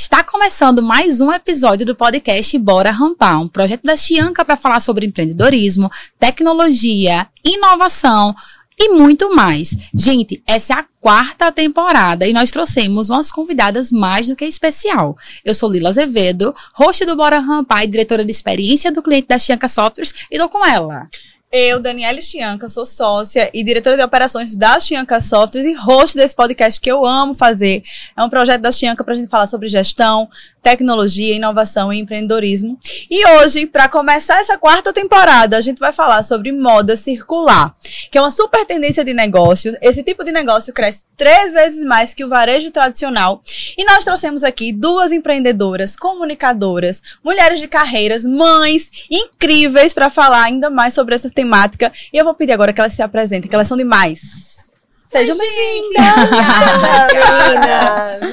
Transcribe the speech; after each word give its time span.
Está 0.00 0.22
começando 0.22 0.80
mais 0.80 1.20
um 1.20 1.32
episódio 1.32 1.84
do 1.84 1.96
podcast 1.96 2.56
Bora 2.56 2.92
Rampar, 2.92 3.40
um 3.40 3.48
projeto 3.48 3.82
da 3.82 3.96
Chianca 3.96 4.44
para 4.44 4.56
falar 4.56 4.78
sobre 4.78 5.04
empreendedorismo, 5.04 5.90
tecnologia, 6.20 7.26
inovação 7.44 8.32
e 8.78 8.90
muito 8.90 9.34
mais. 9.34 9.76
Gente, 9.92 10.40
essa 10.46 10.72
é 10.72 10.76
a 10.76 10.86
quarta 11.00 11.50
temporada 11.50 12.28
e 12.28 12.32
nós 12.32 12.52
trouxemos 12.52 13.10
umas 13.10 13.32
convidadas 13.32 13.90
mais 13.90 14.28
do 14.28 14.36
que 14.36 14.44
especial. 14.44 15.18
Eu 15.44 15.52
sou 15.52 15.68
Lila 15.68 15.88
Azevedo, 15.88 16.54
host 16.74 17.04
do 17.04 17.16
Bora 17.16 17.40
Rampar 17.40 17.82
e 17.82 17.88
diretora 17.88 18.24
de 18.24 18.30
experiência 18.30 18.92
do 18.92 19.02
cliente 19.02 19.26
da 19.26 19.38
Chianca 19.40 19.66
Softwares 19.66 20.14
e 20.30 20.38
tô 20.38 20.48
com 20.48 20.64
ela. 20.64 21.08
Eu, 21.50 21.80
Daniela 21.80 22.20
Chianca, 22.20 22.68
sou 22.68 22.84
sócia 22.84 23.48
e 23.54 23.64
diretora 23.64 23.96
de 23.96 24.02
operações 24.02 24.54
da 24.54 24.78
Chianca 24.78 25.18
Softwares 25.18 25.66
e 25.66 25.72
host 25.72 26.14
desse 26.14 26.36
podcast 26.36 26.78
que 26.78 26.90
eu 26.92 27.06
amo 27.06 27.34
fazer. 27.34 27.82
É 28.14 28.22
um 28.22 28.28
projeto 28.28 28.60
da 28.60 28.70
Chianca 28.70 29.02
para 29.02 29.14
a 29.14 29.16
gente 29.16 29.30
falar 29.30 29.46
sobre 29.46 29.66
gestão, 29.66 30.28
tecnologia, 30.62 31.34
inovação 31.34 31.90
e 31.90 31.98
empreendedorismo. 31.98 32.78
E 33.10 33.26
hoje, 33.30 33.64
para 33.64 33.88
começar 33.88 34.38
essa 34.40 34.58
quarta 34.58 34.92
temporada, 34.92 35.56
a 35.56 35.62
gente 35.62 35.78
vai 35.78 35.90
falar 35.90 36.22
sobre 36.22 36.52
moda 36.52 36.96
circular, 36.96 37.74
que 38.12 38.18
é 38.18 38.20
uma 38.20 38.30
super 38.30 38.66
tendência 38.66 39.02
de 39.02 39.14
negócio. 39.14 39.74
Esse 39.80 40.02
tipo 40.02 40.22
de 40.22 40.32
negócio 40.32 40.70
cresce 40.74 41.04
três 41.16 41.54
vezes 41.54 41.82
mais 41.82 42.12
que 42.12 42.24
o 42.24 42.28
varejo 42.28 42.70
tradicional. 42.70 43.42
E 43.78 43.84
nós 43.86 44.04
trouxemos 44.04 44.44
aqui 44.44 44.70
duas 44.70 45.12
empreendedoras, 45.12 45.96
comunicadoras, 45.96 47.02
mulheres 47.24 47.58
de 47.58 47.68
carreiras, 47.68 48.26
mães 48.26 48.90
incríveis 49.10 49.94
para 49.94 50.10
falar 50.10 50.42
ainda 50.42 50.68
mais 50.68 50.92
sobre 50.92 51.14
essa 51.14 51.28
temática. 51.38 51.92
E 52.12 52.16
eu 52.16 52.24
vou 52.24 52.34
pedir 52.34 52.52
agora 52.52 52.72
que 52.72 52.80
elas 52.80 52.92
se 52.92 53.00
apresentem, 53.00 53.48
que 53.48 53.54
elas 53.54 53.68
são 53.68 53.76
demais. 53.76 54.58
Sejam 55.04 55.38
bem-vindas! 55.38 56.04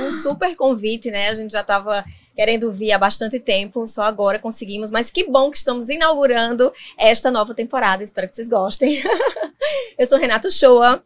um 0.02 0.12
super 0.12 0.55
convite, 0.55 1.12
né? 1.12 1.30
A 1.30 1.36
gente 1.36 1.52
já 1.52 1.62
estava 1.62 2.04
querendo 2.36 2.72
vir 2.72 2.91
há 2.91 2.98
bastante 2.98 3.40
tempo, 3.40 3.88
só 3.88 4.02
agora 4.04 4.40
conseguimos, 4.40 4.90
mas 4.90 5.12
que 5.12 5.30
bom 5.30 5.52
que 5.52 5.57
estamos 5.57 5.88
inaugurando 5.88 6.74
esta 6.98 7.30
nova 7.30 7.54
temporada, 7.54 8.04
espero 8.04 8.27
que 8.27 8.35
vocês 8.35 8.49
gostem. 8.49 9.02
Eu 9.98 10.08
sou 10.08 10.18
Renato 10.18 10.52
Shoa, 10.52 11.02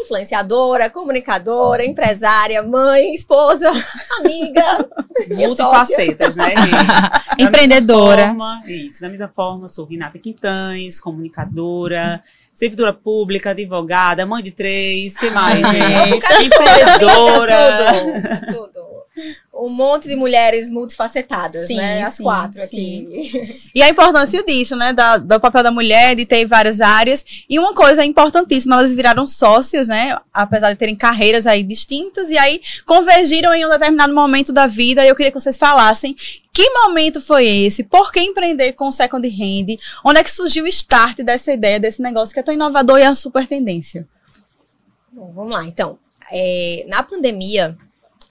influenciadora, 0.00 0.88
comunicadora, 0.88 1.84
empresária, 1.84 2.62
mãe, 2.62 3.14
esposa, 3.14 3.70
amiga. 4.20 4.88
Multifacetas, 5.28 6.36
né? 6.36 6.54
Empreendedora. 7.38 8.28
Forma, 8.28 8.62
isso, 8.66 9.00
da 9.00 9.08
mesma 9.08 9.28
forma, 9.28 9.68
sou 9.68 9.84
Renata 9.84 10.18
Quintães, 10.18 10.98
comunicadora, 10.98 12.22
servidora 12.52 12.92
pública, 12.92 13.50
advogada, 13.50 14.26
mãe 14.26 14.42
de 14.42 14.50
três, 14.52 15.16
que 15.16 15.30
mais? 15.30 15.62
É, 15.72 16.44
Empreendedora. 16.44 17.92
Tudo, 17.92 18.46
tudo 18.46 18.61
um 19.66 19.68
monte 19.68 20.08
de 20.08 20.16
mulheres 20.16 20.70
multifacetadas, 20.70 21.68
sim, 21.68 21.76
né? 21.76 22.02
As 22.02 22.14
sim, 22.14 22.22
quatro 22.22 22.60
sim. 22.60 22.66
aqui. 22.66 23.62
E 23.74 23.82
a 23.82 23.88
importância 23.88 24.44
disso, 24.44 24.76
né? 24.76 24.92
Da, 24.92 25.16
do 25.16 25.40
papel 25.40 25.62
da 25.62 25.70
mulher, 25.70 26.14
de 26.14 26.26
ter 26.26 26.44
várias 26.44 26.80
áreas. 26.80 27.24
E 27.48 27.58
uma 27.58 27.74
coisa 27.74 28.04
importantíssima, 28.04 28.76
elas 28.76 28.94
viraram 28.94 29.26
sócias, 29.26 29.88
né? 29.88 30.16
Apesar 30.32 30.70
de 30.72 30.78
terem 30.78 30.96
carreiras 30.96 31.46
aí 31.46 31.62
distintas, 31.62 32.28
e 32.30 32.36
aí 32.36 32.60
convergiram 32.84 33.54
em 33.54 33.64
um 33.64 33.70
determinado 33.70 34.14
momento 34.14 34.52
da 34.52 34.66
vida. 34.66 35.04
E 35.04 35.08
eu 35.08 35.16
queria 35.16 35.30
que 35.30 35.40
vocês 35.40 35.56
falassem 35.56 36.16
que 36.52 36.68
momento 36.70 37.20
foi 37.20 37.46
esse? 37.46 37.82
Por 37.82 38.12
que 38.12 38.20
empreender 38.20 38.74
com 38.74 38.88
o 38.88 38.92
Second 38.92 39.26
Hand? 39.26 39.78
Onde 40.04 40.20
é 40.20 40.24
que 40.24 40.30
surgiu 40.30 40.64
o 40.64 40.68
start 40.68 41.20
dessa 41.20 41.52
ideia, 41.52 41.80
desse 41.80 42.02
negócio 42.02 42.34
que 42.34 42.40
é 42.40 42.42
tão 42.42 42.52
inovador 42.52 42.98
e 42.98 43.02
é 43.02 43.08
uma 43.08 43.14
super 43.14 43.46
tendência? 43.46 44.06
Bom, 45.10 45.32
vamos 45.34 45.52
lá, 45.52 45.64
então. 45.64 45.98
É, 46.30 46.84
na 46.88 47.02
pandemia, 47.02 47.76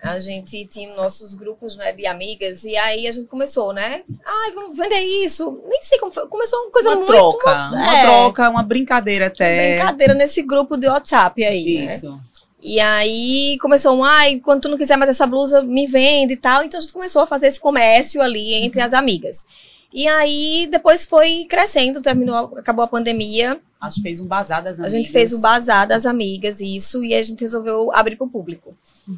a 0.02 0.17
gente 0.17 0.66
tinha 0.66 0.95
nossos 0.95 1.35
grupos 1.35 1.77
né, 1.77 1.94
de 1.94 2.07
amigas 2.07 2.63
e 2.63 2.75
aí 2.75 3.07
a 3.07 3.11
gente 3.11 3.27
começou, 3.27 3.71
né? 3.71 4.02
Ai, 4.25 4.52
vamos 4.52 4.75
vender 4.75 4.99
isso. 5.23 5.61
Nem 5.67 5.80
sei 5.81 5.99
como 5.99 6.11
foi. 6.11 6.27
Começou 6.27 6.59
uma 6.59 6.71
coisa 6.71 6.89
uma 6.89 6.95
muito... 6.95 7.11
troca, 7.11 7.69
uma 7.69 7.97
é, 7.97 8.02
troca, 8.02 8.49
uma 8.49 8.63
brincadeira 8.63 9.27
até. 9.27 9.76
Brincadeira 9.76 10.14
nesse 10.15 10.42
grupo 10.42 10.76
de 10.76 10.87
WhatsApp 10.87 11.45
aí, 11.45 11.86
né? 11.86 11.95
Isso. 11.95 12.20
E 12.64 12.80
aí 12.80 13.58
começou 13.59 13.95
um, 13.95 14.03
ai, 14.03 14.39
quando 14.39 14.61
tu 14.61 14.70
não 14.70 14.77
quiser 14.77 14.95
mais 14.95 15.09
essa 15.09 15.27
blusa, 15.27 15.61
me 15.61 15.86
vende 15.86 16.33
e 16.33 16.37
tal. 16.37 16.64
Então 16.64 16.80
a 16.80 16.81
gente 16.81 16.93
começou 16.93 17.21
a 17.21 17.27
fazer 17.27 17.47
esse 17.47 17.59
comércio 17.59 18.21
ali 18.21 18.55
entre 18.55 18.81
as 18.81 18.93
amigas. 18.93 19.45
E 19.93 20.07
aí 20.07 20.67
depois 20.71 21.05
foi 21.05 21.45
crescendo, 21.49 22.02
terminou, 22.02 22.57
acabou 22.57 22.83
a 22.83 22.87
pandemia. 22.87 23.59
A 23.79 23.89
gente 23.89 24.03
fez 24.03 24.19
um 24.19 24.27
bazar 24.27 24.63
das 24.63 24.79
A 24.79 24.83
amigas. 24.83 24.93
gente 24.93 25.11
fez 25.11 25.33
o 25.33 25.41
bazar 25.41 25.87
das 25.87 26.05
amigas, 26.05 26.61
isso, 26.61 27.03
e 27.03 27.15
a 27.15 27.21
gente 27.21 27.41
resolveu 27.41 27.91
abrir 27.91 28.15
para 28.15 28.27
o 28.27 28.29
público. 28.29 28.75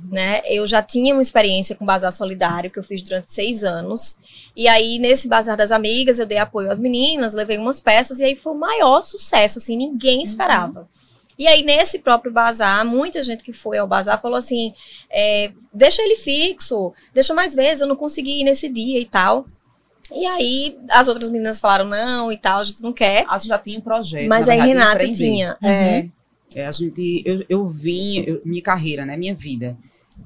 Né? 0.09 0.41
Eu 0.45 0.65
já 0.65 0.81
tinha 0.81 1.13
uma 1.13 1.21
experiência 1.21 1.75
com 1.75 1.85
bazar 1.85 2.13
solidário, 2.13 2.71
que 2.71 2.79
eu 2.79 2.83
fiz 2.83 3.01
durante 3.03 3.29
seis 3.29 3.63
anos. 3.65 4.17
E 4.55 4.67
aí, 4.69 4.99
nesse 4.99 5.27
bazar 5.27 5.57
das 5.57 5.71
amigas, 5.71 6.17
eu 6.17 6.25
dei 6.25 6.37
apoio 6.37 6.71
às 6.71 6.79
meninas, 6.79 7.33
levei 7.33 7.57
umas 7.57 7.81
peças, 7.81 8.21
e 8.21 8.23
aí 8.23 8.35
foi 8.37 8.53
o 8.53 8.57
maior 8.57 9.01
sucesso, 9.01 9.59
assim, 9.59 9.75
ninguém 9.75 10.23
esperava. 10.23 10.87
E 11.37 11.45
aí, 11.45 11.61
nesse 11.63 11.99
próprio 11.99 12.31
bazar, 12.31 12.85
muita 12.85 13.21
gente 13.21 13.43
que 13.43 13.51
foi 13.51 13.77
ao 13.77 13.87
bazar 13.87 14.21
falou 14.21 14.37
assim: 14.37 14.73
é, 15.09 15.51
deixa 15.73 16.01
ele 16.01 16.15
fixo, 16.15 16.93
deixa 17.13 17.33
mais 17.33 17.53
vezes, 17.53 17.81
eu 17.81 17.87
não 17.87 17.95
consegui 17.95 18.39
ir 18.39 18.43
nesse 18.43 18.69
dia 18.69 18.99
e 18.99 19.05
tal. 19.05 19.45
E 20.13 20.25
aí, 20.25 20.77
as 20.89 21.07
outras 21.07 21.29
meninas 21.29 21.59
falaram 21.59 21.85
não 21.85 22.31
e 22.31 22.37
tal, 22.37 22.59
a 22.59 22.63
gente 22.63 22.81
não 22.83 22.93
quer. 22.93 23.25
A 23.27 23.37
gente 23.37 23.47
já 23.47 23.57
tinha 23.57 23.79
um 23.79 23.81
projeto. 23.81 24.27
Mas 24.29 24.47
aí 24.49 24.59
verdade, 24.61 24.79
Renata 24.79 25.13
tinha. 25.13 25.57
É, 25.61 26.07
É, 26.55 26.65
a 26.67 26.71
gente, 26.71 27.23
eu, 27.25 27.43
eu 27.49 27.67
vim, 27.67 28.19
eu- 28.27 28.41
minha 28.45 28.61
carreira, 28.61 29.05
né, 29.05 29.17
minha 29.17 29.33
vida, 29.33 29.75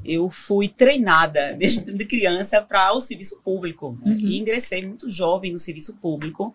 eu 0.04 0.30
fui 0.30 0.68
treinada 0.68 1.54
desde 1.58 1.92
de 1.94 2.06
criança 2.06 2.62
para 2.62 2.92
o 2.94 3.00
serviço 3.00 3.40
público. 3.44 3.98
né? 4.04 4.12
Uhum. 4.12 4.18
E 4.20 4.38
ingressei 4.38 4.86
muito 4.86 5.10
jovem 5.10 5.54
no 5.54 5.60
serviço 5.60 5.96
público, 6.02 6.54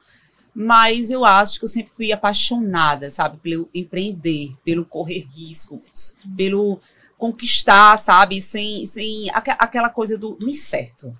mas 0.54 1.10
eu 1.10 1.24
acho 1.24 1.58
que 1.58 1.64
eu 1.64 1.68
sempre 1.68 1.90
fui 1.92 2.12
apaixonada, 2.12 3.10
sabe, 3.10 3.38
pelo 3.38 3.66
empreender, 3.72 4.52
pelo 4.62 4.84
correr 4.84 5.24
riscos, 5.34 6.14
pelo 6.36 6.78
conquistar, 7.22 7.96
sabe, 7.98 8.40
sem, 8.42 8.84
sem 8.84 9.30
aque- 9.30 9.54
aquela 9.56 9.88
coisa 9.88 10.18
do, 10.18 10.32
do 10.32 10.50
incerto. 10.50 11.12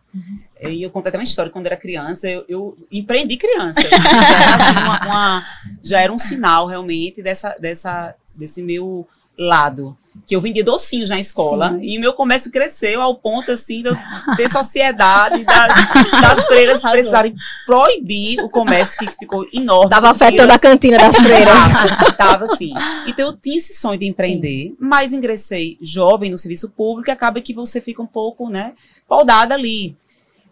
E 0.60 0.82
eu 0.82 0.90
conto 0.90 1.06
até 1.06 1.16
uma 1.16 1.22
história, 1.22 1.48
quando 1.52 1.66
era 1.66 1.76
criança, 1.76 2.28
eu, 2.28 2.44
eu 2.48 2.76
empreendi 2.90 3.36
criança. 3.36 3.80
já, 3.88 4.72
era 4.72 4.80
uma- 4.80 5.06
uma- 5.06 5.46
já 5.80 6.00
era 6.00 6.12
um 6.12 6.18
sinal, 6.18 6.66
realmente, 6.66 7.22
dessa, 7.22 7.54
dessa, 7.56 8.16
desse 8.34 8.60
meu 8.64 9.06
lado. 9.38 9.96
Que 10.26 10.36
eu 10.36 10.40
vendia 10.42 10.62
docinhos 10.62 11.08
na 11.10 11.18
escola 11.18 11.78
e 11.82 11.96
o 11.96 12.00
meu 12.00 12.12
comércio 12.12 12.50
cresceu 12.52 13.00
ao 13.00 13.14
ponto, 13.14 13.50
assim, 13.50 13.82
de 13.82 13.88
eu 13.88 13.96
ter 14.36 14.48
sociedade 14.50 15.42
da- 15.42 15.66
das 16.20 16.44
freiras 16.46 16.80
precisarem 16.82 17.34
proibir 17.66 18.38
o 18.40 18.48
comércio, 18.48 18.98
que 18.98 19.10
ficou 19.18 19.46
enorme. 19.52 19.88
Tava 19.90 20.10
Porque 20.12 20.24
afetando 20.24 20.52
a 20.52 20.58
cantina 20.58 20.98
das 20.98 21.16
freiras. 21.16 21.54
Tava, 21.68 22.12
tava 22.12 22.52
assim. 22.52 22.72
Então 23.06 23.28
eu 23.28 23.36
tinha 23.36 23.56
esse 23.56 23.74
sonho 23.74 23.98
de 23.98 24.06
empreender, 24.06 24.74
mas 24.78 25.12
ingressei 25.12 25.76
jovem 25.80 26.30
no 26.30 26.36
serviço 26.38 26.68
público 26.70 27.10
e 27.10 27.12
acaba 27.12 27.40
que 27.40 27.54
você 27.54 27.80
fica 27.80 28.02
um 28.02 28.06
pouco, 28.06 28.48
né, 28.50 28.72
podada 29.08 29.54
ali. 29.54 29.96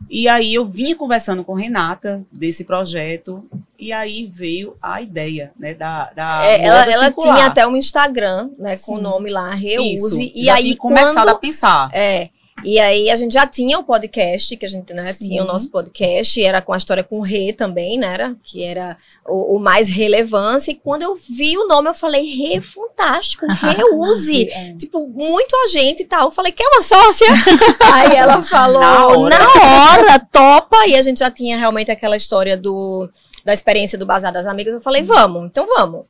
E 0.08 0.26
aí 0.28 0.54
eu 0.54 0.66
vinha 0.66 0.96
conversando 0.96 1.44
com 1.44 1.54
Renata 1.54 2.22
desse 2.32 2.64
projeto 2.64 3.44
e 3.78 3.92
aí 3.92 4.26
veio 4.26 4.76
a 4.82 5.00
ideia, 5.00 5.52
né, 5.58 5.74
da, 5.74 6.10
da 6.14 6.44
É, 6.44 6.64
ela 6.64 6.92
ela 6.92 7.10
tinha 7.12 7.46
até 7.46 7.66
um 7.66 7.76
Instagram, 7.76 8.50
né, 8.58 8.76
com 8.76 8.94
o 8.94 8.96
Sim. 8.96 9.02
nome 9.02 9.30
lá, 9.30 9.54
Isso. 9.54 9.62
Reuse. 9.62 10.32
E 10.34 10.44
Já 10.46 10.54
aí, 10.54 10.76
começado 10.76 11.28
a 11.28 11.34
pensar. 11.34 11.90
É, 11.92 12.30
e 12.64 12.78
aí 12.78 13.10
a 13.10 13.16
gente 13.16 13.32
já 13.32 13.46
tinha 13.46 13.78
o 13.78 13.84
podcast, 13.84 14.56
que 14.56 14.64
a 14.64 14.68
gente, 14.68 14.92
né, 14.92 15.12
Sim. 15.12 15.28
tinha 15.28 15.42
o 15.42 15.46
nosso 15.46 15.70
podcast, 15.70 16.42
era 16.42 16.60
com 16.60 16.72
a 16.72 16.76
história 16.76 17.02
com 17.04 17.18
o 17.18 17.22
Rê 17.22 17.52
também, 17.52 17.98
né, 17.98 18.12
era, 18.14 18.36
que 18.42 18.62
era 18.62 18.96
o, 19.26 19.56
o 19.56 19.58
mais 19.58 19.88
relevância. 19.88 20.70
E 20.70 20.74
quando 20.74 21.02
eu 21.02 21.14
vi 21.14 21.56
o 21.56 21.66
nome, 21.66 21.88
eu 21.88 21.94
falei, 21.94 22.24
Rê, 22.24 22.60
fantástico, 22.60 23.46
Reuse. 23.48 24.48
É. 24.50 24.74
tipo, 24.76 25.06
muito 25.08 25.54
agente 25.64 26.02
e 26.02 26.06
tal. 26.06 26.26
Eu 26.26 26.32
falei, 26.32 26.52
quer 26.52 26.66
uma 26.68 26.82
sócia? 26.82 27.26
Aí 27.92 28.16
ela 28.16 28.42
falou, 28.42 28.80
Na 28.80 29.06
hora. 29.06 29.38
na 29.38 29.92
hora, 29.92 30.18
topa. 30.18 30.86
E 30.86 30.96
a 30.96 31.02
gente 31.02 31.18
já 31.18 31.30
tinha 31.30 31.56
realmente 31.56 31.90
aquela 31.90 32.16
história 32.16 32.56
do, 32.56 33.08
da 33.44 33.52
experiência 33.52 33.98
do 33.98 34.06
Bazar 34.06 34.32
das 34.32 34.46
Amigas. 34.46 34.74
Eu 34.74 34.80
falei, 34.80 35.02
vamos, 35.02 35.46
então 35.46 35.66
vamos. 35.66 36.08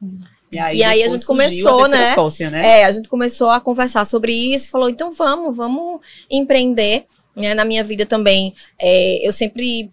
E 0.52 0.58
aí, 0.58 0.78
E 0.78 0.84
aí 0.84 1.02
a 1.02 1.08
gente 1.08 1.24
começou, 1.24 1.84
a 1.84 1.88
né? 1.88 2.14
Sócia, 2.14 2.50
né? 2.50 2.80
É, 2.80 2.84
a 2.84 2.90
gente 2.90 3.08
começou 3.08 3.50
a 3.50 3.60
conversar 3.60 4.04
sobre 4.04 4.32
isso 4.32 4.66
e 4.66 4.70
falou, 4.70 4.90
então 4.90 5.12
vamos, 5.12 5.56
vamos 5.56 6.00
empreender. 6.30 7.06
Né? 7.36 7.54
Na 7.54 7.64
minha 7.64 7.84
vida 7.84 8.04
também, 8.04 8.54
é, 8.78 9.26
eu 9.26 9.30
sempre 9.30 9.90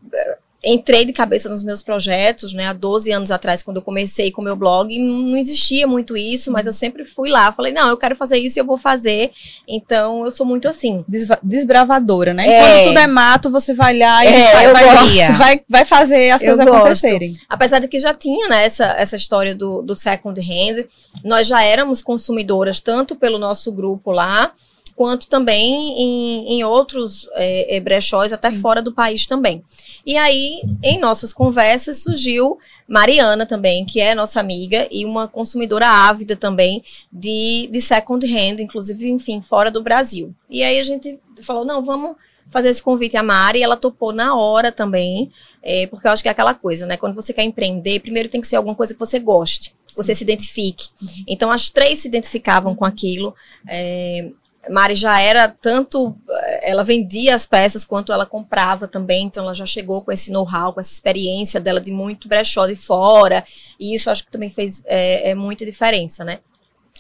entrei 0.67 1.05
de 1.05 1.13
cabeça 1.13 1.47
nos 1.47 1.63
meus 1.63 1.81
projetos, 1.81 2.53
né? 2.53 2.67
Há 2.67 2.73
12 2.73 3.11
anos 3.11 3.31
atrás, 3.31 3.63
quando 3.63 3.77
eu 3.77 3.81
comecei 3.81 4.31
com 4.31 4.41
o 4.41 4.43
meu 4.43 4.55
blog, 4.55 4.97
não 4.99 5.37
existia 5.37 5.87
muito 5.87 6.17
isso, 6.17 6.51
mas 6.51 6.67
eu 6.67 6.73
sempre 6.73 7.05
fui 7.05 7.29
lá, 7.29 7.51
falei, 7.53 7.71
não, 7.71 7.87
eu 7.87 7.95
quero 7.95 8.15
fazer 8.15 8.37
isso 8.37 8.59
e 8.59 8.61
eu 8.61 8.65
vou 8.65 8.77
fazer. 8.77 9.31
Então, 9.67 10.25
eu 10.25 10.31
sou 10.31 10.45
muito 10.45 10.67
assim. 10.67 11.05
Desva- 11.07 11.39
desbravadora, 11.41 12.33
né? 12.33 12.47
É. 12.47 12.59
Quando 12.61 12.87
tudo 12.89 12.99
é 12.99 13.07
mato, 13.07 13.49
você 13.49 13.73
vai 13.73 13.97
lá 13.97 14.25
e 14.25 14.27
É, 14.27 14.51
vai, 14.51 14.73
vai, 14.73 15.37
vai, 15.37 15.61
vai 15.69 15.85
fazer 15.85 16.31
as 16.31 16.41
Eu 16.41 16.49
coisas 16.49 16.65
gosto. 16.65 16.79
acontecerem. 16.79 17.33
Apesar 17.47 17.79
de 17.79 17.87
que 17.87 17.97
já 17.99 18.13
tinha 18.13 18.49
né, 18.49 18.65
essa, 18.65 18.85
essa 18.97 19.15
história 19.15 19.55
do, 19.55 19.81
do 19.81 19.95
second 19.95 20.39
hand, 20.41 20.85
nós 21.23 21.47
já 21.47 21.63
éramos 21.63 22.01
consumidoras 22.01 22.81
tanto 22.81 23.15
pelo 23.15 23.37
nosso 23.37 23.71
grupo 23.71 24.11
lá, 24.11 24.51
quanto 24.97 25.27
também 25.27 25.93
em, 26.01 26.55
em 26.55 26.63
outros 26.63 27.29
é, 27.33 27.77
é, 27.77 27.79
brechós, 27.79 28.33
até 28.33 28.51
fora 28.51 28.81
do 28.81 28.91
país 28.91 29.27
também. 29.27 29.63
E 30.03 30.17
aí, 30.17 30.59
em 30.81 30.99
nossas 30.99 31.31
conversas, 31.31 32.01
surgiu 32.01 32.57
Mariana 32.87 33.45
também, 33.45 33.85
que 33.85 34.01
é 34.01 34.15
nossa 34.15 34.39
amiga 34.39 34.87
e 34.89 35.05
uma 35.05 35.27
consumidora 35.27 35.87
ávida 35.87 36.35
também 36.35 36.83
de, 37.13 37.69
de 37.71 37.79
second 37.79 38.25
hand, 38.25 38.59
inclusive, 38.59 39.07
enfim, 39.07 39.39
fora 39.39 39.69
do 39.69 39.83
Brasil. 39.83 40.33
E 40.49 40.63
aí 40.63 40.79
a 40.79 40.83
gente 40.83 41.19
falou, 41.43 41.63
não, 41.63 41.85
vamos 41.85 42.15
fazer 42.49 42.69
esse 42.69 42.81
convite 42.81 43.15
à 43.15 43.21
Mari, 43.21 43.59
e 43.59 43.63
ela 43.63 43.77
topou 43.77 44.11
na 44.11 44.35
hora 44.35 44.71
também, 44.71 45.29
é, 45.61 45.85
porque 45.85 46.07
eu 46.07 46.11
acho 46.11 46.23
que 46.23 46.29
é 46.29 46.31
aquela 46.31 46.55
coisa, 46.55 46.87
né? 46.87 46.97
Quando 46.97 47.13
você 47.13 47.33
quer 47.33 47.43
empreender, 47.43 47.99
primeiro 47.99 48.29
tem 48.29 48.41
que 48.41 48.47
ser 48.47 48.55
alguma 48.55 48.73
coisa 48.73 48.93
que 48.93 48.99
você 48.99 49.19
goste, 49.19 49.75
que 49.85 49.95
você 49.95 50.15
se 50.15 50.23
identifique. 50.23 50.87
Então, 51.27 51.51
as 51.51 51.69
três 51.69 51.99
se 51.99 52.07
identificavam 52.07 52.73
com 52.73 52.85
aquilo. 52.85 53.35
É, 53.67 54.31
Mari 54.69 54.95
já 54.95 55.19
era 55.19 55.47
tanto, 55.47 56.15
ela 56.61 56.83
vendia 56.83 57.35
as 57.35 57.45
peças 57.45 57.85
quanto 57.85 58.11
ela 58.11 58.25
comprava 58.25 58.87
também, 58.87 59.25
então 59.25 59.43
ela 59.43 59.53
já 59.53 59.65
chegou 59.65 60.01
com 60.01 60.11
esse 60.11 60.31
know-how, 60.31 60.73
com 60.73 60.79
essa 60.79 60.93
experiência 60.93 61.59
dela 61.59 61.79
de 61.79 61.91
muito 61.91 62.27
brechó 62.27 62.65
de 62.67 62.75
fora, 62.75 63.45
e 63.79 63.93
isso 63.93 64.09
acho 64.09 64.25
que 64.25 64.31
também 64.31 64.49
fez 64.49 64.83
é, 64.85 65.31
é 65.31 65.35
muita 65.35 65.65
diferença, 65.65 66.23
né? 66.23 66.39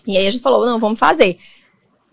E 0.05 0.17
aí 0.17 0.27
a 0.27 0.31
gente 0.31 0.43
falou, 0.43 0.65
não, 0.65 0.79
vamos 0.79 0.99
fazer. 0.99 1.37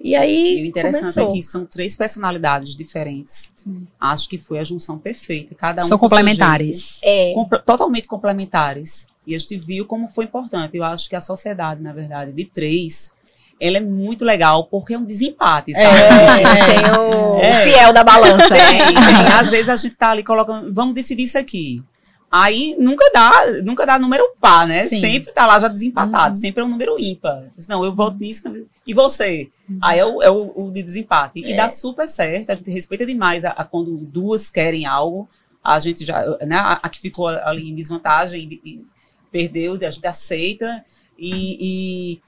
E 0.04 0.14
aí. 0.14 0.58
E 0.58 0.62
o 0.64 0.66
interessante 0.66 1.14
começou. 1.14 1.30
é 1.30 1.32
que 1.32 1.42
são 1.42 1.64
três 1.64 1.96
personalidades 1.96 2.76
diferentes. 2.76 3.54
Acho 3.98 4.28
que 4.28 4.36
foi 4.36 4.58
a 4.58 4.64
junção 4.64 4.98
perfeita. 4.98 5.54
Cada 5.54 5.82
um 5.82 5.86
São 5.86 5.96
com 5.96 6.08
complementares. 6.08 6.98
É, 7.02 7.32
compl- 7.32 7.56
totalmente 7.64 8.06
complementares. 8.06 9.06
E 9.26 9.34
a 9.34 9.38
gente 9.38 9.56
viu 9.56 9.86
como 9.86 10.08
foi 10.08 10.26
importante. 10.26 10.76
Eu 10.76 10.84
acho 10.84 11.08
que 11.08 11.16
a 11.16 11.22
sociedade, 11.22 11.80
na 11.82 11.94
verdade, 11.94 12.32
de 12.32 12.44
três, 12.44 13.13
ela 13.60 13.76
é 13.76 13.80
muito 13.80 14.24
legal 14.24 14.64
porque 14.64 14.94
é 14.94 14.98
um 14.98 15.04
desempate, 15.04 15.72
sabe? 15.72 15.96
tem 16.66 17.00
o 17.00 17.38
É. 17.40 17.60
fiel 17.62 17.92
da 17.92 18.02
balança. 18.04 18.54
Tem, 18.54 18.78
tem. 18.78 19.32
Às 19.40 19.50
vezes 19.50 19.68
a 19.68 19.76
gente 19.76 19.94
tá 19.96 20.10
ali 20.10 20.22
colocando, 20.24 20.72
vamos 20.72 20.94
decidir 20.94 21.22
isso 21.24 21.38
aqui. 21.38 21.82
Aí 22.30 22.74
nunca 22.80 23.08
dá, 23.14 23.46
nunca 23.62 23.86
dá 23.86 23.96
número 23.96 24.24
par, 24.40 24.66
né? 24.66 24.82
Sim. 24.82 24.98
Sempre 25.00 25.32
tá 25.32 25.46
lá 25.46 25.56
já 25.60 25.68
desempatado, 25.68 26.36
sempre 26.36 26.62
é 26.62 26.64
um 26.64 26.68
número 26.68 26.98
ímpar. 26.98 27.44
Não, 27.68 27.84
eu 27.84 27.94
voto 27.94 28.18
nisso. 28.18 28.42
E 28.84 28.92
você? 28.92 29.48
Aí 29.80 30.00
é 30.00 30.04
o, 30.04 30.20
é 30.20 30.28
o, 30.28 30.52
o 30.56 30.70
de 30.72 30.82
desempate. 30.82 31.38
E 31.38 31.56
dá 31.56 31.68
super 31.68 32.08
certo, 32.08 32.50
a 32.50 32.56
gente 32.56 32.72
respeita 32.72 33.06
demais 33.06 33.44
a, 33.44 33.50
a 33.50 33.64
quando 33.64 33.96
duas 33.96 34.50
querem 34.50 34.84
algo. 34.84 35.28
A 35.62 35.78
gente 35.78 36.04
já, 36.04 36.24
né? 36.44 36.56
A, 36.56 36.72
a 36.82 36.88
que 36.88 37.00
ficou 37.00 37.28
ali 37.28 37.70
em 37.70 37.74
desvantagem 37.76 38.60
e, 38.64 38.68
e 38.68 38.84
perdeu, 39.30 39.74
a 39.74 39.90
gente 39.90 40.06
aceita. 40.06 40.84
E, 41.16 42.20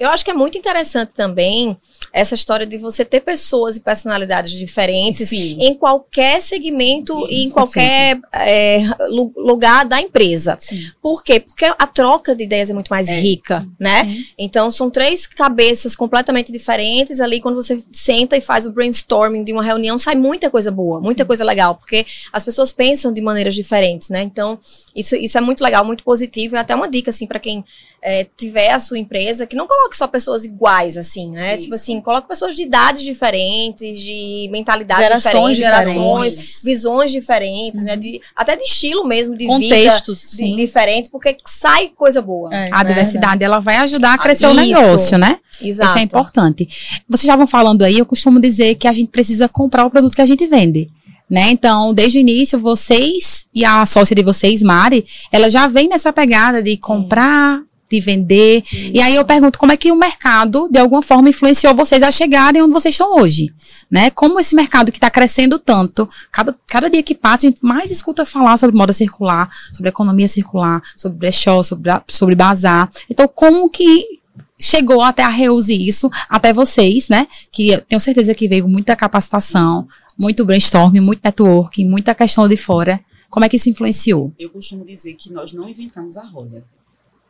Eu 0.00 0.08
acho 0.08 0.24
que 0.24 0.30
é 0.30 0.34
muito 0.34 0.56
interessante 0.56 1.10
também 1.14 1.76
essa 2.10 2.34
história 2.34 2.66
de 2.66 2.78
você 2.78 3.04
ter 3.04 3.20
pessoas 3.20 3.76
e 3.76 3.80
personalidades 3.80 4.50
diferentes 4.52 5.28
sim, 5.28 5.58
em 5.60 5.74
qualquer 5.74 6.40
segmento 6.40 7.26
e 7.28 7.44
em 7.44 7.50
qualquer 7.50 8.18
é, 8.32 8.78
lu- 9.10 9.30
lugar 9.36 9.84
da 9.84 10.00
empresa. 10.00 10.56
Sim. 10.58 10.80
Por 11.02 11.22
quê? 11.22 11.38
Porque 11.38 11.66
a 11.66 11.86
troca 11.86 12.34
de 12.34 12.42
ideias 12.44 12.70
é 12.70 12.72
muito 12.72 12.88
mais 12.88 13.08
É. 13.08 13.20
rica, 13.20 13.68
né? 13.78 14.04
Sim. 14.04 14.24
Então 14.38 14.70
são 14.70 14.88
três 14.90 15.26
cabeças 15.26 15.94
completamente 15.94 16.50
diferentes 16.50 17.20
ali 17.20 17.38
quando 17.38 17.56
você 17.56 17.82
senta 17.92 18.38
e 18.38 18.40
faz 18.40 18.64
o 18.64 18.72
brainstorming 18.72 19.44
de 19.44 19.52
uma 19.52 19.62
reunião 19.62 19.98
sai 19.98 20.14
muita 20.14 20.48
coisa 20.50 20.70
boa, 20.70 20.98
muita 20.98 21.26
coisa 21.26 21.44
legal, 21.44 21.74
porque 21.74 22.06
as 22.32 22.42
pessoas 22.42 22.72
pensam 22.72 23.12
de 23.12 23.20
maneiras 23.20 23.54
diferentes, 23.54 24.08
né? 24.08 24.22
Então 24.22 24.58
isso, 24.96 25.14
isso 25.14 25.36
é 25.36 25.40
muito 25.42 25.62
legal, 25.62 25.84
muito 25.84 26.02
positivo 26.02 26.56
e 26.56 26.58
até 26.58 26.74
uma 26.74 26.88
dica 26.88 27.10
assim 27.10 27.26
para 27.26 27.38
quem 27.38 27.62
é, 28.02 28.26
tiver 28.36 28.70
a 28.70 28.78
sua 28.78 28.98
empresa 28.98 29.46
que 29.46 29.54
não 29.56 29.66
coloque 29.66 29.96
só 29.96 30.06
pessoas 30.06 30.44
iguais 30.44 30.96
assim, 30.96 31.30
né? 31.30 31.54
Isso. 31.54 31.62
Tipo 31.62 31.74
assim, 31.74 32.00
coloque 32.00 32.28
pessoas 32.28 32.54
de 32.54 32.62
idades 32.62 33.02
diferentes, 33.02 34.00
de 34.00 34.48
mentalidades 34.50 35.04
Gerações 35.04 35.56
diferentes, 35.56 35.58
diferentes. 35.58 35.94
gerações, 35.94 36.62
visões 36.64 37.12
diferentes, 37.12 37.84
né? 37.84 37.96
De, 37.96 38.20
até 38.34 38.56
de 38.56 38.62
estilo 38.62 39.06
mesmo, 39.06 39.36
de 39.36 39.46
vida 39.46 39.52
Contextos. 39.52 40.20
Sim. 40.20 40.56
diferente, 40.56 41.10
porque 41.10 41.36
sai 41.46 41.88
coisa 41.88 42.22
boa. 42.22 42.52
É, 42.52 42.56
A 42.56 42.62
verdade. 42.62 42.88
diversidade, 42.88 43.44
ela 43.44 43.60
vai 43.60 43.76
ajudar 43.76 44.14
a 44.14 44.18
crescer 44.18 44.46
o 44.46 44.54
negócio, 44.54 45.18
né? 45.18 45.38
Exato. 45.60 45.90
Isso 45.90 45.98
é 45.98 46.02
importante. 46.02 46.66
Vocês 47.08 47.24
estavam 47.24 47.46
falando 47.46 47.82
aí, 47.82 47.98
eu 47.98 48.06
costumo 48.06 48.40
dizer 48.40 48.76
que 48.76 48.88
a 48.88 48.92
gente 48.92 49.08
precisa 49.10 49.48
comprar 49.48 49.84
o 49.84 49.90
produto 49.90 50.14
que 50.14 50.22
a 50.22 50.26
gente 50.26 50.46
vende. 50.46 50.88
Né? 51.28 51.50
Então, 51.50 51.94
desde 51.94 52.18
o 52.18 52.20
início, 52.20 52.58
vocês 52.58 53.46
e 53.54 53.64
a 53.64 53.86
sócia 53.86 54.16
de 54.16 54.22
vocês, 54.22 54.62
Mari, 54.62 55.06
ela 55.30 55.48
já 55.48 55.68
vem 55.68 55.88
nessa 55.88 56.12
pegada 56.12 56.60
de 56.60 56.76
comprar, 56.76 57.60
de 57.90 58.00
vender. 58.00 58.62
E 58.72 59.00
aí 59.00 59.16
eu 59.16 59.24
pergunto 59.24 59.58
como 59.58 59.72
é 59.72 59.76
que 59.76 59.90
o 59.90 59.96
mercado, 59.96 60.68
de 60.70 60.78
alguma 60.78 61.02
forma, 61.02 61.28
influenciou 61.28 61.74
vocês 61.74 62.02
a 62.02 62.12
chegarem 62.12 62.62
onde 62.62 62.72
vocês 62.72 62.94
estão 62.94 63.16
hoje. 63.16 63.52
Né? 63.90 64.08
Como 64.10 64.38
esse 64.38 64.54
mercado 64.54 64.92
que 64.92 64.98
está 64.98 65.10
crescendo 65.10 65.58
tanto, 65.58 66.08
cada, 66.30 66.56
cada 66.68 66.88
dia 66.88 67.02
que 67.02 67.14
passa, 67.14 67.46
a 67.46 67.50
gente 67.50 67.58
mais 67.60 67.90
escuta 67.90 68.24
falar 68.24 68.56
sobre 68.56 68.76
moda 68.76 68.92
circular, 68.92 69.50
sobre 69.72 69.88
economia 69.88 70.28
circular, 70.28 70.80
sobre 70.96 71.18
brechó, 71.18 71.62
sobre, 71.64 71.90
sobre 72.06 72.36
bazar. 72.36 72.88
Então, 73.10 73.26
como 73.26 73.68
que 73.68 74.20
chegou 74.60 75.02
até 75.02 75.24
a 75.24 75.28
Reuse 75.28 75.74
isso, 75.74 76.08
até 76.28 76.52
vocês, 76.52 77.08
né? 77.08 77.26
Que 77.50 77.70
eu 77.70 77.80
tenho 77.80 78.00
certeza 78.00 78.34
que 78.34 78.46
veio 78.46 78.68
muita 78.68 78.94
capacitação, 78.94 79.88
muito 80.16 80.44
brainstorm, 80.44 81.00
muito 81.00 81.20
networking, 81.24 81.88
muita 81.88 82.14
questão 82.14 82.46
de 82.46 82.56
fora. 82.56 83.00
Como 83.30 83.44
é 83.44 83.48
que 83.48 83.56
isso 83.56 83.70
influenciou? 83.70 84.32
eu 84.38 84.50
costumo 84.50 84.84
dizer 84.84 85.14
que 85.14 85.32
nós 85.32 85.52
não 85.52 85.68
inventamos 85.68 86.16
a 86.16 86.24
roda. 86.24 86.64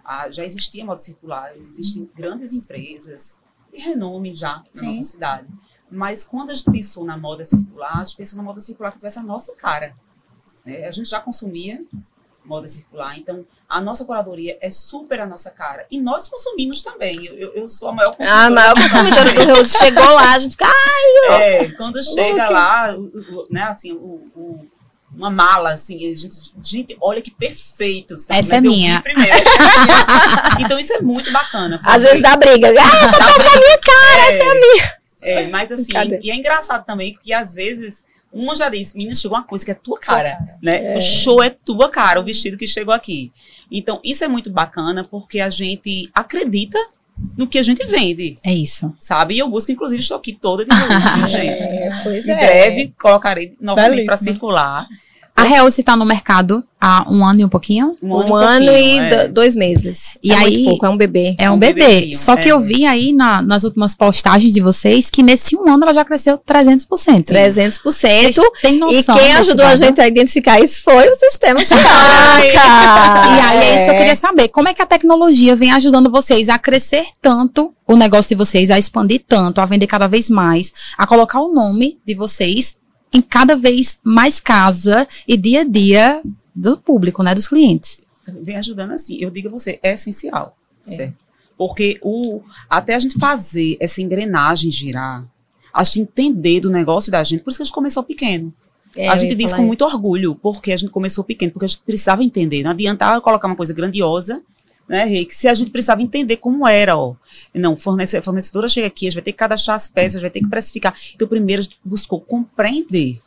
Ah, 0.05 0.31
já 0.31 0.44
existia 0.44 0.85
moda 0.85 0.99
circular, 0.99 1.56
existem 1.56 2.08
grandes 2.14 2.52
empresas 2.52 3.41
de 3.73 3.81
renome 3.81 4.35
já 4.35 4.56
na 4.75 4.81
Sim. 4.81 4.97
nossa 4.97 5.02
cidade. 5.11 5.47
Mas 5.91 6.25
quando 6.25 6.50
a 6.50 6.55
gente 6.55 6.70
pensou 6.70 7.05
na 7.05 7.17
moda 7.19 7.44
circular, 7.44 7.99
a 8.00 8.05
gente 8.05 8.17
pensou 8.17 8.37
na 8.37 8.43
moda 8.43 8.61
circular 8.61 8.91
que 8.93 8.99
tivesse 8.99 9.19
a 9.19 9.23
nossa 9.23 9.55
cara. 9.55 9.94
né? 10.64 10.87
A 10.87 10.91
gente 10.93 11.08
já 11.08 11.20
consumia 11.20 11.81
moda 12.44 12.67
circular, 12.67 13.19
então 13.19 13.47
a 13.69 13.81
nossa 13.81 14.05
curadoria 14.05 14.56
é 14.61 14.70
super 14.70 15.20
a 15.20 15.26
nossa 15.26 15.50
cara. 15.50 15.87
E 15.91 16.00
nós 16.00 16.29
consumimos 16.29 16.82
também. 16.82 17.25
Eu, 17.26 17.35
eu- 17.37 17.53
eu 17.55 17.69
sou 17.69 17.88
a 17.88 17.93
maior 17.93 18.17
consumidora. 18.17 18.46
A 18.46 18.50
maior 18.50 18.75
consumidora 18.75 19.32
do 19.35 19.41
Reus 19.55 19.73
chegou 19.73 20.05
lá, 20.05 20.32
a 20.35 20.38
gente 20.38 20.53
fica, 20.53 20.67
ah, 20.67 21.32
É, 21.41 21.70
quando 21.73 22.03
chega 22.03 22.49
lá, 22.50 22.96
o- 22.96 23.41
o- 23.41 23.44
né, 23.50 23.62
assim, 23.64 23.93
o, 23.93 24.25
o- 24.35 24.67
uma 25.15 25.31
mala, 25.31 25.73
assim, 25.73 25.99
gente, 26.15 26.37
gente, 26.62 26.97
olha 27.01 27.21
que 27.21 27.31
perfeito. 27.31 28.17
Tá, 28.27 28.37
Essa 28.37 28.57
é 28.57 28.61
minha. 28.61 29.01
primeiro, 29.03 29.31
essa 29.33 29.43
é 29.49 29.85
minha. 29.85 30.01
Então 30.67 30.79
isso 30.79 30.93
é 30.93 31.01
muito 31.01 31.33
bacana. 31.33 31.77
às 31.77 31.83
porque- 31.83 31.99
vezes 32.01 32.23
dá 32.23 32.37
briga. 32.37 32.69
Ah, 32.69 33.05
essa 33.05 33.17
peça 33.19 33.57
é 33.57 33.59
minha 33.59 33.79
cara, 33.79 34.23
essa 34.33 34.43
é 34.45 34.51
a 34.51 34.55
minha. 34.55 35.01
É, 35.23 35.47
mas 35.49 35.71
assim, 35.73 35.93
Cadê? 35.93 36.21
e 36.23 36.31
é 36.31 36.35
engraçado 36.35 36.85
também 36.87 37.17
que 37.23 37.33
às 37.33 37.53
vezes 37.55 38.05
uma 38.33 38.55
já 38.55 38.69
disse, 38.69 38.97
menina, 38.97 39.15
chegou 39.15 39.37
uma 39.37 39.45
coisa 39.45 39.65
que 39.65 39.71
é 39.71 39.75
tua 39.75 39.99
cara, 39.99 40.31
cara. 40.31 40.58
né? 40.63 40.96
O 40.96 41.01
show 41.01 41.43
é 41.43 41.51
tua 41.51 41.89
cara, 41.91 42.20
o 42.20 42.25
vestido 42.25 42.56
que 42.56 42.67
chegou 42.67 42.94
aqui. 42.94 43.32
Então, 43.70 44.01
isso 44.05 44.23
é 44.25 44.29
muito 44.29 44.51
bacana 44.51 45.05
porque 45.05 45.41
a 45.41 45.51
gente 45.51 46.08
acredita 46.15 46.79
no 47.37 47.46
que 47.46 47.58
a 47.58 47.63
gente 47.63 47.84
vende, 47.87 48.37
É 48.43 48.53
isso. 48.55 48.94
sabe? 48.99 49.34
E 49.34 49.41
eu 49.41 49.49
busco, 49.49 49.70
inclusive, 49.73 50.01
estou 50.01 50.17
aqui 50.17 50.32
toda 50.32 50.65
de 50.65 50.70
novo, 50.70 50.87
viu, 51.19 51.29
gente? 51.29 51.49
É, 51.49 51.91
pois 52.03 52.23
Em 52.27 52.34
breve 52.34 52.94
colocarei 52.99 53.56
novamente 53.61 54.06
para 54.06 54.17
circular. 54.17 54.87
A 55.41 55.44
Reuse 55.44 55.81
está 55.81 55.97
no 55.97 56.05
mercado 56.05 56.63
há 56.81 57.06
um 57.11 57.25
ano 57.25 57.41
e 57.41 57.44
um 57.44 57.49
pouquinho. 57.49 57.97
Um, 58.03 58.09
Um, 58.15 58.35
ano, 58.35 58.67
pouquinho, 58.67 58.73
e 58.73 58.99
é. 58.99 59.27
do- 59.29 59.35
dois 59.35 59.55
meses. 59.56 60.17
E 60.23 60.32
é 60.32 60.35
aí- 60.37 60.51
muito 60.56 60.65
pouco, 60.70 60.87
é 60.87 60.89
um 60.89 60.97
bebê. 60.97 61.35
É 61.39 61.51
um, 61.51 61.55
Um 61.55 61.59
bebê. 61.59 61.81
bebezinho, 61.85 62.17
Só 62.19 62.37
que 62.37 62.49
é. 62.49 62.53
eu 62.53 62.61
vi 62.61 62.87
aí 62.87 63.13
na- 63.13 63.43
nas 63.43 63.65
últimas 63.65 63.94
postagens 63.94 64.53
de 64.53 64.61
vocês 64.61 65.11
que 65.11 65.23
nesse 65.23 65.56
um 65.56 65.69
ano 65.69 65.85
ela 65.85 65.93
já 65.94 66.05
cresceu 66.05 66.39
300%. 66.39 67.27
300%. 67.27 68.43
Tem 68.63 68.77
E 68.77 68.79
noção 68.79 69.17
quem 69.17 69.27
desse 69.29 69.41
ajudou 69.41 69.67
a 69.67 69.69
dado? 69.70 69.79
gente 69.79 70.01
a 70.01 70.09
identificar 70.09 70.61
isso 70.61 70.82
foi 70.82 71.09
o 71.09 71.15
sistema 71.17 71.61
Chicaca. 71.65 73.29
E 73.37 73.41
aí 73.41 73.59
é 73.59 73.77
isso 73.77 73.85
que 73.87 73.91
eu 73.91 73.97
queria 73.97 74.17
saber. 74.17 74.49
Como 74.49 74.69
é 74.69 74.75
que 74.75 74.82
a 74.82 74.87
tecnologia 74.87 75.55
vem 75.56 75.73
ajudando 75.73 76.11
vocês 76.11 76.49
a 76.49 76.59
crescer 76.59 77.05
tanto 77.20 77.73
o 77.87 77.97
negócio 77.97 78.29
de 78.29 78.35
vocês, 78.37 78.70
a 78.70 78.79
expandir 78.79 79.23
tanto, 79.29 79.61
a 79.61 79.67
vender 79.67 79.87
cada 79.87 80.06
vez 80.06 80.31
mais, 80.31 80.73
a 80.97 81.06
colocar 81.06 81.41
o 81.41 81.53
nome 81.53 81.99
de 82.06 82.15
vocês 82.15 82.77
em 83.12 83.20
cada 83.20 83.56
vez 83.56 83.98
mais 84.02 84.40
casa 84.40 85.06
e 85.26 85.36
dia 85.36 85.62
a 85.62 85.64
dia 85.64 86.22
do 86.55 86.76
público, 86.76 87.22
né, 87.22 87.34
dos 87.34 87.48
clientes. 87.48 88.02
Vem 88.26 88.56
ajudando 88.56 88.93
assim. 88.93 89.17
Eu 89.20 89.31
digo 89.31 89.48
a 89.48 89.50
você, 89.50 89.79
é 89.82 89.94
essencial. 89.94 90.56
certo? 90.86 91.17
Porque 91.56 91.98
o, 92.02 92.40
até 92.69 92.94
a 92.94 92.98
gente 92.98 93.19
fazer 93.19 93.76
essa 93.81 94.00
engrenagem 94.00 94.70
girar, 94.70 95.26
a 95.72 95.82
gente 95.84 96.00
entender 96.00 96.60
do 96.60 96.70
negócio 96.70 97.12
da 97.12 97.22
gente, 97.22 97.43
por 97.43 97.50
isso 97.50 97.58
que 97.58 97.62
a 97.62 97.67
gente 97.67 97.74
começou 97.74 98.02
pequeno. 98.02 98.52
É, 98.96 99.08
a 99.08 99.17
gente 99.17 99.34
diz 99.34 99.52
com 99.52 99.58
isso. 99.58 99.67
muito 99.67 99.84
orgulho, 99.84 100.34
porque 100.34 100.72
a 100.72 100.76
gente 100.76 100.90
começou 100.90 101.22
pequeno, 101.22 101.52
porque 101.52 101.67
a 101.67 101.69
gente 101.69 101.82
precisava 101.82 102.24
entender. 102.24 102.62
Não 102.62 102.70
adianta 102.70 103.14
ah, 103.14 103.20
colocar 103.20 103.46
uma 103.46 103.56
coisa 103.56 103.72
grandiosa, 103.72 104.43
né, 104.91 105.05
Rick? 105.05 105.35
Se 105.35 105.47
a 105.47 105.55
gente 105.55 105.70
precisava 105.70 106.03
entender 106.03 106.39
como 106.39 106.67
era, 106.67 106.97
ó. 106.97 107.15
Não, 107.55 107.77
fornece, 107.77 108.17
a 108.17 108.23
fornecedora 108.23 108.67
chega 108.67 108.89
aqui, 108.89 109.06
a 109.06 109.11
gente 109.11 109.15
vai 109.15 109.23
ter 109.23 109.32
que 109.32 109.39
cadastrar 109.39 109.77
as 109.77 109.89
peças, 109.89 110.20
vai 110.20 110.31
ter 110.31 110.41
que 110.41 110.49
precificar. 110.49 110.94
Então, 111.15 111.29
primeiro 111.29 111.61
a 111.61 111.63
gente 111.63 111.79
buscou 111.85 112.20
compreender. 112.20 113.20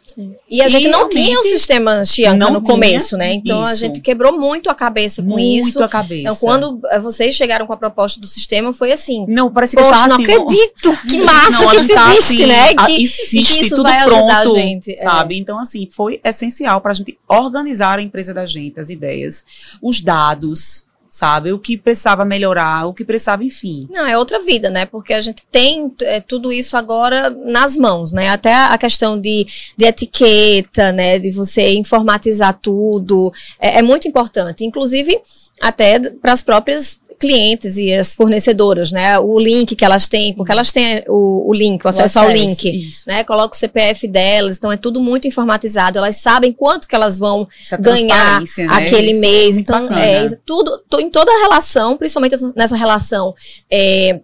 E 0.48 0.62
a 0.62 0.68
gente 0.68 0.86
E 0.86 0.92
não 0.92 1.10
tinha 1.10 1.24
o 1.24 1.28
realmente 1.32 1.50
sistema 1.50 2.06
Chianca 2.06 2.38
não 2.38 2.54
no 2.54 2.62
começo, 2.62 3.18
né? 3.18 3.34
Então 3.34 3.64
a 3.64 3.70
isso. 3.72 3.78
gente 3.78 4.02
quebrou 4.02 4.38
muito 4.38 4.70
a 4.70 4.76
cabeça 4.76 5.24
com 5.24 5.30
muito 5.30 5.70
isso. 5.70 5.84
a 5.84 5.88
cabeça. 5.88 6.22
Então, 6.22 6.36
quando 6.36 6.80
eh, 6.92 7.00
vocês 7.00 7.34
chegaram 7.34 7.66
com 7.66 7.74
a 7.74 7.78
proposta 7.78 8.20
do 8.20 8.28
sistema, 8.28 8.74
foi 8.74 8.92
assim. 8.92 9.26
Não, 9.28 9.52
parece 9.52 9.76
que 9.76 9.82
eu 9.82 9.86
Poxa, 9.86 9.96
estava 9.96 10.10
não 10.10 10.22
assim, 10.22 10.32
acredito! 10.32 11.08
Que 11.10 11.18
massa 11.24 11.50
não, 11.50 11.70
a 11.70 11.72
que 11.72 11.78
isso 11.78 11.94
tá 11.96 12.14
existe, 12.14 12.34
assim, 12.34 12.46
né? 12.46 12.74
ah, 12.78 12.86
Que, 12.86 12.92
isso 13.02 13.22
existe, 13.22 13.54
que 13.54 13.62
isso 13.62 13.76
tudo 13.76 13.84
vai 13.84 13.98
ajudar 13.98 14.40
a 14.40 14.42
pronto, 14.42 14.56
gente, 14.56 14.92
é. 14.92 14.98
sabe? 14.98 15.38
Então, 15.38 15.58
assim, 15.60 15.88
foi 15.90 16.20
essencial 16.24 16.80
para 16.82 16.92
a 16.92 16.96
gente 16.96 17.18
organizar 17.28 17.98
a 17.98 18.02
empresa 18.02 18.34
da 18.34 18.46
gente, 18.46 18.80
as 18.80 18.90
ideias, 18.90 19.44
os 19.82 20.00
dados, 20.00 20.86
sabe? 21.14 21.54
O 21.54 21.60
que 21.60 21.78
precisava 21.78 22.26
melhorar, 22.26 22.88
o 22.88 22.94
que 22.94 23.06
precisava, 23.06 23.44
enfim. 23.44 23.88
Não, 23.92 24.04
é 24.04 24.18
outra 24.18 24.42
vida, 24.42 24.72
né? 24.72 24.88
Porque 24.88 25.14
a 25.14 25.22
gente 25.22 25.44
tem 25.52 25.94
é, 26.02 26.20
tudo 26.20 26.52
isso 26.52 26.76
agora 26.76 27.30
nas 27.30 27.78
mãos, 27.78 28.12
né? 28.12 28.30
Até 28.30 28.52
a 28.52 28.76
questão 28.80 29.22
de, 29.22 29.46
de 29.78 29.86
etiqueta, 29.86 30.92
né? 30.92 31.20
De 31.20 31.30
você 31.30 31.76
informatizar 31.76 32.58
tudo, 32.60 33.32
é, 33.60 33.78
é 33.78 33.82
muito 33.84 34.08
importante. 34.08 34.66
Inclusive, 34.66 35.22
até 35.62 36.00
para 36.00 36.34
as 36.34 36.42
próprias 36.42 37.00
clientes 37.20 37.78
e 37.78 37.94
as 37.94 38.14
fornecedoras, 38.16 38.92
né? 38.92 39.18
O 39.20 39.40
link 39.40 39.76
que 39.76 39.86
elas 39.86 40.08
têm, 40.08 40.34
porque 40.34 40.52
elas 40.52 40.72
têm 40.72 41.04
o, 41.08 41.50
o 41.50 41.54
link, 41.54 41.84
o 41.84 41.88
acesso 41.88 42.20
ao 42.20 42.28
acesso, 42.28 42.44
link. 42.44 42.88
Isso. 42.88 43.04
Né, 43.08 43.24
coloca 43.24 43.56
o 43.56 43.58
CPF 43.58 44.08
delas, 44.08 44.58
então 44.58 44.72
é 44.72 44.78
tudo 44.78 45.02
muito 45.02 45.28
informatizado. 45.28 45.98
Elas 45.98 46.18
sabem 46.18 46.52
quanto 46.52 46.88
que 46.88 46.96
elas 46.96 47.18
vão 47.20 47.48
Essa 47.62 47.78
ganhar 47.78 48.42
né? 48.42 48.48
aquele 48.70 49.12
Isso 49.12 49.18
é 49.18 49.28
mês. 49.28 49.56
muito 49.56 49.60
Então, 49.70 49.82
bacana. 49.84 50.02
é, 50.06 50.30
tudo, 50.46 50.80
to- 50.90 51.00
em 51.00 51.10
toda 51.10 51.32
a 51.32 51.42
relação, 51.44 51.98
principalmente 51.98 52.36
nessa 52.56 52.76
relação 52.76 53.34
é, 53.72 54.20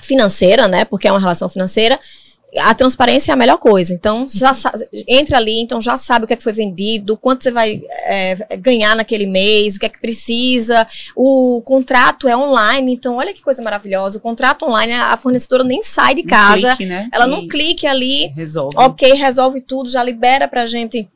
financeira, 0.00 0.68
né? 0.68 0.84
Porque 0.84 1.08
é 1.08 1.12
uma 1.12 1.20
relação 1.20 1.48
financeira. 1.48 1.98
A 2.56 2.74
transparência 2.74 3.30
é 3.30 3.34
a 3.34 3.36
melhor 3.36 3.58
coisa. 3.58 3.92
Então, 3.92 4.26
já 4.26 4.52
entra 5.06 5.36
ali, 5.36 5.58
então 5.60 5.80
já 5.82 5.96
sabe 5.98 6.24
o 6.24 6.26
que 6.28 6.32
é 6.32 6.36
que 6.36 6.42
foi 6.42 6.52
vendido, 6.52 7.16
quanto 7.16 7.42
você 7.44 7.50
vai 7.50 7.82
é, 8.04 8.56
ganhar 8.58 8.96
naquele 8.96 9.26
mês, 9.26 9.76
o 9.76 9.80
que 9.80 9.86
é 9.86 9.88
que 9.88 10.00
precisa. 10.00 10.86
O 11.14 11.60
contrato 11.62 12.26
é 12.26 12.34
online, 12.36 12.94
então 12.94 13.16
olha 13.16 13.34
que 13.34 13.42
coisa 13.42 13.62
maravilhosa. 13.62 14.18
O 14.18 14.22
contrato 14.22 14.64
online, 14.64 14.94
a 14.94 15.16
fornecedora 15.16 15.62
nem 15.62 15.82
sai 15.82 16.14
de 16.14 16.22
Um 16.22 16.26
casa, 16.26 16.74
clique, 16.76 16.86
né? 16.86 17.08
ela 17.12 17.26
E 17.26 17.30
não 17.30 17.46
clique 17.46 17.86
ali, 17.86 18.28
resolve. 18.28 18.74
ok, 18.78 19.12
resolve 19.12 19.60
tudo, 19.60 19.90
já 19.90 20.02
libera 20.02 20.48
pra 20.48 20.64
gente 20.66 21.06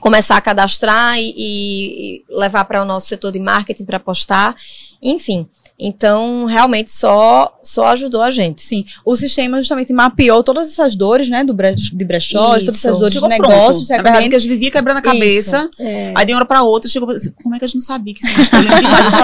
começar 0.00 0.36
a 0.36 0.40
cadastrar 0.40 1.18
e, 1.18 1.34
e 1.36 2.24
levar 2.30 2.64
para 2.64 2.82
o 2.82 2.86
nosso 2.86 3.08
setor 3.08 3.32
de 3.32 3.38
marketing 3.40 3.84
para 3.84 3.98
postar, 4.00 4.54
enfim. 5.02 5.46
Então, 5.80 6.44
realmente 6.46 6.92
só 6.92 7.54
só 7.62 7.88
ajudou 7.88 8.22
a 8.22 8.30
gente. 8.30 8.62
Sim, 8.62 8.84
o 9.04 9.14
sistema 9.14 9.58
justamente 9.58 9.92
mapeou 9.92 10.42
todas 10.42 10.70
essas 10.70 10.94
dores, 10.96 11.28
né, 11.28 11.44
do 11.44 11.52
bre 11.54 11.74
de 11.74 12.04
brechós, 12.04 12.64
todas 12.64 12.74
essas 12.76 12.98
dores 12.98 13.12
de 13.12 13.20
Chegou 13.20 13.28
negócios, 13.28 13.86
pronto. 13.86 13.98
Na 13.98 14.02
verdade, 14.02 14.28
que 14.30 14.36
a 14.36 14.38
gente 14.38 14.48
vivia 14.50 14.70
quebrando 14.70 14.96
a 14.96 15.02
cabeça. 15.02 15.68
É, 15.78 16.12
Aí 16.16 16.24
de 16.26 16.32
uma 16.32 16.38
hora 16.38 16.46
pra 16.46 16.62
outra 16.62 16.88
chegou 16.90 17.10
assim, 17.10 17.30
como 17.42 17.54
é 17.54 17.58
que 17.58 17.64
a 17.64 17.68
gente 17.68 17.76
não 17.76 17.82
sabia 17.82 18.14
que 18.14 18.24
isso 18.24 18.34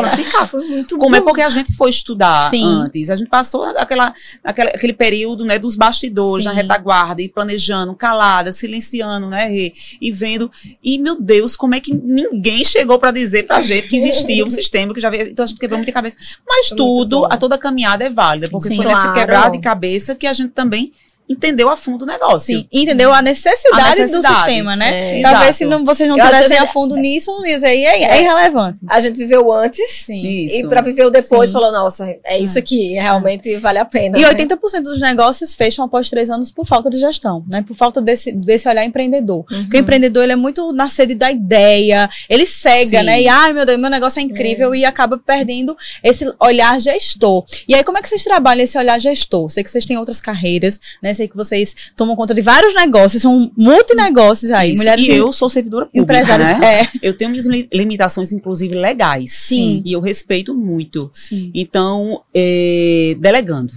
assim, 0.06 0.24
cara, 0.24 0.46
foi 0.46 0.66
muito 0.66 0.98
como 0.98 1.16
é 1.16 1.20
bom. 1.20 1.26
porque 1.26 1.40
a 1.42 1.48
gente 1.48 1.72
foi 1.72 1.90
estudar 1.90 2.50
Sim. 2.50 2.64
antes. 2.64 3.10
A 3.10 3.16
gente 3.16 3.28
passou 3.28 3.64
aquela, 3.64 4.14
aquela- 4.42 4.70
aquele 4.70 4.92
período 4.92 5.44
né, 5.44 5.58
dos 5.58 5.74
bastidores, 5.76 6.44
Sim. 6.44 6.50
na 6.50 6.54
retaguarda, 6.54 7.22
e 7.22 7.28
planejando, 7.28 7.94
calada, 7.94 8.52
silenciando, 8.52 9.28
né, 9.28 9.46
Rê? 9.46 9.72
E 10.00 10.12
vendo. 10.12 10.50
E, 10.82 10.98
meu 10.98 11.20
Deus, 11.20 11.56
como 11.56 11.74
é 11.74 11.80
que 11.80 11.94
ninguém 11.94 12.64
chegou 12.64 12.98
pra 12.98 13.10
dizer 13.10 13.44
pra 13.44 13.62
gente 13.62 13.88
que 13.88 13.96
existia 13.96 14.44
um 14.44 14.50
sistema 14.52 14.92
que 14.94 15.00
já 15.00 15.10
veio. 15.10 15.28
Então 15.30 15.44
a 15.44 15.46
gente 15.46 15.58
quebrou 15.58 15.78
muita 15.78 15.92
cabeça. 15.92 16.16
Mas 16.46 16.68
tudo, 16.68 17.24
a 17.26 17.36
toda 17.36 17.56
caminhada 17.58 18.04
é 18.04 18.10
válida, 18.10 18.46
Sim, 18.46 18.52
porque 18.52 18.68
sim. 18.68 18.76
foi 18.76 18.84
nesse 18.86 19.00
Claro. 19.00 19.14
quebrar 19.14 19.50
de 19.50 19.58
cabeça 19.60 20.14
que 20.14 20.26
a 20.26 20.32
gente 20.32 20.50
também 20.52 20.92
entendeu 21.28 21.70
a 21.70 21.76
fundo 21.76 22.02
o 22.02 22.06
negócio. 22.06 22.54
Sim, 22.54 22.68
entendeu 22.72 23.12
a 23.12 23.22
necessidade, 23.22 23.82
A 23.82 23.90
necessidade. 23.94 24.34
do 24.34 24.36
sistema, 24.36 24.76
né? 24.76 25.18
É. 25.18 25.22
Talvez 25.22 25.42
Exato. 25.42 25.56
se 25.58 25.64
não, 25.64 25.84
vocês 25.84 26.08
não 26.08 26.18
Eu 26.18 26.24
acho 26.24 26.32
que 26.32 26.42
tivessem 26.42 26.58
a 26.58 26.66
fundo 26.66 26.96
nisso, 26.96 27.30
isso 27.46 27.64
aí 27.64 27.84
é, 27.84 28.02
é 28.02 28.18
É. 28.18 28.20
irrelevante. 28.20 28.78
A 28.88 29.00
gente 29.00 29.16
viveu 29.16 29.50
antes 29.52 30.04
Sim. 30.04 30.46
E 30.50 30.66
para 30.68 30.82
viver 30.82 31.06
o 31.06 31.10
depois 31.10 31.48
Sim. 31.50 31.54
falou, 31.54 31.72
nossa, 31.72 32.06
é 32.24 32.38
isso 32.38 32.58
aqui, 32.58 32.92
realmente 32.94 33.56
vale 33.56 33.78
a 33.78 33.84
pena. 33.84 34.18
E 34.18 34.22
né? 34.22 34.28
80% 34.28 34.82
dos 34.82 35.00
negócios 35.00 35.54
fecham 35.54 35.84
após 35.84 36.10
três 36.10 36.28
anos 36.28 36.50
por 36.50 36.66
falta 36.66 36.90
de 36.90 36.98
gestão, 36.98 37.42
né? 37.48 37.64
Por 37.66 37.74
falta 37.74 38.02
desse, 38.02 38.30
desse 38.30 38.68
olhar 38.68 38.84
empreendedor. 38.84 39.44
Uhum. 39.50 39.62
Porque 39.62 39.78
o 39.78 39.80
empreendedor, 39.80 40.24
ele 40.24 40.32
é 40.32 40.36
muito 40.36 40.72
na 40.72 40.88
sede 40.88 41.14
da 41.14 41.30
ideia, 41.30 42.08
ele 42.28 42.46
cega, 42.46 42.98
Sim. 43.00 43.04
né? 43.04 43.22
E, 43.22 43.28
ai, 43.28 43.52
meu 43.52 43.64
Deus, 43.64 43.78
meu 43.78 43.90
negócio 43.90 44.20
é 44.20 44.22
incrível 44.22 44.74
e 44.74 44.84
acaba 44.84 45.16
perdendo 45.16 45.76
esse 46.02 46.30
olhar 46.38 46.78
gestor. 46.80 47.44
E 47.66 47.74
aí, 47.74 47.82
como 47.82 47.96
é 47.96 48.02
que 48.02 48.08
vocês 48.08 48.22
trabalham 48.22 48.62
esse 48.64 48.76
olhar 48.76 48.98
gestor? 48.98 49.48
Sei 49.50 49.64
que 49.64 49.70
vocês 49.70 49.86
têm 49.86 49.96
outras 49.96 50.20
carreiras, 50.20 50.80
né? 51.02 51.13
Sei 51.14 51.28
que 51.28 51.36
vocês 51.36 51.74
tomam 51.96 52.14
conta 52.16 52.34
de 52.34 52.42
vários 52.42 52.74
negócios, 52.74 53.22
são 53.22 53.50
multinegócios 53.56 54.50
aí. 54.50 54.72
Isso. 54.72 54.82
Mulheres 54.82 55.06
e 55.06 55.10
eu 55.12 55.32
sou 55.32 55.48
servidora 55.48 55.86
pública, 55.86 56.02
empresárias. 56.02 56.58
né? 56.60 56.82
É. 56.82 56.88
Eu 57.02 57.16
tenho 57.16 57.30
minhas 57.30 57.46
li- 57.46 57.68
limitações, 57.72 58.32
inclusive 58.32 58.74
legais. 58.74 59.32
Sim. 59.32 59.82
E 59.84 59.92
eu 59.92 60.00
respeito 60.00 60.54
muito. 60.54 61.10
Sim. 61.12 61.50
Então, 61.54 62.22
é, 62.34 63.16
delegando. 63.18 63.72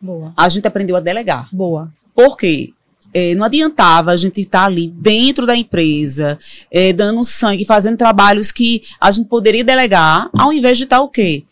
Boa. 0.00 0.32
A 0.36 0.48
gente 0.48 0.66
aprendeu 0.66 0.96
a 0.96 1.00
delegar. 1.00 1.48
Boa. 1.52 1.92
Por 2.14 2.36
quê? 2.36 2.72
É, 3.14 3.34
não 3.34 3.44
adiantava 3.44 4.10
a 4.10 4.16
gente 4.16 4.42
estar 4.42 4.66
ali 4.66 4.88
dentro 4.88 5.46
da 5.46 5.56
empresa, 5.56 6.38
é, 6.70 6.92
dando 6.92 7.24
sangue, 7.24 7.64
fazendo 7.64 7.96
trabalhos 7.96 8.52
que 8.52 8.82
a 9.00 9.10
gente 9.10 9.26
poderia 9.26 9.64
delegar, 9.64 10.28
ao 10.34 10.52
invés 10.52 10.76
de 10.76 10.84
estar 10.84 11.00
o 11.00 11.08
quê? 11.08 11.44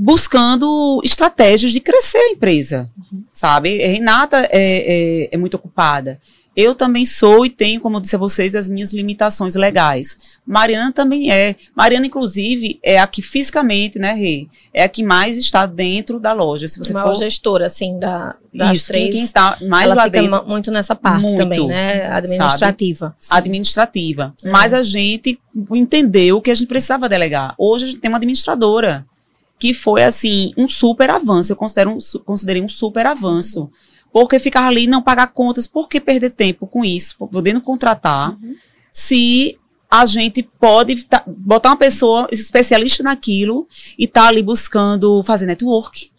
Buscando 0.00 1.00
estratégias 1.02 1.72
de 1.72 1.80
crescer 1.80 2.18
a 2.18 2.28
empresa, 2.30 2.88
sabe? 3.32 3.78
Renata 3.78 4.48
é, 4.48 4.48
é, 4.52 5.28
é 5.32 5.36
muito 5.36 5.54
ocupada. 5.54 6.20
Eu 6.58 6.74
também 6.74 7.06
sou 7.06 7.46
e 7.46 7.50
tenho, 7.50 7.80
como 7.80 7.98
eu 7.98 8.00
disse 8.00 8.16
a 8.16 8.18
vocês, 8.18 8.52
as 8.56 8.68
minhas 8.68 8.92
limitações 8.92 9.54
legais. 9.54 10.18
Mariana 10.44 10.92
também 10.92 11.30
é. 11.30 11.54
Mariana, 11.72 12.06
inclusive, 12.06 12.80
é 12.82 12.98
a 12.98 13.06
que 13.06 13.22
fisicamente, 13.22 13.96
né, 13.96 14.12
Rê? 14.12 14.48
É 14.74 14.82
a 14.82 14.88
que 14.88 15.04
mais 15.04 15.38
está 15.38 15.66
dentro 15.66 16.18
da 16.18 16.32
loja. 16.32 16.66
Se 16.66 16.76
você 16.76 16.90
a 16.90 16.94
maior 16.94 17.14
for 17.14 17.20
gestora, 17.20 17.66
assim, 17.66 17.96
da, 18.00 18.34
das 18.52 18.78
isso, 18.78 18.88
três. 18.88 19.14
quem 19.14 19.22
está 19.22 19.56
mais 19.68 19.86
ela 19.86 19.94
lá 19.94 20.04
fica 20.06 20.20
dentro, 20.20 20.46
muito 20.48 20.72
nessa 20.72 20.96
parte 20.96 21.22
Muito, 21.22 21.38
também, 21.38 21.64
né? 21.68 22.08
Administrativa. 22.08 23.16
administrativa. 23.30 24.34
É. 24.44 24.50
Mas 24.50 24.72
a 24.74 24.82
gente 24.82 25.38
entendeu 25.70 26.40
que 26.40 26.50
a 26.50 26.54
gente 26.56 26.66
precisava 26.66 27.08
delegar. 27.08 27.54
Hoje 27.56 27.84
a 27.84 27.88
gente 27.88 28.00
tem 28.00 28.08
uma 28.08 28.18
administradora 28.18 29.06
que 29.58 29.74
foi 29.74 30.02
assim 30.04 30.52
um 30.56 30.68
super 30.68 31.10
avanço. 31.10 31.52
Eu 31.52 31.56
considero 31.56 31.90
um, 31.90 31.98
considerei 32.24 32.62
um 32.62 32.68
super 32.68 33.06
avanço. 33.06 33.70
Porque 34.12 34.38
ficar 34.38 34.66
ali 34.66 34.84
e 34.84 34.86
não 34.86 35.02
pagar 35.02 35.26
contas, 35.28 35.66
por 35.66 35.88
que 35.88 36.00
perder 36.00 36.30
tempo 36.30 36.66
com 36.66 36.84
isso? 36.84 37.16
Podendo 37.30 37.60
contratar, 37.60 38.30
Uhum. 38.42 38.54
se 38.92 39.58
a 39.90 40.04
gente 40.06 40.42
pode 40.42 41.04
tá- 41.04 41.22
botar 41.26 41.70
uma 41.70 41.76
pessoa 41.76 42.28
especialista 42.32 43.02
naquilo 43.02 43.66
e 43.98 44.06
tá 44.06 44.26
ali 44.28 44.42
buscando 44.42 45.22
fazer 45.22 45.46
network, 45.46 46.10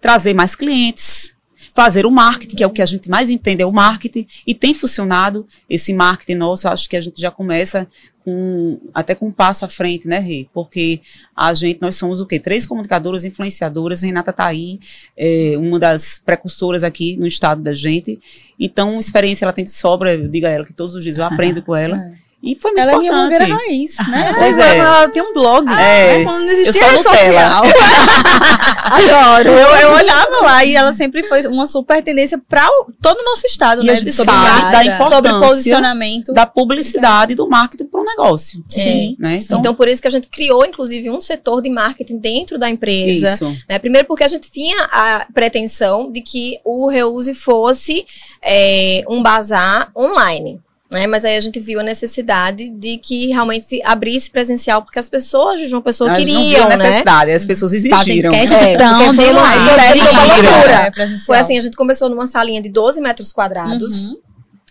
trazer 0.00 0.34
mais 0.34 0.54
clientes, 0.54 1.34
fazer 1.74 2.06
o 2.06 2.10
marketing, 2.10 2.56
que 2.56 2.64
é 2.64 2.66
o 2.66 2.70
que 2.70 2.80
a 2.82 2.86
gente 2.86 3.08
mais 3.10 3.28
entende, 3.28 3.62
é 3.62 3.66
o 3.66 3.72
marketing, 3.72 4.26
e 4.46 4.54
tem 4.54 4.72
funcionado 4.72 5.46
esse 5.68 5.92
marketing 5.92 6.36
nosso, 6.38 6.68
acho 6.68 6.88
que 6.88 6.96
a 6.96 7.00
gente 7.00 7.20
já 7.20 7.30
começa 7.30 7.86
com, 8.26 8.80
até 8.92 9.14
com 9.14 9.28
um 9.28 9.32
passo 9.32 9.64
à 9.64 9.68
frente, 9.68 10.08
né, 10.08 10.18
Rê? 10.18 10.48
Porque 10.52 11.00
a 11.34 11.54
gente, 11.54 11.80
nós 11.80 11.94
somos 11.94 12.20
o 12.20 12.26
quê? 12.26 12.40
Três 12.40 12.66
comunicadoras, 12.66 13.24
influenciadoras, 13.24 14.02
Renata 14.02 14.32
tá 14.32 14.46
aí, 14.46 14.80
é, 15.16 15.54
uma 15.56 15.78
das 15.78 16.18
precursoras 16.18 16.82
aqui 16.82 17.16
no 17.16 17.26
estado 17.28 17.62
da 17.62 17.72
gente, 17.72 18.18
então, 18.58 18.98
experiência 18.98 19.44
ela 19.44 19.52
tem 19.52 19.64
de 19.64 19.70
sobra, 19.70 20.14
eu 20.14 20.26
digo 20.26 20.46
a 20.46 20.50
ela 20.50 20.64
que 20.64 20.72
todos 20.72 20.96
os 20.96 21.04
dias 21.04 21.18
eu 21.18 21.24
aprendo 21.24 21.62
com 21.62 21.76
ela, 21.76 22.10
e 22.46 22.54
foi 22.56 22.70
muito 22.70 22.82
Ela 22.82 22.92
é 22.92 22.96
minha 22.98 23.10
importante. 23.10 23.38
blogueira 23.38 23.64
raiz, 23.66 23.96
né? 24.08 24.30
Eu 24.30 24.34
que 24.34 24.42
é. 24.44 24.78
ela, 24.78 24.98
ela 24.98 25.08
tem 25.10 25.22
um 25.22 25.32
blog, 25.34 25.68
É. 25.72 26.18
né? 26.18 26.24
Quando 26.24 26.38
não 26.44 26.46
Eu 26.48 26.52
existia 26.52 26.72
sou 26.88 26.92
Nutella. 26.92 27.32
social. 27.32 27.64
Adoro. 28.84 29.48
Eu, 29.50 29.68
eu 29.76 29.90
olhava 29.96 30.36
lá 30.42 30.64
e 30.64 30.74
ela 30.76 30.92
sempre 30.94 31.24
foi 31.24 31.46
uma 31.46 31.66
super 31.66 32.02
tendência 32.02 32.38
para 32.48 32.66
todo 33.02 33.18
o 33.18 33.24
nosso 33.24 33.46
estado, 33.46 33.82
E 33.82 33.86
né? 33.86 33.92
a 33.92 33.96
gente 33.96 34.12
sobre, 34.12 34.32
sabe 34.32 34.72
da 34.72 34.84
importância 34.84 35.16
sobre 35.16 35.32
posicionamento. 35.48 36.32
da 36.32 36.46
publicidade 36.46 37.32
e 37.32 37.34
do 37.34 37.48
marketing 37.48 37.86
para 37.86 38.00
o 38.00 38.04
negócio. 38.04 38.62
Sim. 38.68 39.16
Né? 39.18 39.38
Então, 39.50 39.74
por 39.74 39.88
isso 39.88 40.00
que 40.00 40.08
a 40.08 40.10
gente 40.10 40.28
criou, 40.28 40.64
inclusive, 40.64 41.10
um 41.10 41.20
setor 41.20 41.60
de 41.62 41.70
marketing 41.70 42.18
dentro 42.18 42.58
da 42.58 42.68
empresa. 42.70 43.34
isso. 43.34 43.56
né? 43.68 43.78
Primeiro 43.78 44.06
porque 44.06 44.24
a 44.24 44.28
gente 44.28 44.50
tinha 44.50 44.84
a 44.84 45.26
pretensão 45.32 46.10
de 46.10 46.20
que 46.20 46.58
o 46.64 46.86
Reuse 46.88 47.34
fosse 47.34 48.06
é, 48.42 49.04
um 49.08 49.22
bazar 49.22 49.90
online. 49.96 50.60
Né? 50.88 51.04
Mas 51.06 51.24
aí 51.24 51.36
a 51.36 51.40
gente 51.40 51.58
viu 51.58 51.80
a 51.80 51.82
necessidade 51.82 52.70
de 52.70 52.98
que 52.98 53.26
realmente 53.28 53.80
abrisse 53.84 54.30
presencial, 54.30 54.82
porque 54.82 55.00
as 55.00 55.08
pessoas 55.08 55.58
de 55.58 55.66
João 55.66 55.82
Pessoa 55.82 56.12
A 56.12 56.20
gente 56.20 56.32
não 56.32 56.40
viu 56.40 56.48
queriam, 56.50 56.66
a 56.66 56.68
né? 56.68 56.76
necessidade, 56.76 57.30
as 57.32 57.44
pessoas 57.44 57.72
Fazem 57.72 57.92
exigiram. 57.92 58.30
questão 58.30 58.58
É, 58.60 58.76
de 59.12 59.32
lá. 59.32 60.86
É. 60.86 61.18
Foi 61.26 61.38
assim, 61.38 61.58
a 61.58 61.60
gente 61.60 61.76
começou 61.76 62.08
numa 62.08 62.28
salinha 62.28 62.62
de 62.62 62.68
12 62.68 63.00
metros 63.00 63.32
quadrados, 63.32 64.02
Uhum. 64.04 64.16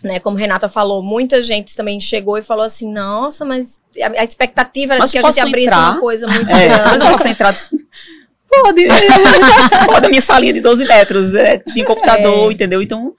né? 0.03 0.19
Como 0.22 0.38
Renata 0.38 0.69
falou, 0.69 1.03
muita 1.03 1.43
gente 1.43 1.75
também 1.75 2.00
chegou 2.00 2.38
e 2.38 2.41
falou 2.41 2.63
assim, 2.63 2.89
nossa, 2.93 3.43
mas 3.43 3.81
a, 4.01 4.22
a 4.22 4.24
expectativa 4.24 4.93
era 4.93 5.00
Mas 5.01 5.12
de 5.12 5.19
que 5.19 5.25
a 5.25 5.29
gente 5.29 5.39
abrisse 5.41 5.67
entrar? 5.67 5.91
uma 5.91 6.00
coisa 6.00 6.27
muito 6.27 6.50
É, 6.50 6.69
mas 6.69 6.79
grande. 6.84 7.05
eu 7.05 7.12
posso 7.12 7.27
entrar. 7.27 7.55
Pode. 8.48 8.86
Pode 9.86 10.05
a 10.05 10.10
minha 10.10 10.22
salinha 10.22 10.53
de 10.53 10.62
12 10.62 10.86
metros. 10.86 11.36
É, 11.36 11.57
tem 11.57 11.84
computador, 11.84 12.50
entendeu? 12.53 12.81
Então, 12.81 13.13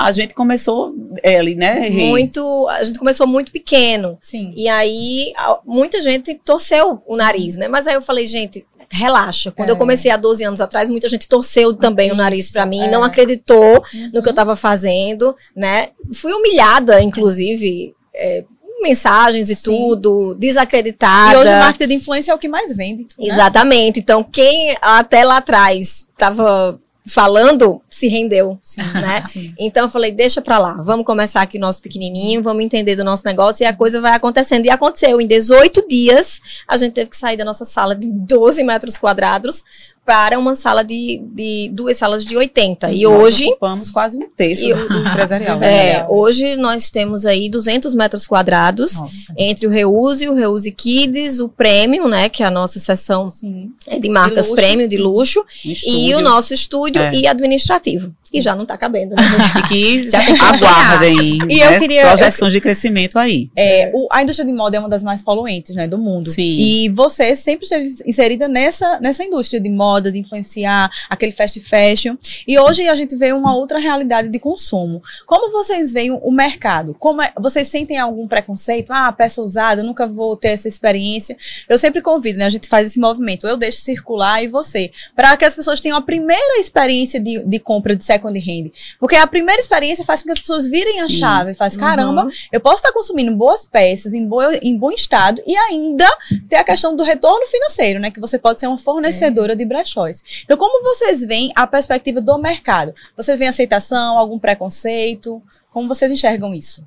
A 0.00 0.12
gente 0.12 0.34
começou 0.34 0.94
é, 1.22 1.38
ali, 1.38 1.54
né? 1.54 1.88
Rê? 1.88 2.04
Muito, 2.08 2.66
a 2.68 2.82
gente 2.82 2.98
começou 2.98 3.26
muito 3.26 3.52
pequeno. 3.52 4.18
Sim. 4.20 4.52
E 4.56 4.68
aí, 4.68 5.32
muita 5.64 6.00
gente 6.00 6.34
torceu 6.44 7.02
o 7.06 7.16
nariz, 7.16 7.56
né? 7.56 7.68
Mas 7.68 7.86
aí 7.86 7.94
eu 7.94 8.02
falei, 8.02 8.26
gente, 8.26 8.64
relaxa. 8.90 9.52
Quando 9.52 9.68
É. 9.68 9.72
eu 9.72 9.76
comecei 9.76 10.10
há 10.10 10.16
12 10.16 10.42
anos 10.44 10.60
atrás, 10.60 10.90
muita 10.90 11.08
gente 11.08 11.28
torceu 11.28 11.74
também 11.74 12.10
o 12.10 12.16
nariz 12.16 12.50
pra 12.50 12.66
mim, 12.66 12.82
é. 12.82 12.90
não 12.90 13.04
acreditou 13.04 13.84
Uhum. 13.94 14.10
no 14.14 14.22
que 14.22 14.28
eu 14.28 14.34
tava 14.34 14.56
fazendo, 14.56 15.36
né? 15.54 15.90
Fui 16.12 16.32
humilhada, 16.32 17.00
inclusive, 17.00 17.94
é, 18.14 18.44
mensagens 18.82 19.50
e 19.50 19.54
Sim. 19.54 19.62
tudo, 19.62 20.34
desacreditada. 20.36 21.34
E 21.34 21.36
hoje 21.36 21.52
o 21.54 21.58
marketing 21.58 21.88
de 21.88 21.94
influência 21.96 22.32
é 22.32 22.34
o 22.34 22.38
que 22.38 22.48
mais 22.48 22.74
vende. 22.74 23.02
né? 23.02 23.26
Exatamente. 23.28 24.00
Então, 24.00 24.24
quem 24.24 24.76
até 24.80 25.22
lá 25.24 25.36
atrás 25.36 26.08
estava 26.10 26.80
falando, 27.10 27.82
se 27.90 28.06
rendeu, 28.08 28.58
Sim. 28.62 28.82
né? 28.94 29.22
Sim. 29.24 29.54
Então 29.58 29.84
eu 29.84 29.88
falei, 29.88 30.12
deixa 30.12 30.40
pra 30.40 30.58
lá, 30.58 30.74
vamos 30.74 31.04
começar 31.04 31.42
aqui 31.42 31.58
nosso 31.58 31.82
pequenininho, 31.82 32.42
vamos 32.42 32.64
entender 32.64 32.96
do 32.96 33.04
nosso 33.04 33.24
negócio 33.24 33.64
e 33.64 33.66
a 33.66 33.74
coisa 33.74 34.00
vai 34.00 34.12
acontecendo. 34.12 34.66
E 34.66 34.70
aconteceu, 34.70 35.20
em 35.20 35.26
18 35.26 35.86
dias, 35.88 36.40
a 36.66 36.76
gente 36.76 36.92
teve 36.92 37.10
que 37.10 37.16
sair 37.16 37.36
da 37.36 37.44
nossa 37.44 37.64
sala 37.64 37.94
de 37.94 38.10
12 38.10 38.62
metros 38.62 38.96
quadrados 38.96 39.64
para 40.10 40.36
uma 40.40 40.56
sala 40.56 40.82
de, 40.82 41.22
de 41.32 41.70
duas 41.72 41.96
salas 41.96 42.24
de 42.24 42.36
80. 42.36 42.90
E 42.90 43.04
Nós 43.04 43.12
hoje, 43.12 43.44
ocupamos 43.46 43.92
quase 43.92 44.18
um 44.18 44.28
terço 44.36 44.64
E- 44.66 44.74
do, 44.74 45.08
empresarial. 45.08 45.62
é, 45.62 46.04
hoje 46.10 46.56
nós 46.56 46.90
temos 46.90 47.24
aí 47.24 47.48
200 47.48 47.94
metros 47.94 48.26
quadrados 48.26 48.98
Nossa. 48.98 49.12
entre 49.38 49.68
o 49.68 49.70
Reuse, 49.70 50.28
o 50.28 50.34
Reuse 50.34 50.72
Kids, 50.72 51.38
o 51.38 51.48
Premium, 51.48 52.08
né, 52.08 52.28
que 52.28 52.42
é 52.42 52.46
a 52.46 52.50
nossa 52.50 52.80
seção 52.80 53.28
Sim. 53.28 53.70
é, 53.86 54.00
de 54.00 54.08
marcas 54.08 54.46
luxo. 54.48 54.56
Premium, 54.56 54.88
de 54.88 54.96
luxo, 54.96 55.44
Um 55.64 55.72
e 55.86 56.12
o 56.16 56.20
nosso 56.20 56.52
estúdio 56.52 57.00
É. 57.00 57.14
e 57.14 57.28
administrativo, 57.28 58.12
que 58.30 58.40
já 58.40 58.54
não 58.54 58.64
tá 58.64 58.76
cabendo. 58.76 59.14
Né? 59.14 59.22
E 59.60 59.68
que 59.68 60.10
Já 60.10 60.24
tem 60.24 60.34
que 60.36 60.42
aguardem 60.42 61.38
E 61.48 61.60
eu 61.60 61.70
né, 61.70 61.78
queria- 61.78 62.06
projeções 62.06 62.52
de 62.52 62.60
crescimento 62.60 63.18
aí. 63.18 63.50
É, 63.56 63.90
o- 63.92 64.06
a 64.10 64.22
indústria 64.22 64.46
de 64.46 64.52
moda 64.52 64.76
é 64.76 64.80
uma 64.80 64.88
das 64.88 65.02
mais 65.02 65.22
poluentes 65.22 65.74
né, 65.74 65.86
do 65.88 65.98
mundo. 65.98 66.30
Sim. 66.30 66.56
E 66.58 66.88
você 66.90 67.34
sempre 67.36 67.64
esteve 67.64 67.86
inserida 68.06 68.48
nessa, 68.48 69.00
nessa 69.00 69.24
indústria 69.24 69.60
de 69.60 69.68
moda, 69.68 70.10
de 70.12 70.18
influenciar 70.18 70.90
aquele 71.08 71.32
fast 71.32 71.58
fashion. 71.60 72.16
E 72.46 72.58
hoje 72.58 72.88
a 72.88 72.94
gente 72.94 73.16
vê 73.16 73.32
uma 73.32 73.54
outra 73.56 73.78
realidade 73.78 74.28
de 74.28 74.38
consumo. 74.38 75.02
Como 75.26 75.52
vocês 75.52 75.90
veem 75.92 76.10
o 76.12 76.30
mercado? 76.30 76.94
Como 76.98 77.20
é- 77.22 77.32
vocês 77.38 77.68
sentem 77.68 77.98
algum 77.98 78.26
preconceito? 78.28 78.90
Ah, 78.92 79.10
peça 79.12 79.42
usada, 79.42 79.82
nunca 79.82 80.06
vou 80.06 80.36
ter 80.36 80.48
essa 80.48 80.68
experiência. 80.68 81.36
Eu 81.68 81.78
sempre 81.78 82.00
convido, 82.00 82.38
né? 82.38 82.44
A 82.44 82.50
gente 82.50 82.68
faz 82.68 82.86
esse 82.86 82.98
movimento. 83.00 83.46
Eu 83.46 83.56
deixo 83.56 83.80
circular 83.80 84.42
e 84.42 84.48
você. 84.48 84.90
Para 85.14 85.36
que 85.36 85.44
as 85.44 85.54
pessoas 85.54 85.80
tenham 85.80 85.96
a 85.98 86.02
primeira 86.02 86.58
experiência 86.60 87.18
de, 87.20 87.40
de 87.44 87.58
compra 87.58 87.94
de 87.96 88.04
second 88.20 88.38
hand. 88.38 88.70
Porque 88.98 89.16
a 89.16 89.26
primeira 89.26 89.60
experiência 89.60 90.04
faz 90.04 90.20
com 90.22 90.26
que 90.26 90.32
as 90.32 90.38
pessoas 90.38 90.66
virem 90.68 91.00
a 91.00 91.08
Sim. 91.08 91.16
chave. 91.16 91.54
Faz, 91.54 91.74
Uhum. 91.74 91.80
caramba, 91.80 92.28
eu 92.52 92.60
posso 92.60 92.76
estar 92.76 92.92
consumindo 92.92 93.34
boas 93.34 93.64
peças 93.64 94.12
em, 94.14 94.26
boa, 94.26 94.54
em 94.62 94.76
bom 94.76 94.90
estado 94.90 95.42
e 95.46 95.56
ainda 95.56 96.06
ter 96.48 96.56
a 96.56 96.64
questão 96.64 96.94
do 96.96 97.02
retorno 97.02 97.46
financeiro, 97.46 97.98
né? 98.00 98.10
Que 98.10 98.20
você 98.20 98.38
pode 98.38 98.60
ser 98.60 98.66
uma 98.66 98.78
fornecedora 98.78 99.56
de 99.56 99.64
brechóis. 99.64 100.22
Então, 100.44 100.56
como 100.56 100.82
vocês 100.84 101.24
veem 101.24 101.50
a 101.56 101.66
perspectiva 101.66 102.20
do 102.20 102.38
mercado? 102.38 102.92
Vocês 103.16 103.38
veem 103.38 103.48
aceitação, 103.48 104.18
algum 104.18 104.38
preconceito? 104.38 105.42
Como 105.72 105.88
vocês 105.88 106.10
enxergam 106.10 106.54
isso? 106.54 106.84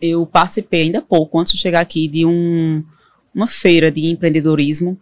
Eu 0.00 0.24
participei 0.24 0.82
ainda 0.82 0.98
há 1.00 1.02
pouco, 1.02 1.38
antes 1.38 1.52
de 1.52 1.58
chegar 1.58 1.80
aqui, 1.80 2.08
de 2.08 2.24
um, 2.24 2.76
uma 3.34 3.46
feira 3.46 3.90
de 3.90 4.06
empreendedorismo. 4.06 4.98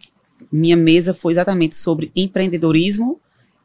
Minha 0.51 0.77
mesa 0.77 1.15
foi 1.15 1.33
exatamente 1.33 1.77
sobre 1.77 2.11
empreendedorismo 2.17 3.21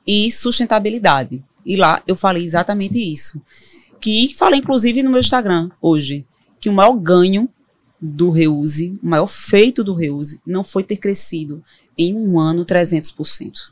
e 0.05 0.31
sustentabilidade. 0.31 1.43
E 1.65 1.75
lá 1.75 2.01
eu 2.07 2.15
falei 2.15 2.43
exatamente 2.43 3.00
isso. 3.00 3.41
Que 4.00 4.33
falei, 4.36 4.60
inclusive, 4.60 5.01
no 5.01 5.10
meu 5.10 5.19
Instagram 5.19 5.69
hoje, 5.81 6.25
que 6.60 6.69
o 6.69 6.74
maior 6.74 6.93
ganho 6.93 7.50
do 8.00 8.29
Reuse, 8.29 9.00
o 9.01 9.07
maior 9.07 9.27
feito 9.27 9.83
do 9.83 9.93
Reuse, 9.93 10.41
não 10.45 10.63
foi 10.63 10.83
ter 10.83 10.98
crescido 10.98 11.63
em 11.98 12.13
um 12.13 12.38
ano 12.38 12.65
300%. 12.65 13.72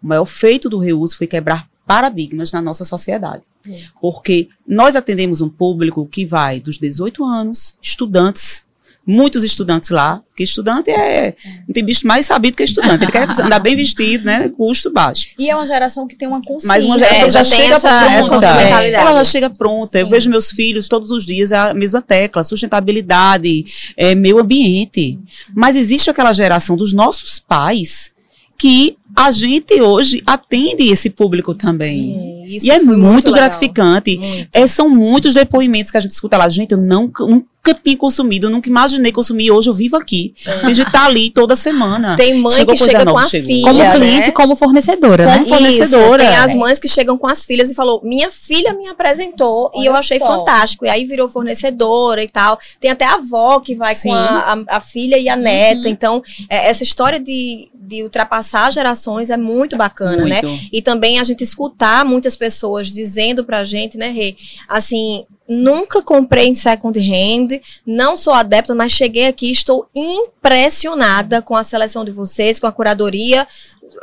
O 0.00 0.06
maior 0.06 0.24
feito 0.24 0.68
do 0.68 0.78
Reuse 0.78 1.16
foi 1.16 1.26
quebrar 1.26 1.68
paradigmas 1.84 2.52
na 2.52 2.62
nossa 2.62 2.84
sociedade. 2.84 3.44
Porque 4.00 4.48
nós 4.66 4.94
atendemos 4.94 5.40
um 5.40 5.48
público 5.48 6.06
que 6.06 6.24
vai 6.24 6.60
dos 6.60 6.78
18 6.78 7.24
anos, 7.24 7.76
estudantes, 7.82 8.64
muitos 9.06 9.42
estudantes 9.42 9.90
lá, 9.90 10.20
porque 10.28 10.44
estudante 10.44 10.90
é. 10.90 11.34
Não 11.66 11.72
tem 11.74 11.84
bicho 11.84 12.06
mais 12.06 12.24
sabido 12.26 12.56
que 12.56 12.62
estudante. 12.62 13.02
Ele 13.04 13.10
quer 13.12 13.28
andar 13.40 13.58
bem 13.58 13.74
vestido, 13.74 14.24
né? 14.24 14.48
Custo 14.56 14.92
baixo. 14.92 15.28
E 15.38 15.50
é 15.50 15.56
uma 15.56 15.66
geração 15.66 16.06
que 16.06 16.14
tem 16.16 16.28
uma 16.28 16.40
consciência. 16.40 16.68
Mas 16.68 16.84
uma 16.84 16.96
É, 16.96 16.98
geração 17.00 17.30
já 17.30 17.42
já 17.42 17.50
tem 17.56 17.60
chega 17.64 17.74
essa- 17.76 17.88
pronta. 18.28 18.46
essa. 18.46 18.84
Ela 18.86 19.12
já 19.14 19.24
chega 19.24 19.50
pronta. 19.50 19.98
Eu 19.98 20.04
Sim. 20.06 20.10
vejo 20.10 20.30
meus 20.30 20.50
filhos 20.50 20.88
todos 20.88 21.10
os 21.10 21.26
dias 21.26 21.50
é 21.52 21.56
a 21.56 21.74
mesma 21.74 22.00
tecla, 22.00 22.44
sustentabilidade, 22.44 23.64
é, 23.96 24.14
meio 24.14 24.38
ambiente. 24.38 25.18
Mas 25.54 25.76
existe 25.76 26.08
aquela 26.10 26.32
geração 26.32 26.76
dos 26.76 26.92
nossos 26.92 27.38
pais 27.38 28.12
que 28.58 28.96
a 29.16 29.30
gente 29.30 29.80
hoje 29.80 30.22
atende 30.26 30.90
esse 30.90 31.10
público 31.10 31.54
também. 31.54 32.44
Isso 32.46 32.66
E 32.66 32.70
é 32.70 32.80
muito, 32.80 33.26
legal. 33.30 33.48
gratificante. 33.48 34.16
Muito. 34.18 34.48
É, 34.52 34.66
são 34.66 34.88
muitos 34.88 35.34
depoimentos 35.34 35.90
que 35.90 35.96
a 35.96 36.00
gente 36.00 36.10
escuta 36.10 36.36
lá. 36.36 36.48
Gente, 36.48 36.72
eu 36.72 36.78
nunca, 36.78 37.24
nunca 37.24 37.74
tinha 37.82 37.96
consumido, 37.96 38.50
nunca 38.50 38.68
imaginei 38.68 39.12
consumir. 39.12 39.50
Hoje 39.50 39.70
eu 39.70 39.74
vivo 39.74 39.96
aqui. 39.96 40.34
A 40.62 40.72
gente 40.72 40.90
tá 40.90 41.06
ali 41.06 41.30
toda 41.30 41.54
semana. 41.56 42.16
Tem 42.16 42.34
mãe 42.40 42.52
Chegou 42.52 42.74
que 42.74 42.82
chega 42.84 43.04
nova, 43.04 43.12
com 43.12 43.18
a 43.18 43.28
chegou. 43.28 43.46
filha, 43.46 43.62
Como 43.68 43.78
né? 43.78 43.90
cliente, 43.92 44.32
como 44.32 44.56
fornecedora, 44.56 45.24
né? 45.26 45.32
Como 45.34 45.46
fornecedora. 45.46 46.22
Isso, 46.22 46.32
tem 46.32 46.40
as 46.42 46.54
mães 46.54 46.78
que 46.80 46.88
chegam 46.88 47.16
com 47.16 47.26
as 47.26 47.44
filhas 47.46 47.70
e 47.70 47.74
falou: 47.74 48.00
minha 48.04 48.30
filha 48.30 48.74
me 48.74 48.88
apresentou 48.88 49.70
e 49.74 49.78
Olha 49.80 49.86
eu 49.88 49.94
achei 49.94 50.18
só. 50.18 50.26
fantástico. 50.26 50.84
E 50.84 50.88
aí 50.90 51.04
virou 51.04 51.28
fornecedora 51.28 52.22
e 52.22 52.28
tal. 52.28 52.58
Tem 52.80 52.90
até 52.90 53.04
a 53.06 53.14
avó 53.14 53.60
que 53.60 53.74
vai 53.74 53.94
Sim. 53.94 54.08
com 54.08 54.14
a, 54.14 54.54
a- 54.68 54.76
a 54.76 54.80
filha 54.80 55.16
e 55.18 55.28
a 55.28 55.36
neta. 55.36 55.88
Então, 55.88 56.22
é, 56.50 56.68
essa 56.68 56.82
história 56.82 57.20
de, 57.20 57.68
de 57.82 58.02
ultrapassar 58.02 58.70
gerações 58.72 59.28
é 59.28 59.36
muito 59.36 59.76
bacana, 59.76 60.24
né? 60.24 60.40
Muito. 60.42 60.68
E 60.72 60.80
também 60.80 61.18
a 61.18 61.24
gente 61.24 61.42
escutar 61.42 62.04
muitas 62.04 62.36
pessoas 62.36 62.88
dizendo 62.88 63.44
pra 63.44 63.64
gente, 63.64 63.98
né, 63.98 64.10
Rê? 64.10 64.36
Assim, 64.68 65.24
nunca 65.48 66.00
comprei 66.00 66.46
em 66.46 66.54
second 66.54 66.98
hand, 66.98 67.60
não 67.84 68.16
sou 68.16 68.32
adepta, 68.32 68.74
mas 68.74 68.92
cheguei 68.92 69.26
aqui 69.26 69.50
estou 69.50 69.88
impressionada 69.94 71.42
com 71.42 71.56
a 71.56 71.64
seleção 71.64 72.04
de 72.04 72.10
vocês, 72.10 72.58
com 72.60 72.66
a 72.66 72.72
curadoria. 72.72 73.46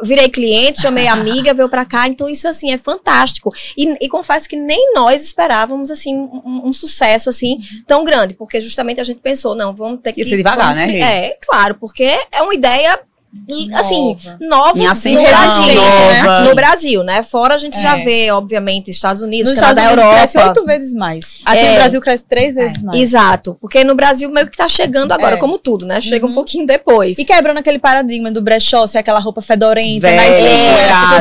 Virei 0.04 0.30
cliente, 0.30 0.82
chamei 0.82 1.08
amiga, 1.10 1.54
veio 1.54 1.68
pra 1.68 1.84
cá. 1.86 2.08
Então, 2.08 2.30
isso, 2.30 2.48
assim, 2.48 2.72
é 2.72 2.78
fantástico. 2.78 3.52
E, 3.76 4.06
e 4.06 4.08
confesso 4.10 4.48
que 4.48 4.56
nem 4.56 4.94
nós 4.94 5.24
esperávamos, 5.24 5.89
assim, 5.89 6.15
um, 6.15 6.68
um 6.68 6.74
sucesso, 6.74 7.30
assim, 7.30 7.58
tão 7.88 8.04
grande. 8.06 8.34
Porque 8.36 8.62
justamente 8.62 9.02
a 9.02 9.04
gente 9.04 9.20
pensou, 9.20 9.56
não, 9.56 9.74
vamos 9.74 10.02
ter 10.02 10.13
que... 10.13 10.24
Ser 10.24 10.38
devagar, 10.38 10.76
vamos- 10.76 10.94
né? 10.94 11.00
É, 11.28 11.38
claro, 11.42 11.76
porque 11.76 12.04
é 12.32 12.42
uma 12.42 12.54
ideia, 12.54 13.00
assim, 13.76 14.18
Nova. 14.18 14.38
nova 14.42 14.80
Em 14.80 15.13
no 15.13 15.24
Brasil, 15.24 15.76
nova. 15.76 16.13
né? 16.13 16.50
No 16.50 16.56
Brasil, 16.56 17.04
né? 17.04 17.24
Fora 17.24 17.56
a 17.56 17.58
gente 17.58 17.78
É. 17.78 17.82
já 17.82 17.96
vê, 17.96 18.32
obviamente, 18.32 18.89
Estados 18.89 19.22
Unidos, 19.22 19.52
Nos 19.52 19.60
Canadá, 19.60 19.82
Estados 19.82 19.94
Unidos 20.04 20.04
Europa. 20.06 20.32
cresce 20.32 20.48
oito 20.48 20.65
vezes 20.65 20.94
mais. 20.94 21.38
Aqui 21.46 21.60
É. 21.60 21.70
no 21.70 21.76
Brasil 21.76 22.02
cresce 22.02 22.26
três 22.28 22.56
vezes 22.56 22.82
mais. 22.82 23.00
Exato, 23.00 23.58
porque 23.62 23.84
no 23.84 23.94
Brasil 23.96 24.30
meio 24.30 24.48
que 24.50 24.58
tá 24.58 24.68
chegando 24.68 25.12
agora, 25.12 25.36
É. 25.36 25.39
como 25.39 25.58
tudo, 25.58 25.86
né? 25.86 26.02
Chega 26.02 26.26
Uhum. 26.26 26.32
um 26.32 26.36
pouquinho 26.36 26.65
depois. 26.65 27.18
E 27.18 27.26
quebrando 27.26 27.58
aquele 27.58 27.80
paradigma 27.80 28.32
do 28.32 28.42
brechó, 28.42 28.86
ser 28.88 28.98
aquela 29.00 29.20
roupa 29.20 29.42
fedorenta, 29.42 30.08
Velha, 30.08 30.22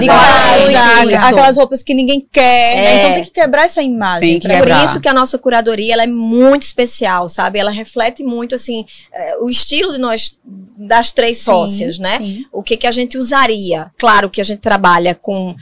de 0.01 0.07
casa, 0.07 1.05
Isso. 1.15 1.25
aquelas 1.27 1.57
roupas 1.57 1.83
que 1.83 1.95
ninguém 1.95 2.27
quer, 2.33 2.77
né? 2.77 2.85
É. 2.87 2.99
Então 3.01 3.15
tem 3.15 3.25
que 3.25 3.31
quebrar 3.31 3.65
essa 3.67 3.83
imagem. 3.83 4.21
Tem 4.31 4.41
que 4.41 4.49
pra- 4.49 4.57
Por 4.59 4.67
quebrar. 4.67 4.85
isso 4.85 5.01
que 5.01 5.09
a 5.09 5.13
nossa 5.15 5.39
curadoria 5.39 5.93
ela 5.95 6.05
é 6.05 6.07
muito 6.07 6.63
especial, 6.63 7.29
sabe? 7.29 7.59
Ela 7.59 7.71
reflete 7.71 8.23
muito 8.23 8.55
assim 8.55 8.85
o 9.41 9.49
estilo 9.51 9.93
de 9.93 9.99
nós 9.99 10.39
das 10.77 11.11
três 11.13 11.39
Sim, 11.39 11.45
sócias, 11.45 11.98
né? 11.99 12.19
sim. 12.19 12.45
O 12.53 12.63
que 12.63 12.77
que 12.77 12.87
a 12.87 12.93
gente 12.93 13.19
usaria? 13.19 13.91
Claro 13.99 14.31
que 14.31 14.41
a 14.41 14.45
gente 14.45 14.61
trabalha 14.61 15.15
com 15.15 15.55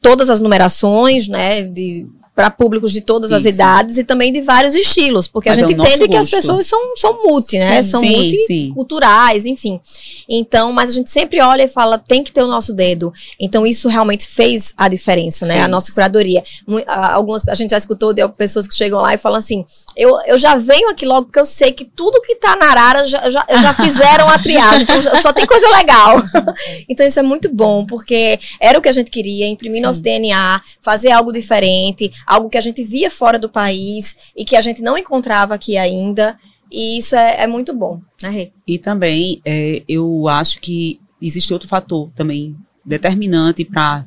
todas 0.00 0.30
as 0.30 0.40
numerações, 0.40 1.28
né? 1.28 1.62
De 1.62 2.06
para 2.34 2.50
públicos 2.50 2.92
de 2.92 3.00
todas 3.00 3.30
as 3.32 3.40
Isso. 3.44 3.54
idades 3.54 3.96
e 3.96 4.02
também 4.04 4.32
de 4.32 4.40
vários 4.40 4.74
estilos, 4.74 5.28
porque 5.28 5.48
Mas 5.48 5.58
a 5.58 5.62
é 5.62 5.66
gente 5.68 5.76
nosso 5.76 5.88
entende 5.90 6.08
que 6.08 6.16
as 6.16 6.28
gosto. 6.28 6.36
pessoas 6.42 6.66
são, 6.66 6.96
são 6.96 7.22
multi, 7.22 7.58
né? 7.58 7.80
Sim, 7.80 7.90
são 7.90 8.00
sim, 8.00 8.10
multi 8.10 8.38
sim. 8.46 8.72
culturais, 8.74 9.46
enfim. 9.46 9.80
Então, 10.28 10.72
mas 10.72 10.90
a 10.90 10.94
gente 10.94 11.10
sempre 11.10 11.40
olha 11.40 11.62
e 11.62 11.68
fala, 11.68 11.98
tem 11.98 12.24
que 12.24 12.32
ter 12.32 12.42
o 12.42 12.46
nosso 12.48 12.72
dedo. 12.74 13.12
Então, 13.38 13.66
isso 13.66 13.88
realmente 13.88 14.26
fez 14.26 14.74
a 14.76 14.88
diferença, 14.88 15.46
né? 15.46 15.56
A 15.56 15.58
Fez. 15.60 15.70
nossa 15.70 15.92
curadoria. 15.92 16.42
A- 16.86 17.14
Algumas, 17.14 17.46
a 17.46 17.54
gente 17.54 17.70
já 17.70 17.78
escutou 17.78 18.12
de 18.12 18.26
pessoas 18.30 18.66
que 18.66 18.74
chegam 18.74 19.00
lá 19.00 19.14
e 19.14 19.18
falam 19.18 19.38
assim: 19.38 19.64
eu, 19.96 20.18
eu 20.26 20.36
já 20.38 20.56
venho 20.56 20.90
aqui 20.90 21.06
logo 21.06 21.26
porque 21.26 21.38
eu 21.38 21.46
sei 21.46 21.72
que 21.72 21.84
tudo 21.84 22.20
que 22.22 22.34
tá 22.36 22.56
na 22.56 22.66
arara 22.70 23.06
já, 23.06 23.30
já, 23.30 23.46
já 23.60 23.72
fizeram 23.78 24.28
a 24.28 24.38
triagem, 24.38 24.82
então 24.82 25.00
só 25.22 25.32
tem 25.32 25.46
coisa 25.46 25.68
legal. 25.76 26.20
então, 26.88 27.06
isso 27.06 27.20
é 27.20 27.22
muito 27.22 27.48
bom, 27.54 27.86
porque 27.86 28.40
era 28.60 28.76
o 28.78 28.82
que 28.82 28.88
a 28.88 28.92
gente 28.92 29.10
queria, 29.10 29.46
imprimir 29.46 29.76
Sim. 29.78 29.82
nosso 29.86 30.02
DNA, 30.02 30.60
fazer 30.82 31.12
algo 31.12 31.32
diferente, 31.32 32.12
algo 32.26 32.48
que 32.48 32.58
a 32.58 32.60
gente 32.60 32.82
via 32.82 33.10
fora 33.10 33.38
do 33.38 33.48
país 33.48 34.16
e 34.36 34.44
que 34.44 34.56
a 34.56 34.60
gente 34.60 34.82
não 34.82 34.96
encontrava 34.96 35.54
aqui 35.54 35.76
ainda. 35.76 36.38
E 36.70 36.98
isso 36.98 37.14
é, 37.14 37.42
é 37.42 37.46
muito 37.46 37.74
bom, 37.74 38.00
né, 38.22 38.30
Rê? 38.30 38.52
E 38.66 38.78
também, 38.78 39.40
é, 39.44 39.82
eu 39.88 40.28
acho 40.28 40.60
que 40.60 41.00
existe 41.20 41.52
outro 41.52 41.68
fator 41.68 42.10
também 42.14 42.56
determinante 42.84 43.64
para 43.64 44.06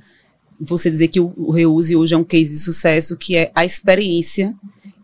você 0.60 0.90
dizer 0.90 1.08
que 1.08 1.20
o, 1.20 1.34
o 1.38 1.52
Reuse 1.52 1.96
hoje 1.96 2.14
é 2.14 2.18
um 2.18 2.24
case 2.24 2.54
de 2.54 2.60
sucesso, 2.60 3.16
que 3.16 3.36
é 3.36 3.52
a 3.54 3.64
experiência 3.64 4.56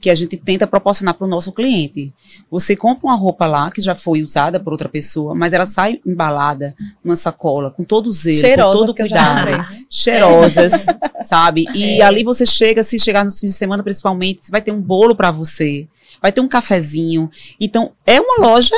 que 0.04 0.10
a 0.10 0.16
gente 0.16 0.36
tenta 0.36 0.68
proporcionar 0.68 1.14
para 1.14 1.26
o 1.26 1.30
nosso 1.30 1.54
cliente. 1.54 2.12
Você 2.52 2.76
compra 2.76 3.08
uma 3.08 3.16
roupa 3.16 3.46
lá 3.46 3.72
que 3.72 3.80
já 3.80 3.96
foi 3.96 4.22
usada 4.22 4.60
por 4.60 4.74
outra 4.74 4.90
pessoa, 4.90 5.34
mas 5.34 5.54
ela 5.54 5.66
sai 5.66 6.02
embalada 6.06 6.76
numa 7.02 7.16
sacola, 7.16 7.72
com 7.72 7.86
todo 7.86 8.12
zelo, 8.12 8.36
Cheirosa, 8.36 8.74
com 8.74 8.86
todo 8.88 8.96
cuidado, 8.96 9.66
cheirosas, 9.90 10.88
sabe? 11.24 11.68
E 11.74 12.02
ali 12.02 12.22
você 12.22 12.46
chega, 12.46 12.84
se 12.84 13.00
chegar 13.00 13.24
nos 13.24 13.40
fins 13.40 13.52
de 13.52 13.56
semana 13.56 13.82
principalmente, 13.82 14.52
vai 14.52 14.62
ter 14.62 14.74
um 14.74 14.82
bolo 14.82 15.16
para 15.16 15.32
você, 15.32 15.88
vai 16.22 16.34
ter 16.34 16.42
um 16.42 16.50
cafezinho. 16.50 17.32
Então, 17.58 17.94
é 18.06 18.20
uma 18.20 18.46
loja 18.46 18.76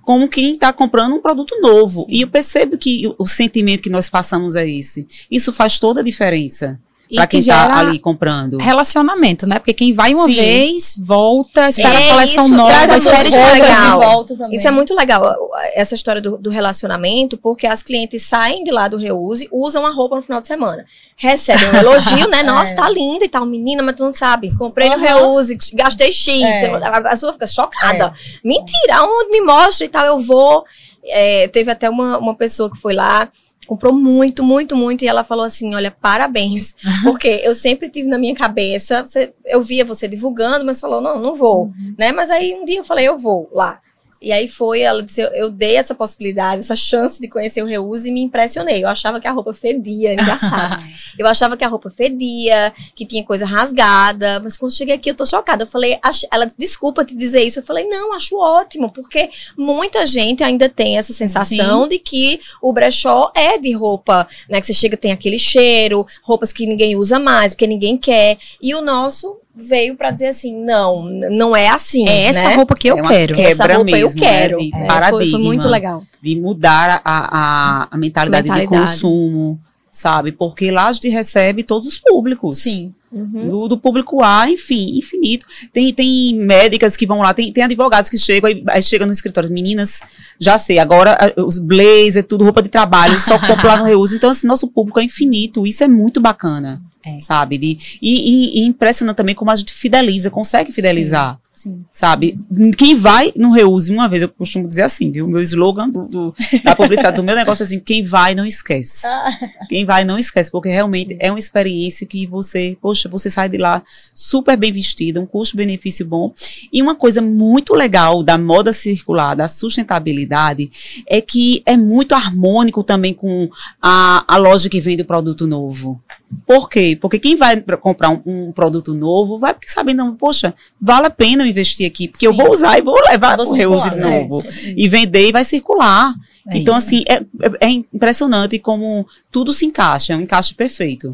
como 0.00 0.28
quem 0.28 0.54
está 0.54 0.72
comprando 0.72 1.14
um 1.14 1.20
produto 1.20 1.60
novo. 1.60 2.06
E 2.08 2.22
eu 2.22 2.28
percebo 2.28 2.78
que 2.78 3.06
o, 3.06 3.14
o 3.18 3.26
sentimento 3.26 3.82
que 3.82 3.90
nós 3.90 4.08
passamos 4.08 4.56
é 4.56 4.66
esse. 4.66 5.06
Isso 5.30 5.52
faz 5.52 5.78
toda 5.78 6.00
a 6.00 6.04
diferença 6.04 6.80
para 7.14 7.26
que 7.26 7.32
quem 7.32 7.40
está 7.40 7.78
ali 7.78 7.98
comprando. 7.98 8.58
relacionamento, 8.58 9.46
né? 9.46 9.58
Porque 9.58 9.74
quem 9.74 9.92
vai 9.92 10.14
uma 10.14 10.26
Sim. 10.26 10.34
vez, 10.36 10.96
volta, 10.98 11.68
espera 11.68 12.00
É 12.00 12.08
a 12.10 12.12
coleção 12.14 12.46
isso, 12.46 12.54
nova, 12.54 12.96
espera 12.96 13.28
estar 13.28 13.52
de 13.54 13.60
legal. 13.60 14.00
volta 14.00 14.36
também. 14.36 14.56
Isso 14.56 14.66
é 14.66 14.70
muito 14.70 14.94
legal, 14.94 15.36
essa 15.74 15.94
história 15.94 16.20
do, 16.22 16.36
do 16.38 16.50
relacionamento, 16.50 17.36
porque 17.36 17.66
as 17.66 17.82
clientes 17.82 18.22
saem 18.22 18.64
de 18.64 18.70
lá 18.70 18.88
do 18.88 18.96
reuse, 18.96 19.48
usam 19.52 19.84
a 19.86 19.90
roupa 19.90 20.16
no 20.16 20.22
final 20.22 20.40
de 20.40 20.46
semana. 20.46 20.84
Recebem 21.16 21.68
um 21.70 21.76
elogio, 21.76 22.28
né? 22.28 22.42
Nossa, 22.44 22.72
É. 22.72 22.76
tá 22.76 22.88
linda 22.88 23.24
e 23.24 23.28
tal, 23.28 23.44
menina, 23.46 23.82
mas 23.82 23.94
tu 23.96 24.04
não 24.04 24.12
sabe. 24.12 24.54
Comprei 24.56 24.88
no 24.88 24.94
Aham. 24.96 25.04
reuse, 25.04 25.56
gastei 25.74 26.10
X. 26.12 26.42
É. 26.42 26.66
A, 26.74 26.96
a 26.98 27.10
pessoa 27.10 27.32
fica 27.32 27.46
chocada. 27.46 28.12
Mentira, 28.44 28.96
aonde 28.96 29.30
me 29.30 29.40
mostra 29.42 29.84
e 29.84 29.88
tal, 29.88 30.04
eu 30.06 30.20
vou. 30.20 30.64
É, 31.06 31.48
teve 31.48 31.70
até 31.70 31.88
uma, 31.90 32.16
uma 32.18 32.34
pessoa 32.34 32.70
que 32.70 32.78
foi 32.80 32.94
lá, 32.94 33.28
comprou 33.66 33.92
muito, 33.92 34.42
muito, 34.42 34.76
muito, 34.76 35.04
e 35.04 35.08
ela 35.08 35.24
falou 35.24 35.44
assim: 35.44 35.74
olha, 35.74 35.90
parabéns. 35.90 36.74
Porque 37.02 37.40
eu 37.44 37.54
sempre 37.54 37.88
tive 37.90 38.08
na 38.08 38.18
minha 38.18 38.34
cabeça, 38.34 39.04
você- 39.04 39.32
eu 39.44 39.62
via 39.62 39.84
você 39.84 40.06
divulgando, 40.08 40.64
mas 40.64 40.80
falou, 40.80 41.00
não, 41.00 41.18
não 41.20 41.34
vou. 41.34 41.72
Né? 41.98 42.12
Mas 42.12 42.30
aí 42.30 42.54
um 42.54 42.64
dia 42.64 42.78
eu 42.78 42.84
falei, 42.84 43.06
eu 43.08 43.18
vou 43.18 43.48
lá. 43.52 43.80
E 44.24 44.32
aí 44.32 44.48
foi, 44.48 44.80
ela 44.80 45.02
disse, 45.02 45.20
eu, 45.20 45.28
eu 45.34 45.50
dei 45.50 45.76
essa 45.76 45.94
possibilidade, 45.94 46.60
essa 46.60 46.74
chance 46.74 47.20
de 47.20 47.28
conhecer 47.28 47.62
o 47.62 47.66
Reuse 47.66 48.08
e 48.08 48.12
me 48.12 48.22
impressionei. 48.22 48.82
Eu 48.82 48.88
achava 48.88 49.20
que 49.20 49.28
a 49.28 49.30
roupa 49.32 49.52
fedia, 49.52 50.14
engraçado. 50.14 50.82
eu 51.18 51.26
achava 51.26 51.58
que 51.58 51.64
a 51.64 51.68
roupa 51.68 51.90
fedia, 51.90 52.72
que 52.94 53.04
tinha 53.04 53.22
coisa 53.22 53.44
rasgada, 53.44 54.40
mas 54.40 54.56
quando 54.56 54.74
cheguei 54.74 54.94
aqui 54.94 55.10
eu 55.10 55.14
tô 55.14 55.26
chocada. 55.26 55.64
Eu 55.64 55.66
falei, 55.66 55.98
ela 56.32 56.46
disse, 56.46 56.58
desculpa 56.58 57.04
te 57.04 57.14
dizer 57.14 57.42
isso. 57.42 57.58
Eu 57.58 57.64
falei, 57.64 57.86
não, 57.86 58.14
acho 58.14 58.34
ótimo, 58.38 58.90
porque 58.90 59.28
muita 59.58 60.06
gente 60.06 60.42
ainda 60.42 60.70
tem 60.70 60.96
essa 60.96 61.12
sensação 61.12 61.86
de 61.86 61.98
que 61.98 62.40
o 62.62 62.72
brechó 62.72 63.30
é 63.36 63.58
de 63.58 63.72
roupa, 63.72 64.26
né? 64.48 64.58
Que 64.58 64.66
você 64.66 64.72
chega, 64.72 64.96
tem 64.96 65.12
aquele 65.12 65.38
cheiro, 65.38 66.06
roupas 66.22 66.50
que 66.50 66.66
ninguém 66.66 66.96
usa 66.96 67.18
mais, 67.18 67.52
porque 67.52 67.66
ninguém 67.66 67.98
quer. 67.98 68.38
E 68.62 68.74
o 68.74 68.80
nosso 68.80 69.43
veio 69.56 69.96
pra 69.96 70.10
dizer 70.10 70.28
assim, 70.28 70.54
não, 70.64 71.04
não 71.04 71.54
é 71.54 71.68
assim, 71.68 72.08
É 72.08 72.26
essa 72.26 72.42
né? 72.48 72.54
roupa 72.56 72.74
que 72.74 72.88
eu 72.88 72.98
É 72.98 73.02
quero. 73.02 73.34
quebra 73.34 73.50
Essa 73.50 73.62
roupa 73.66 73.90
eu 73.92 74.06
mesmo, 74.08 74.20
quero. 74.20 74.58
né, 74.58 74.64
de 74.64 74.74
É, 74.74 75.10
foi, 75.10 75.30
foi 75.30 75.40
muito 75.40 75.68
legal. 75.68 76.02
de 76.20 76.40
mudar 76.40 77.00
a, 77.04 77.82
a, 77.84 77.88
a 77.90 77.96
mentalidade, 77.96 78.44
de 78.44 78.50
Mentalidade. 78.50 78.90
consumo, 78.90 79.60
sabe? 79.94 80.32
Porque 80.32 80.72
lá 80.72 80.88
a 80.88 80.92
gente 80.92 81.08
recebe 81.08 81.62
todos 81.62 81.86
os 81.86 81.98
públicos. 81.98 82.58
Sim. 82.58 82.92
Uhum. 83.12 83.48
Do, 83.48 83.68
do 83.68 83.78
público 83.78 84.24
A, 84.24 84.50
enfim, 84.50 84.98
infinito. 84.98 85.46
Tem, 85.72 85.94
tem 85.94 86.34
médicas 86.34 86.96
que 86.96 87.06
vão 87.06 87.18
lá, 87.18 87.32
tem, 87.32 87.52
tem 87.52 87.62
advogados 87.62 88.10
que 88.10 88.18
chegam, 88.18 88.50
aí, 88.50 88.64
aí 88.66 88.82
chega 88.82 89.06
no 89.06 89.12
escritório, 89.12 89.48
meninas, 89.48 90.02
já 90.36 90.58
sei, 90.58 90.80
agora 90.80 91.32
os 91.36 91.58
blazer, 91.58 92.24
tudo 92.24 92.42
roupa 92.42 92.60
de 92.60 92.68
trabalho, 92.68 93.20
só 93.20 93.38
compro 93.46 93.68
lá 93.68 93.76
no 93.76 93.84
Reuse. 93.84 94.16
Então, 94.16 94.30
assim, 94.30 94.48
nosso 94.48 94.66
público 94.66 94.98
é 94.98 95.04
infinito, 95.04 95.64
isso 95.64 95.84
é 95.84 95.88
muito 95.88 96.20
bacana, 96.20 96.82
É. 97.06 97.20
sabe? 97.20 97.56
De, 97.56 97.78
e, 98.02 98.58
e, 98.58 98.62
e 98.62 98.66
impressiona 98.66 99.14
também 99.14 99.36
como 99.36 99.52
a 99.52 99.54
gente 99.54 99.72
fideliza, 99.72 100.28
consegue 100.28 100.72
fidelizar. 100.72 101.34
Sim. 101.34 101.43
Sabe? 101.92 102.38
Quem 102.76 102.94
vai 102.96 103.32
no 103.36 103.50
Reuse, 103.52 103.92
uma 103.92 104.08
vez, 104.08 104.22
eu 104.22 104.28
costumo 104.28 104.66
dizer 104.66 104.82
assim, 104.82 105.10
viu? 105.10 105.24
O 105.24 105.28
meu 105.28 105.40
slogan 105.42 105.88
do, 105.88 106.04
do- 106.06 106.34
da 106.64 106.74
publicidade 106.74 107.16
do 107.16 107.22
meu 107.22 107.36
negócio 107.36 107.62
é 107.62 107.66
assim: 107.66 107.78
quem 107.80 108.02
vai 108.02 108.34
não 108.34 108.44
esquece. 108.44 109.06
Ah, 109.06 109.30
Quem 109.68 109.84
vai 109.84 110.04
não 110.04 110.18
esquece, 110.18 110.50
porque 110.50 110.68
realmente 110.68 111.16
é 111.20 111.30
uma 111.30 111.38
experiência 111.38 112.06
que 112.06 112.26
você, 112.26 112.76
poxa, 112.80 113.08
você 113.08 113.30
sai 113.30 113.48
de 113.48 113.56
lá 113.56 113.82
super 114.14 114.56
bem 114.56 114.72
vestida, 114.72 115.20
um 115.20 115.26
custo-benefício 115.26 116.04
bom. 116.06 116.32
E 116.72 116.82
uma 116.82 116.94
coisa 116.94 117.22
muito 117.22 117.74
legal 117.74 118.22
da 118.22 118.36
moda 118.36 118.72
circular, 118.72 119.34
da 119.36 119.46
sustentabilidade, 119.48 120.70
é 121.06 121.20
que 121.20 121.62
é 121.64 121.76
muito 121.76 122.14
harmônico 122.14 122.82
também 122.82 123.14
com 123.14 123.48
a, 123.80 124.24
a 124.26 124.36
loja 124.36 124.68
que 124.68 124.80
vende 124.80 125.02
o 125.02 125.06
produto 125.06 125.46
novo. 125.46 126.02
Por 126.46 126.68
quê? 126.68 126.98
Porque 127.00 127.18
quem 127.18 127.36
vai 127.36 127.60
pra 127.60 127.76
comprar 127.76 128.10
um, 128.10 128.20
um 128.26 128.52
produto 128.52 128.94
novo 128.94 129.38
vai 129.38 129.54
sabendo, 129.66 129.98
não, 129.98 130.14
poxa, 130.14 130.54
vale 130.80 131.06
a 131.06 131.10
pena 131.10 131.42
eu 131.44 131.46
investir 131.48 131.86
aqui, 131.86 132.08
porque 132.08 132.26
eu 132.26 132.32
Sim. 132.32 132.38
vou 132.38 132.52
usar 132.52 132.78
e 132.78 132.82
vou 132.82 132.94
levar 133.06 133.36
Vou 133.36 133.46
o 133.46 133.52
reuse 133.52 133.90
né? 133.94 134.20
novo. 134.20 134.44
E 134.76 134.88
vender 134.88 135.28
e 135.28 135.32
vai 135.32 135.44
circular. 135.44 136.14
É 136.48 136.58
então, 136.58 136.76
isso. 136.76 136.86
assim, 136.86 137.04
é, 137.08 137.14
é- 137.42 137.66
é 137.66 137.70
impressionante 137.70 138.58
como 138.58 139.06
tudo 139.30 139.52
se 139.52 139.64
encaixa, 139.64 140.12
é 140.12 140.16
um 140.16 140.20
encaixe 140.20 140.54
perfeito. 140.54 141.10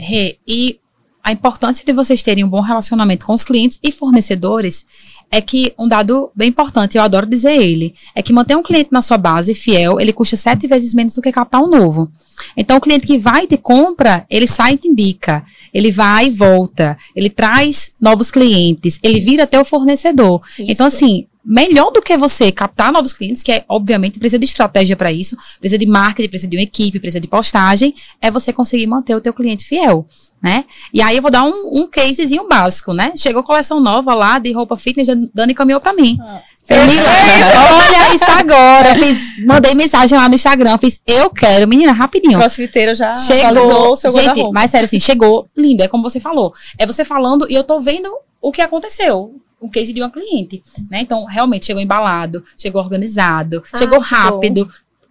E 0.47 0.81
a 1.23 1.33
importância 1.33 1.85
de 1.85 1.93
vocês 1.93 2.23
terem 2.23 2.43
um 2.45 2.49
bom 2.49 2.61
relacionamento 2.61 3.27
com 3.27 3.35
os 3.35 3.45
clientes 3.45 3.79
e 3.83 3.93
fornecedores 3.93 4.87
é 5.31 5.41
que 5.41 5.73
um 5.79 5.87
dado 5.87 6.31
bem 6.35 6.49
importante, 6.49 6.97
eu 6.97 7.03
adoro 7.03 7.27
dizer 7.27 7.53
ele, 7.53 7.95
é 8.15 8.23
que 8.23 8.33
manter 8.33 8.57
um 8.57 8.63
cliente 8.63 8.91
na 8.91 9.01
sua 9.01 9.17
base 9.17 9.55
fiel, 9.55 10.01
ele 10.01 10.13
custa 10.13 10.37
sete 10.37 10.67
vezes 10.67 10.93
menos 10.93 11.15
do 11.15 11.23
que 11.23 11.31
captar 11.31 11.63
um 11.63 11.69
novo. 11.69 12.11
Então, 12.57 12.79
o 12.79 12.81
cliente 12.81 13.07
que 13.07 13.19
vai 13.19 13.45
e 13.45 13.47
te 13.47 13.57
compra, 13.57 14.27
ele 14.29 14.47
sai 14.47 14.75
e 14.75 14.79
te 14.79 14.89
indica. 14.89 15.45
Ele 15.73 15.93
vai 15.93 16.27
e 16.27 16.31
volta. 16.31 16.97
Ele 17.15 17.31
traz 17.31 17.93
novos 18.01 18.31
clientes. 18.31 18.99
Ele 19.03 19.21
vira 19.21 19.47
teu 19.47 19.65
fornecedor. 19.65 20.41
Então, 20.59 20.89
Isso. 20.89 20.97
assim, 20.97 21.27
melhor 21.45 21.91
do 21.91 22.03
que 22.03 22.17
você 22.17 22.53
captar 22.53 22.93
novos 22.93 23.13
clientes, 23.13 23.43
que 23.43 23.53
é, 23.53 23.65
obviamente, 23.69 24.19
precisa 24.19 24.39
de 24.39 24.45
estratégia 24.45 24.97
para 24.97 25.13
isso, 25.13 25.37
precisa 25.59 25.79
de 25.79 25.87
marketing, 25.87 26.29
precisa 26.29 26.51
de 26.51 26.57
uma 26.57 26.63
equipe, 26.63 27.01
precisa 27.01 27.21
de 27.21 27.29
postagem, 27.29 27.95
é 28.21 28.31
você 28.31 28.53
conseguir 28.53 28.87
manter 28.87 29.15
o 29.15 29.21
teu 29.21 29.33
cliente 29.33 29.65
fiel, 29.65 30.07
né? 30.43 30.65
E 30.93 31.03
aí 31.03 31.17
eu 31.17 31.23
vou 31.23 31.31
dar 31.31 31.45
um, 31.45 31.81
um 31.81 31.87
casezinho 31.87 32.49
básico, 32.49 32.93
né? 32.93 33.13
Chegou 33.17 33.43
coleção 33.43 33.81
nova 33.81 34.15
lá 34.15 34.39
de 34.39 34.53
roupa 34.53 34.77
fitness, 34.77 35.09
Dani 35.35 35.55
caminhou 35.55 35.81
para 35.81 35.93
mim. 35.93 36.19
Ah. 36.21 36.43
Olha 36.71 38.15
isso 38.15 38.31
agora. 38.31 38.95
Fiz, 38.95 39.19
mandei 39.45 39.75
mensagem 39.75 40.17
lá 40.17 40.29
no 40.29 40.37
Instagram, 40.37 40.79
fiz, 40.79 41.03
eu 41.07 41.29
quero, 41.31 41.67
menina, 41.67 41.93
rapidinho. 41.93 42.39
crossfiteiro 42.39 42.95
já 42.95 43.17
Chegou, 43.17 43.93
o 43.93 43.97
seu 43.97 44.13
gente, 44.13 44.51
mas 44.53 44.71
sério, 44.71 44.85
assim, 44.85 45.01
chegou 45.01 45.49
lindo, 45.57 45.83
é 45.83 45.89
como 45.89 46.03
você 46.03 46.21
falou. 46.21 46.55
É 46.79 46.87
você 46.87 47.05
falando 47.05 47.47
e 47.51 47.55
eu 47.55 47.65
tô 47.65 47.81
vendo 47.81 48.09
o 48.41 48.53
que 48.53 48.63
aconteceu. 48.63 49.35
O 49.61 49.69
case 49.69 49.93
de 49.93 50.01
uma 50.01 50.11
cliente, 50.11 50.63
né? 50.91 51.01
Então, 51.03 51.25
realmente, 51.27 51.67
chegou 51.67 51.83
embalado, 51.83 52.43
chegou 52.57 52.81
organizado, 52.83 53.63
Ah, 53.73 53.77
chegou 53.79 53.99
rápido, 54.01 54.69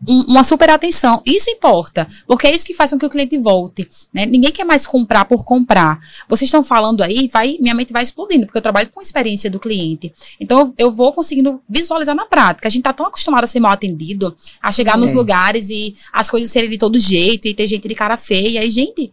um- 0.08 0.22
uma 0.32 0.44
super 0.46 0.70
atenção. 0.70 1.22
Isso 1.26 1.50
importa, 1.50 2.08
porque 2.26 2.48
é 2.48 2.56
isso 2.56 2.66
que 2.66 2.74
faz 2.74 2.90
com 2.90 2.98
que 2.98 3.06
o 3.06 3.10
cliente 3.10 3.38
volte, 3.38 3.88
né? 4.14 4.26
Ninguém 4.26 4.50
quer 4.52 4.64
mais 4.64 4.86
comprar 4.86 5.26
por 5.26 5.44
comprar. 5.44 6.00
Vocês 6.28 6.48
estão 6.48 6.64
falando 6.64 7.04
aí, 7.04 7.30
vai, 7.32 7.58
minha 7.60 7.76
mente 7.76 7.92
vai 7.94 8.02
explodindo, 8.02 8.46
porque 8.46 8.58
eu 8.58 8.62
trabalho 8.62 8.90
com 8.90 9.02
a 9.02 9.04
experiência 9.04 9.52
do 9.52 9.60
cliente. 9.60 10.12
Então, 10.40 10.60
eu, 10.62 10.74
eu 10.88 10.92
vou 10.92 11.12
conseguindo 11.14 11.62
visualizar 11.70 12.16
na 12.16 12.26
prática. 12.26 12.68
A 12.68 12.72
gente 12.72 12.84
tá 12.84 12.94
tão 12.94 13.06
acostumado 13.06 13.44
a 13.44 13.48
ser 13.48 13.60
mal 13.60 13.74
atendido, 13.74 14.36
a 14.64 14.72
chegar 14.72 14.98
nos 14.98 15.12
É. 15.12 15.16
lugares 15.16 15.70
e 15.70 15.96
as 16.14 16.30
coisas 16.30 16.50
serem 16.50 16.70
de 16.70 16.78
todo 16.78 16.98
jeito 17.00 17.48
e 17.48 17.54
ter 17.54 17.68
gente 17.68 17.88
de 17.88 17.94
cara 17.94 18.16
feia. 18.18 18.66
E, 18.66 18.70
gente, 18.72 19.12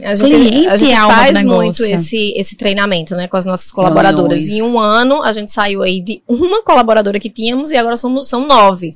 A 0.00 0.14
gente, 0.14 0.34
Cliente 0.34 0.68
a 0.68 0.76
gente 0.76 0.96
faz 0.96 1.42
muito 1.42 1.84
esse, 1.84 2.32
esse 2.34 2.56
treinamento, 2.56 3.14
né, 3.14 3.28
com 3.28 3.36
as 3.36 3.44
nossas 3.44 3.70
colaboradoras. 3.70 4.48
Em 4.48 4.62
um 4.62 4.78
ano, 4.78 5.22
a 5.22 5.32
gente 5.34 5.50
saiu 5.50 5.82
aí 5.82 6.00
de 6.00 6.22
uma 6.26 6.62
colaboradora 6.62 7.20
que 7.20 7.28
tínhamos 7.28 7.70
e 7.70 7.76
agora 7.76 7.96
somos, 7.96 8.26
são 8.26 8.46
nove, 8.46 8.90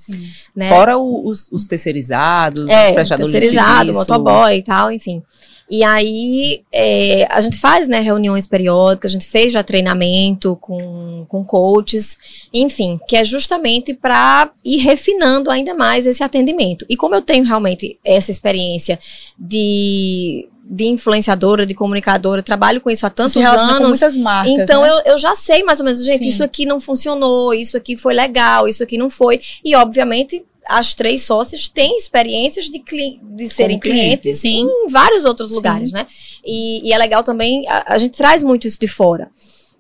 né? 0.55 0.71
Fora 0.71 0.97
os, 0.97 1.53
os 1.53 1.67
terceirizados, 1.67 2.69
é, 2.71 2.89
os 2.89 2.95
prestadores 2.95 3.33
terceirizado, 3.33 3.69
de 3.69 3.93
serviço. 3.93 3.99
motoboy 3.99 4.57
e 4.57 4.63
tal, 4.63 4.91
enfim. 4.91 5.23
E 5.69 5.83
aí, 5.83 6.63
é, 6.73 7.27
a 7.29 7.41
gente 7.41 7.59
faz, 7.59 7.89
né, 7.89 8.01
reuniões 8.01 8.47
periódicas, 8.47 9.11
a 9.11 9.15
gente 9.15 9.27
fez 9.27 9.53
já 9.53 9.65
treinamento 9.65 10.57
com, 10.61 11.27
com 11.29 11.45
coaches, 11.45 12.17
enfim, 12.55 13.01
que 13.09 13.17
é 13.17 13.25
justamente 13.25 13.93
para 13.93 14.51
ir 14.65 14.79
refinando 14.79 15.51
ainda 15.51 15.75
mais 15.75 16.07
esse 16.07 16.23
atendimento. 16.23 16.87
E 16.89 16.97
como 16.97 17.17
eu 17.17 17.23
tenho 17.23 17.45
realmente 17.45 17.99
essa 18.05 18.31
experiência 18.31 18.99
de, 19.37 20.49
de 20.69 20.87
influenciadora, 20.87 21.65
de 21.65 21.75
comunicadora, 21.75 22.43
trabalho 22.43 22.81
com 22.81 22.91
isso 22.91 23.07
há 23.07 23.11
tantos 23.11 23.35
relaciona 23.35 23.79
com 23.79 23.85
anos, 23.85 23.89
muitas 24.01 24.17
marcas. 24.17 24.53
então 24.53 24.83
né? 24.83 24.91
eu, 24.91 25.13
eu 25.13 25.19
já 25.19 25.37
sei 25.37 25.63
mais 25.63 25.79
ou 25.79 25.85
menos, 25.85 26.05
gente, 26.05 26.23
Sim. 26.25 26.29
isso 26.29 26.43
aqui 26.43 26.67
não 26.67 26.81
funcionou, 26.81 27.55
isso 27.55 27.77
aqui 27.77 27.97
foi 27.97 28.13
legal, 28.15 28.67
isso 28.67 28.83
aqui 28.83 28.99
não 28.99 29.09
foi. 29.09 29.41
E, 29.65 29.77
obviamente, 29.77 30.45
as 30.69 30.95
três 30.95 31.23
sócias 31.23 31.69
têm 31.69 31.97
experiências 31.97 32.67
de, 32.67 32.81
cli- 32.81 33.21
de 33.23 33.49
serem 33.49 33.79
cliente, 33.79 34.23
clientes 34.23 34.41
sim. 34.41 34.63
em 34.63 34.89
vários 34.91 35.25
outros 35.25 35.51
Sim. 35.51 35.55
lugares, 35.55 35.93
né? 35.93 36.09
E, 36.45 36.89
e 36.89 36.93
é 36.93 36.99
legal 36.99 37.23
também, 37.23 37.65
a, 37.69 37.95
a 37.95 37.99
gente 37.99 38.17
traz 38.17 38.43
muito 38.43 38.67
isso 38.67 38.81
de 38.81 38.89
fora. 38.89 39.31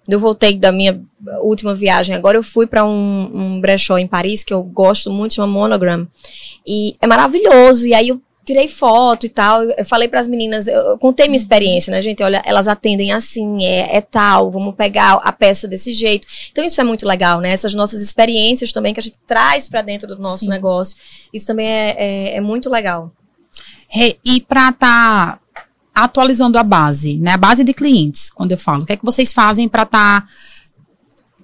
Eu 0.08 0.20
voltei 0.20 0.56
da 0.56 0.70
minha 0.70 1.02
última 1.42 1.74
viagem, 1.74 2.14
agora 2.14 2.38
eu 2.38 2.42
fui 2.44 2.64
para 2.64 2.84
um, 2.84 3.30
um 3.34 3.60
brechó 3.60 3.98
em 3.98 4.06
Paris, 4.06 4.44
que 4.44 4.54
eu 4.54 4.62
gosto 4.62 5.10
muito, 5.10 5.34
chama 5.34 5.48
Monogram. 5.48 6.06
E 6.64 6.94
é 7.00 7.06
maravilhoso. 7.08 7.88
E 7.88 7.92
aí 7.92 8.10
eu 8.10 8.20
tirei 8.46 8.68
foto 8.68 9.26
e 9.26 9.28
tal. 9.28 9.64
Eu 9.64 9.84
falei 9.84 10.06
para 10.06 10.20
as 10.20 10.28
meninas, 10.28 10.68
eu, 10.68 10.96
contei 10.98 11.26
minha 11.26 11.36
experiência, 11.36 11.90
né, 11.90 12.00
gente? 12.00 12.22
Olha, 12.22 12.40
elas 12.46 12.68
atendem 12.68 13.12
assim, 13.12 13.64
é, 13.64 13.96
é 13.96 14.00
tal, 14.00 14.50
vamos 14.50 14.74
pegar 14.74 15.14
a 15.14 15.32
peça 15.32 15.66
desse 15.66 15.92
jeito. 15.92 16.26
Então 16.52 16.64
isso 16.64 16.80
é 16.80 16.84
muito 16.84 17.06
legal, 17.06 17.40
né? 17.40 17.50
Essas 17.50 17.74
nossas 17.74 18.00
experiências 18.00 18.72
também 18.72 18.94
que 18.94 19.00
a 19.00 19.02
gente 19.02 19.18
traz 19.26 19.68
para 19.68 19.82
dentro 19.82 20.06
do 20.06 20.18
nosso 20.18 20.44
Sim. 20.44 20.50
negócio. 20.50 20.96
Isso 21.34 21.46
também 21.46 21.66
é, 21.66 21.96
é, 21.98 22.36
é 22.36 22.40
muito 22.40 22.70
legal. 22.70 23.10
E 24.24 24.40
para 24.40 24.70
estar 24.70 25.40
atualizando 25.94 26.58
a 26.58 26.62
base, 26.62 27.18
né? 27.18 27.32
A 27.32 27.38
base 27.38 27.64
de 27.64 27.74
clientes, 27.74 28.30
quando 28.30 28.52
eu 28.52 28.58
falo. 28.58 28.84
O 28.84 28.86
que 28.86 28.92
é 28.92 28.96
que 28.96 29.04
vocês 29.04 29.32
fazem 29.32 29.68
para 29.68 29.82
estar 29.82 30.28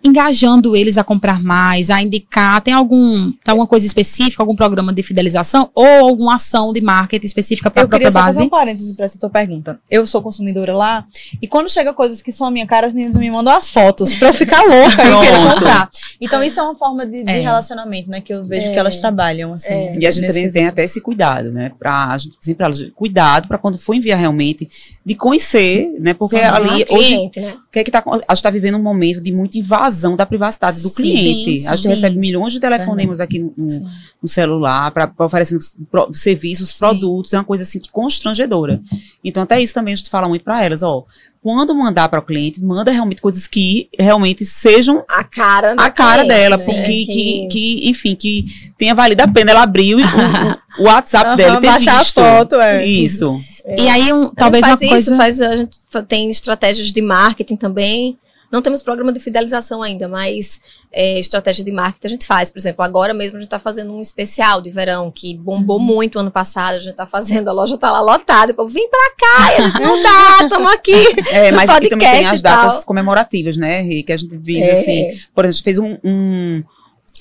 engajando 0.04 0.74
eles 0.76 0.98
a 0.98 1.04
comprar 1.04 1.42
mais, 1.42 1.90
a 1.90 2.00
indicar? 2.02 2.60
Tem 2.60 2.74
algum, 2.74 3.30
tem 3.30 3.38
alguma 3.50 3.66
coisa 3.66 3.86
específica, 3.86 4.42
algum 4.42 4.56
programa 4.56 4.92
de 4.92 5.02
fidelização 5.02 5.70
ou 5.74 5.86
alguma 5.86 6.36
ação 6.36 6.72
de 6.72 6.80
marketing 6.80 7.26
específica 7.26 7.70
para 7.70 7.82
a 7.82 7.84
Eu 7.84 7.88
queria 7.88 8.10
própria 8.10 8.20
só 8.20 8.26
fazer 8.26 8.38
base? 8.38 8.46
um 8.46 8.50
parênteses 8.50 8.96
para 8.96 9.04
essa 9.04 9.18
tua 9.18 9.30
pergunta. 9.30 9.80
Eu 9.90 10.06
sou 10.06 10.20
consumidora 10.22 10.74
lá, 10.76 11.06
e 11.40 11.46
quando 11.46 11.70
chega 11.70 11.92
coisas 11.94 12.20
que 12.22 12.32
são 12.32 12.46
a 12.46 12.50
minha 12.50 12.66
cara, 12.66 12.86
as 12.88 12.92
meninas 12.92 13.16
me 13.16 13.30
mandam 13.30 13.52
as 13.56 13.70
fotos 13.70 14.16
pra 14.16 14.28
eu 14.28 14.34
ficar 14.34 14.60
louca 14.62 15.02
e 15.02 15.26
querer 15.26 15.54
comprar. 15.54 15.90
Então, 16.20 16.42
isso 16.42 16.58
é 16.58 16.62
uma 16.62 16.74
forma 16.74 17.06
de, 17.06 17.22
de 17.24 17.30
É. 17.30 17.40
relacionamento, 17.40 18.10
né? 18.10 18.20
Que 18.20 18.34
eu 18.34 18.44
vejo 18.44 18.68
É. 18.68 18.72
que 18.72 18.78
elas 18.78 18.98
trabalham, 19.00 19.52
assim. 19.54 19.72
É. 19.72 19.92
E 19.98 20.06
a 20.06 20.10
gente 20.10 20.26
também 20.26 20.48
tem 20.48 20.66
até 20.66 20.84
esse 20.84 21.00
cuidado, 21.00 21.50
né? 21.52 21.70
Pra, 21.78 22.08
a 22.12 22.18
gente 22.18 22.36
sempre 22.40 22.66
cuidado 22.94 23.46
para 23.48 23.58
quando 23.58 23.78
for 23.78 23.94
enviar 23.94 24.18
realmente, 24.18 24.68
de 25.04 25.14
conhecer, 25.14 25.94
né? 26.00 26.14
Porque 26.14 26.36
Sim, 26.36 26.42
ali, 26.42 26.84
hoje, 26.90 27.06
cliente, 27.14 27.40
né? 27.40 27.56
que 27.70 27.78
é 27.78 27.84
que 27.84 27.90
tá, 27.90 28.02
a 28.06 28.14
gente 28.16 28.24
está 28.32 28.50
vivendo 28.50 28.76
um 28.76 28.82
momento 28.82 29.20
de 29.20 29.32
muita 29.32 29.58
invasão 29.58 29.91
da 30.16 30.26
privacidade 30.26 30.80
do 30.82 30.88
Sim, 30.88 31.02
cliente. 31.02 31.58
sim, 31.60 31.68
a 31.68 31.76
gente 31.76 31.82
sim. 31.84 31.88
recebe 31.90 32.16
milhões 32.18 32.52
de 32.52 32.60
telefonemas 32.60 33.20
aqui 33.20 33.38
no, 33.38 33.52
no- 33.56 33.90
no 34.22 34.28
celular 34.28 34.90
para 34.92 35.12
oferecendo 35.18 35.60
pro- 35.90 36.10
serviços, 36.14 36.70
Sim. 36.70 36.78
produtos, 36.78 37.32
é 37.32 37.38
uma 37.38 37.44
coisa 37.44 37.62
assim 37.64 37.78
que 37.80 37.90
constrangedora. 37.90 38.80
Então 39.24 39.42
até 39.42 39.60
isso 39.60 39.74
também 39.74 39.92
a 39.92 39.96
gente 39.96 40.10
fala 40.10 40.28
muito 40.28 40.42
para 40.44 40.64
elas, 40.64 40.82
ó, 40.82 41.04
quando 41.42 41.74
mandar 41.74 42.08
para 42.08 42.20
o 42.20 42.24
cliente, 42.24 42.62
manda 42.62 42.90
realmente 42.92 43.20
coisas 43.20 43.48
que 43.48 43.88
realmente 43.98 44.44
sejam 44.46 45.04
A 45.08 45.24
cara 45.24 45.72
a 45.76 45.90
cara 45.90 46.22
cliente, 46.22 46.28
dela, 46.28 46.56
né? 46.56 46.64
porque 46.64 47.04
que, 47.06 47.48
que, 47.50 47.88
enfim, 47.88 48.14
que 48.14 48.44
tenha 48.78 48.94
valido 48.94 49.22
a 49.22 49.28
pena 49.28 49.50
ela 49.50 49.62
abrir 49.62 49.96
o, 49.96 49.98
o, 49.98 50.02
o 50.82 50.84
WhatsApp 50.84 51.26
Aham, 51.26 51.36
dela 51.36 51.58
e 51.58 51.60
ter 51.60 51.66
baixar 51.66 51.96
a 51.96 51.98
visto. 51.98 52.20
foto, 52.20 52.54
é. 52.56 52.86
Isso. 52.86 53.40
E 53.76 53.88
aí, 53.88 54.12
um, 54.12 54.24
A 54.24 54.30
talvez 54.36 54.64
uma 54.66 54.76
faz 54.76 54.88
coisa. 54.90 55.10
isso, 55.10 55.16
faz, 55.16 55.40
a 55.40 55.56
gente 55.56 55.78
tem 56.08 56.30
estratégias 56.30 56.92
de 56.92 57.00
marketing 57.02 57.56
também. 57.56 58.16
Não 58.52 58.60
temos 58.60 58.82
programa 58.82 59.12
de 59.12 59.18
fidelização 59.18 59.82
ainda, 59.82 60.06
mas 60.06 60.60
é, 60.92 61.18
estratégia 61.18 61.64
de 61.64 61.72
marketing 61.72 62.06
a 62.06 62.10
gente 62.10 62.26
faz. 62.26 62.50
Por 62.50 62.58
exemplo, 62.58 62.84
agora 62.84 63.14
mesmo 63.14 63.38
a 63.38 63.40
gente 63.40 63.46
está 63.46 63.58
fazendo 63.58 63.92
um 63.94 64.00
especial 64.00 64.60
de 64.60 64.70
verão 64.70 65.10
que 65.10 65.34
bombou 65.34 65.78
Uhum. 65.78 65.84
muito 65.84 66.18
ano 66.18 66.30
passado. 66.30 66.74
A 66.74 66.78
gente 66.78 66.90
está 66.90 67.06
fazendo, 67.06 67.48
a 67.48 67.52
loja 67.52 67.76
está 67.76 67.90
lá 67.90 68.00
lotada. 68.00 68.52
O 68.52 68.54
povo, 68.54 68.68
vem 68.68 68.88
pra 68.90 69.10
cá, 69.18 69.56
a 69.56 69.60
gente 69.62 69.80
não 69.80 70.02
dá, 70.02 70.38
estamos 70.44 70.70
aqui. 70.70 70.92
É, 71.30 71.50
mas 71.50 71.70
aqui 71.70 71.88
também 71.88 72.06
tem 72.06 72.16
podcast 72.24 72.34
as 72.34 72.42
datas 72.42 72.84
comemorativas, 72.84 73.56
né, 73.56 73.80
Rê, 73.80 74.02
que 74.02 74.12
a 74.12 74.16
gente 74.18 74.36
visa, 74.36 74.66
É. 74.66 74.80
assim. 74.80 75.02
Por 75.34 75.44
exemplo, 75.44 75.48
a 75.48 75.50
gente 75.50 75.62
fez 75.62 75.78
um, 75.78 75.96
um, 76.04 76.62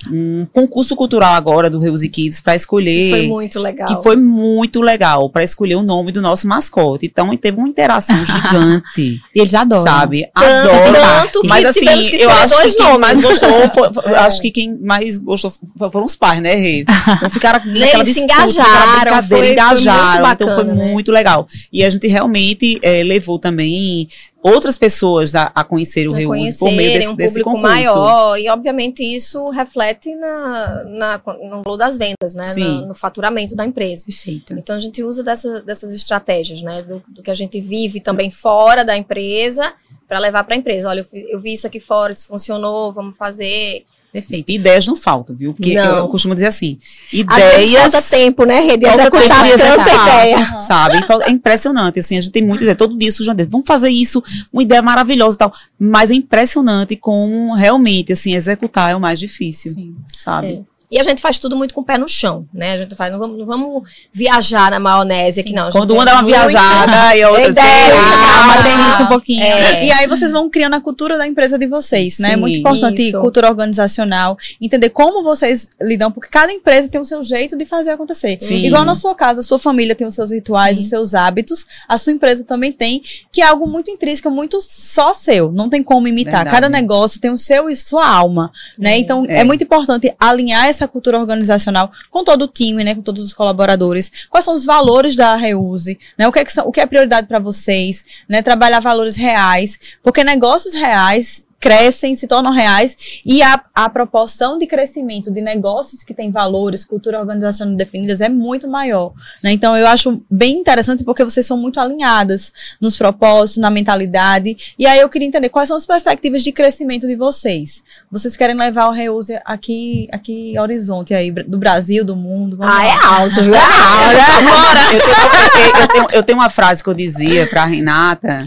um 0.09 0.45
concurso 0.51 0.95
cultural 0.95 1.33
agora 1.33 1.69
do 1.69 1.79
Reuse 1.79 2.07
Kids 2.09 2.41
para 2.41 2.55
escolher. 2.55 3.11
Foi 3.11 3.27
muito 3.27 3.59
legal. 3.59 3.87
que 3.87 4.03
foi 4.03 4.15
muito 4.15 4.81
legal 4.81 5.29
para 5.29 5.43
escolher 5.43 5.75
o 5.75 5.83
nome 5.83 6.11
do 6.11 6.21
nosso 6.21 6.47
mascote. 6.47 7.05
Então 7.05 7.35
teve 7.37 7.57
uma 7.57 7.67
interação 7.67 8.15
gigante, 8.25 9.19
E 9.35 9.39
eles 9.41 9.53
adoram. 9.53 9.83
sabe? 9.83 10.27
Tanto, 10.33 10.75
Adoro. 10.75 10.93
tanto 10.93 11.41
Mas 11.47 11.61
que 11.75 11.85
assim, 11.85 12.21
eu 12.23 12.29
acho 12.29 12.61
que 12.61 12.73
quem 12.75 12.97
mais 12.97 13.21
gostou, 13.21 13.69
foi, 13.73 13.93
foi- 13.93 14.11
eu 14.11 14.15
acho 14.19 14.41
que 14.41 14.51
quem 14.51 14.77
mais 14.79 15.19
gostou 15.19 15.51
foi- 15.77 15.89
foram 15.91 16.05
os 16.05 16.15
pais, 16.15 16.41
né, 16.41 16.55
Rê? 16.55 16.85
Então 17.17 17.29
ficaram 17.29 17.61
Eles 17.65 17.89
se 18.13 18.25
disputa, 18.25 18.27
naquela 18.37 18.45
engajaram, 18.45 19.23
foi- 19.23 19.37
foi 19.37 19.37
muito 19.39 19.51
engajaram. 19.51 20.31
então 20.31 20.47
foi 20.47 20.63
bacana, 20.63 20.73
né? 20.85 20.91
muito 20.91 21.11
legal. 21.11 21.47
E 21.71 21.83
a 21.83 21.89
gente 21.89 22.07
realmente 22.07 22.79
eh, 22.81 23.03
levou 23.03 23.37
também 23.39 24.07
outras 24.43 24.77
pessoas 24.77 25.35
a, 25.35 25.51
a 25.53 25.63
conhecer 25.63 26.07
o 26.07 26.13
a 26.13 26.17
Reuse 26.17 26.57
por 26.57 26.71
meio 26.71 26.93
desse, 26.93 27.07
um 27.09 27.15
desse 27.15 27.29
público 27.43 27.51
concurso. 27.51 27.75
maior 27.75 28.37
e 28.39 28.49
obviamente 28.49 29.03
isso 29.03 29.49
reflete 29.49 30.13
na, 30.15 30.83
na, 30.85 31.21
no 31.43 31.61
valor 31.63 31.77
das 31.77 31.97
vendas, 31.97 32.33
né? 32.33 32.53
No, 32.55 32.87
no 32.87 32.93
faturamento 32.95 33.55
da 33.55 33.65
empresa. 33.65 34.05
Perfeito. 34.05 34.53
Então 34.57 34.75
a 34.75 34.79
gente 34.79 35.03
usa 35.03 35.23
dessa- 35.23 35.61
dessas 35.61 35.93
estratégias, 35.93 36.61
né? 36.61 36.81
Do, 36.81 37.03
do 37.07 37.21
que 37.23 37.29
a 37.31 37.35
gente 37.35 37.61
vive 37.61 37.99
também 38.01 38.31
fora 38.31 38.83
da 38.83 38.97
empresa 38.97 39.73
para 40.07 40.19
levar 40.19 40.43
para 40.43 40.55
a 40.55 40.57
empresa. 40.57 40.89
Olha, 40.89 41.05
eu, 41.13 41.19
eu 41.29 41.39
vi 41.39 41.53
isso 41.53 41.67
aqui 41.67 41.79
fora, 41.79 42.11
isso 42.11 42.27
funcionou, 42.27 42.91
vamos 42.91 43.15
fazer. 43.15 43.85
Perfeito. 44.11 44.51
Ideias 44.51 44.85
não 44.85 44.95
faltam, 44.95 45.33
viu? 45.35 45.53
Porque 45.53 45.73
Não. 45.73 45.97
eu 45.99 46.07
costumo 46.09 46.33
dizer 46.33 46.47
assim, 46.47 46.77
Às 47.07 47.13
ideias 47.13 47.91
falta 47.93 48.01
tempo, 48.01 48.45
né, 48.45 48.59
Rede? 48.59 48.85
Falta 48.85 49.09
tempo 49.09 49.17
Executar 49.17 49.57
tanta 49.57 50.03
ideia. 50.03 50.45
sabe? 50.61 50.99
É 51.23 51.29
impressionante, 51.31 51.99
assim, 51.99 52.17
a 52.17 52.21
gente 52.21 52.33
tem 52.33 52.43
muita 52.43 52.63
ideia. 52.63 52.75
Todo 52.75 52.97
dia 52.97 53.11
surge 53.11 53.29
uma 53.29 53.33
ideia. 53.33 53.47
Vamos 53.49 53.65
fazer 53.65 53.89
isso, 53.89 54.21
uma 54.51 54.61
ideia 54.61 54.81
maravilhosa 54.81 55.35
e 55.35 55.39
tal. 55.39 55.53
Mas 55.79 56.11
é 56.11 56.13
impressionante 56.13 56.95
como 56.97 57.55
realmente, 57.55 58.11
assim, 58.11 58.35
executar 58.35 58.91
é 58.91 58.95
o 58.95 58.99
mais 58.99 59.17
difícil, 59.17 59.71
Sim. 59.71 59.95
sabe? 60.13 60.65
E 60.91 60.99
a 60.99 61.03
gente 61.03 61.21
faz 61.21 61.39
tudo 61.39 61.55
muito 61.55 61.73
com 61.73 61.79
o 61.79 61.83
pé 61.85 61.97
no 61.97 62.07
chão, 62.07 62.45
né? 62.53 62.73
A 62.73 62.77
gente 62.77 62.93
faz, 62.95 63.11
não 63.13 63.17
vamos, 63.19 63.37
não 63.37 63.45
vamos 63.45 63.89
viajar 64.11 64.69
na 64.71 64.77
maionese 64.79 65.39
aqui, 65.39 65.53
não. 65.53 65.69
Quando 65.71 65.91
uma 65.93 66.03
é 66.03 66.05
dá 66.05 66.11
uma 66.15 66.21
muito- 66.23 66.35
viajada 66.35 67.15
e 67.15 67.23
a 67.23 67.29
outra... 67.29 67.47
Ideia, 67.47 67.91
Calma, 67.91 68.53
Ah, 68.53 68.59
aterrissa 68.59 69.03
um 69.03 69.07
pouquinho. 69.07 69.41
é. 69.41 69.85
E 69.85 69.91
aí 69.91 70.07
vocês 70.07 70.31
vão 70.33 70.49
criando 70.49 70.73
a 70.75 70.81
cultura 70.81 71.17
da 71.17 71.25
empresa 71.25 71.57
de 71.57 71.65
vocês, 71.67 72.19
né? 72.19 72.29
É 72.29 72.33
Sim. 72.33 72.39
muito 72.41 72.59
importante 72.59 73.01
Isso. 73.07 73.19
cultura 73.21 73.47
organizacional, 73.49 74.37
entender 74.59 74.89
como 74.89 75.23
vocês 75.23 75.69
lidam, 75.81 76.11
porque 76.11 76.29
cada 76.29 76.51
empresa 76.51 76.89
tem 76.89 76.99
o 76.99 77.05
seu 77.05 77.23
jeito 77.23 77.57
de 77.57 77.65
fazer 77.65 77.91
acontecer. 77.91 78.37
Sim. 78.41 78.65
Igual 78.65 78.83
na 78.83 78.93
sua 78.95 79.15
casa, 79.15 79.39
a 79.39 79.43
sua 79.43 79.57
família 79.59 79.95
tem 79.95 80.05
os 80.05 80.15
seus 80.15 80.31
rituais, 80.31 80.77
Sim. 80.77 80.83
os 80.83 80.89
seus 80.89 81.13
hábitos, 81.15 81.65
a 81.87 81.97
sua 81.97 82.11
empresa 82.11 82.43
também 82.43 82.71
tem, 82.73 83.01
que 83.31 83.41
é 83.41 83.45
algo 83.45 83.65
muito 83.65 83.89
intrínseco, 83.89 84.29
muito 84.29 84.59
só 84.61 85.13
seu, 85.13 85.51
não 85.51 85.69
tem 85.69 85.81
como 85.81 86.07
imitar. 86.07 86.43
Verdade. 86.43 86.55
Cada 86.55 86.67
negócio 86.69 87.19
tem 87.21 87.31
o 87.31 87.37
seu 87.37 87.69
e 87.69 87.75
sua 87.75 88.05
alma, 88.07 88.51
né? 88.77 88.97
Então 88.97 89.25
é. 89.29 89.39
É. 89.39 89.43
muito 89.45 89.63
importante 89.63 90.13
alinhar 90.19 90.67
essa 90.67 90.80
cultura 90.87 91.19
organizacional 91.19 91.91
com 92.09 92.23
todo 92.23 92.43
o 92.43 92.47
time, 92.47 92.83
né, 92.83 92.95
com 92.95 93.01
todos 93.01 93.23
os 93.23 93.33
colaboradores. 93.33 94.11
Quais 94.29 94.45
são 94.45 94.53
os 94.55 94.65
valores 94.65 95.15
da 95.15 95.35
Reuse, 95.35 95.99
né? 96.17 96.27
O 96.27 96.31
que 96.31 96.39
é, 96.39 96.45
que 96.45 96.53
são- 96.53 96.67
o 96.67 96.71
que 96.71 96.79
é 96.81 96.85
prioridade 96.85 97.27
para 97.27 97.39
vocês, 97.39 98.05
né? 98.27 98.41
Trabalhar 98.41 98.79
valores 98.79 99.15
reais, 99.15 99.79
porque 100.03 100.23
negócios 100.23 100.73
reais 100.73 101.45
crescem, 101.61 102.15
se 102.15 102.27
tornam 102.27 102.51
reais, 102.51 102.97
e 103.23 103.41
a, 103.43 103.61
a 103.73 103.87
proporção 103.89 104.57
de 104.57 104.65
crescimento 104.67 105.31
de 105.31 105.39
negócios 105.39 106.03
que 106.03 106.13
têm 106.13 106.31
valores, 106.31 106.83
cultura 106.83 107.19
organizacional 107.19 107.75
definidas 107.75 108.19
é 108.19 108.27
muito 108.27 108.67
maior. 108.67 109.13
Né? 109.43 109.51
Então, 109.51 109.77
eu 109.77 109.87
acho 109.87 110.21
bem 110.29 110.57
interessante 110.57 111.03
porque 111.03 111.23
vocês 111.23 111.45
são 111.45 111.55
muito 111.57 111.79
alinhadas 111.79 112.51
nos 112.81 112.97
propósitos, 112.97 113.61
na 113.61 113.69
mentalidade. 113.69 114.57
E 114.77 114.85
aí 114.87 114.99
eu 114.99 115.07
queria 115.07 115.27
entender 115.27 115.49
quais 115.49 115.67
são 115.67 115.77
as 115.77 115.85
perspectivas 115.85 116.41
de 116.43 116.51
crescimento 116.51 117.05
de 117.07 117.15
vocês. 117.15 117.83
Vocês 118.11 118.35
querem 118.35 118.55
levar 118.55 118.87
o 118.87 118.91
Reuse 118.91 119.39
aqui, 119.45 120.07
aqui 120.11 120.57
horizonte 120.59 121.13
aí, 121.13 121.29
do 121.31 121.57
Brasil, 121.59 122.03
do 122.03 122.15
mundo? 122.15 122.57
Vamos 122.57 122.73
Ah, 122.75 122.77
lá. 122.79 122.85
é 122.87 123.05
alto, 123.05 123.35
viu? 123.43 123.53
É 123.53 123.59
alto. 123.61 124.91
Eu 124.93 125.01
tenho, 125.01 125.75
eu- 125.75 125.81
eu 125.81 125.87
tenho- 125.87 126.07
eu 126.13 126.23
tenho 126.23 126.39
uma 126.39 126.49
frase 126.49 126.83
que 126.83 126.89
eu 126.89 126.93
dizia 126.93 127.45
pra 127.47 127.65
Renata, 127.65 128.39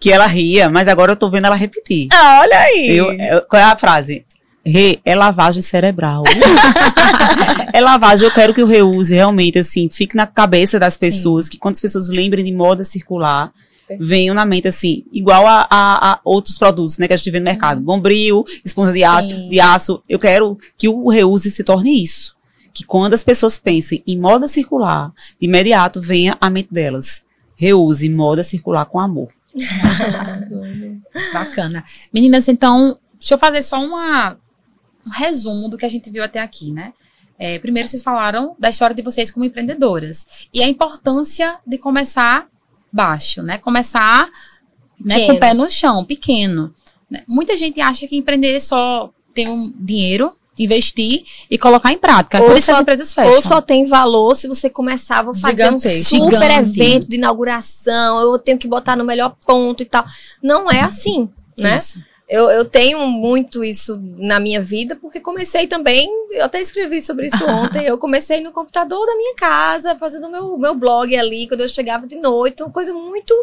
que 0.00 0.10
ela 0.10 0.26
ria, 0.26 0.68
mas 0.70 0.88
agora 0.88 1.12
eu 1.12 1.16
tô 1.16 1.30
vendo 1.30 1.44
ela 1.46 1.54
repetir. 1.54 2.08
Ah, 2.12 2.40
olha 2.40 2.58
aí! 2.58 2.88
Eu- 2.96 3.12
eu- 3.12 3.42
qual 3.42 3.60
é 3.60 3.64
a 3.64 3.76
frase? 3.76 4.24
Rê, 4.64 4.98
é 5.04 5.14
lavagem 5.14 5.62
cerebral. 5.62 6.22
é 7.72 7.80
lavagem, 7.80 8.26
eu 8.26 8.32
quero 8.34 8.52
que 8.54 8.62
o 8.62 8.66
reuse 8.66 9.14
realmente, 9.14 9.58
assim, 9.58 9.88
fique 9.90 10.16
na 10.16 10.26
cabeça 10.26 10.78
das 10.78 10.96
pessoas, 10.96 11.48
que 11.48 11.58
quando 11.58 11.74
as 11.74 11.80
pessoas 11.80 12.08
lembrem 12.08 12.44
de 12.44 12.52
moda 12.52 12.84
circular, 12.84 13.52
venham 13.98 14.34
na 14.34 14.44
mente, 14.44 14.68
assim, 14.68 15.04
igual 15.12 15.46
a, 15.46 15.66
a- 15.70 16.12
a 16.12 16.20
outros 16.24 16.56
produtos, 16.58 16.98
né, 16.98 17.06
que 17.08 17.12
a 17.12 17.16
gente 17.16 17.30
vê 17.30 17.38
no 17.38 17.44
mercado. 17.44 17.80
Bombril, 17.80 18.44
esponja 18.64 18.92
de 18.92 19.02
aço, 19.04 19.30
Sim. 19.30 19.48
de 19.48 19.60
aço. 19.60 20.02
Eu 20.08 20.18
quero 20.18 20.58
que 20.78 20.88
o 20.88 21.08
reuse 21.08 21.50
se 21.50 21.64
torne 21.64 22.02
isso. 22.02 22.36
Que 22.72 22.84
quando 22.84 23.14
as 23.14 23.24
pessoas 23.24 23.58
pensem 23.58 24.02
em 24.06 24.16
moda 24.18 24.46
circular, 24.46 25.10
de 25.40 25.46
imediato 25.48 26.00
venha 26.00 26.36
à 26.40 26.48
mente 26.48 26.68
delas. 26.70 27.24
Reuse 27.56 28.08
moda 28.08 28.42
circular 28.44 28.84
com 28.86 29.00
amor. 29.00 29.28
Bacana. 31.32 31.84
Meninas, 32.12 32.48
então, 32.48 32.98
deixa 33.18 33.34
eu 33.34 33.38
fazer 33.38 33.62
só 33.62 33.82
uma, 33.84 34.36
um 35.06 35.10
resumo 35.10 35.68
do 35.68 35.76
que 35.76 35.86
a 35.86 35.88
gente 35.90 36.10
viu 36.10 36.22
até 36.22 36.40
aqui, 36.40 36.70
né? 36.72 36.92
É, 37.38 37.58
primeiro, 37.58 37.88
vocês 37.88 38.02
falaram 38.02 38.54
da 38.58 38.68
história 38.68 38.94
de 38.94 39.02
vocês 39.02 39.30
como 39.30 39.46
empreendedoras 39.46 40.26
e 40.52 40.62
a 40.62 40.68
importância 40.68 41.58
de 41.66 41.78
começar 41.78 42.46
baixo, 42.92 43.42
né? 43.42 43.56
Começar 43.56 44.28
né, 44.98 45.26
com 45.26 45.32
o 45.32 45.40
pé 45.40 45.54
no 45.54 45.70
chão, 45.70 46.04
pequeno. 46.04 46.74
né? 47.10 47.24
Muita 47.26 47.56
gente 47.56 47.80
acha 47.80 48.06
que 48.06 48.16
empreender 48.16 48.56
é 48.56 48.60
só 48.60 49.10
ter 49.34 49.48
um 49.48 49.72
dinheiro, 49.74 50.36
investir 50.64 51.24
e 51.50 51.56
colocar 51.58 51.92
em 51.92 51.98
prática. 51.98 52.40
Ou 52.40 52.48
Por 52.48 52.56
isso 52.56 52.66
só- 52.66 52.74
as 52.74 52.80
empresas 52.80 53.12
fecham. 53.12 53.32
Ou 53.32 53.42
só 53.42 53.60
tem 53.60 53.86
valor 53.86 54.34
se 54.34 54.46
você 54.48 54.68
começava 54.68 55.30
a 55.30 55.34
fazer 55.34 55.54
um 55.64 55.78
Gigantesco. 55.80 56.16
super 56.16 56.32
Gigante. 56.40 56.54
evento 56.80 57.08
de 57.08 57.16
inauguração, 57.16 58.20
eu 58.20 58.38
tenho 58.38 58.58
que 58.58 58.68
botar 58.68 58.96
no 58.96 59.04
melhor 59.04 59.34
ponto 59.46 59.82
e 59.82 59.86
tal. 59.86 60.04
Não 60.42 60.70
é 60.70 60.80
assim, 60.80 61.28
né? 61.58 61.76
Isso. 61.76 61.98
Eu, 62.30 62.48
eu 62.48 62.64
tenho 62.64 63.04
muito 63.08 63.64
isso 63.64 64.00
na 64.16 64.38
minha 64.38 64.62
vida, 64.62 64.94
porque 64.94 65.18
comecei 65.18 65.66
também 65.66 66.08
eu 66.30 66.44
até 66.44 66.60
escrevi 66.60 67.02
sobre 67.02 67.26
isso 67.26 67.42
ontem. 67.50 67.84
Eu 67.84 67.98
comecei 67.98 68.40
no 68.40 68.52
computador 68.52 69.04
da 69.04 69.16
minha 69.16 69.34
casa, 69.34 69.96
fazendo 69.96 70.30
meu, 70.30 70.56
meu 70.56 70.74
blog 70.74 71.16
ali, 71.16 71.48
quando 71.48 71.62
eu 71.62 71.68
chegava 71.68 72.06
de 72.06 72.16
noite, 72.16 72.62
uma 72.62 72.70
coisa 72.70 72.92
muito 72.92 73.34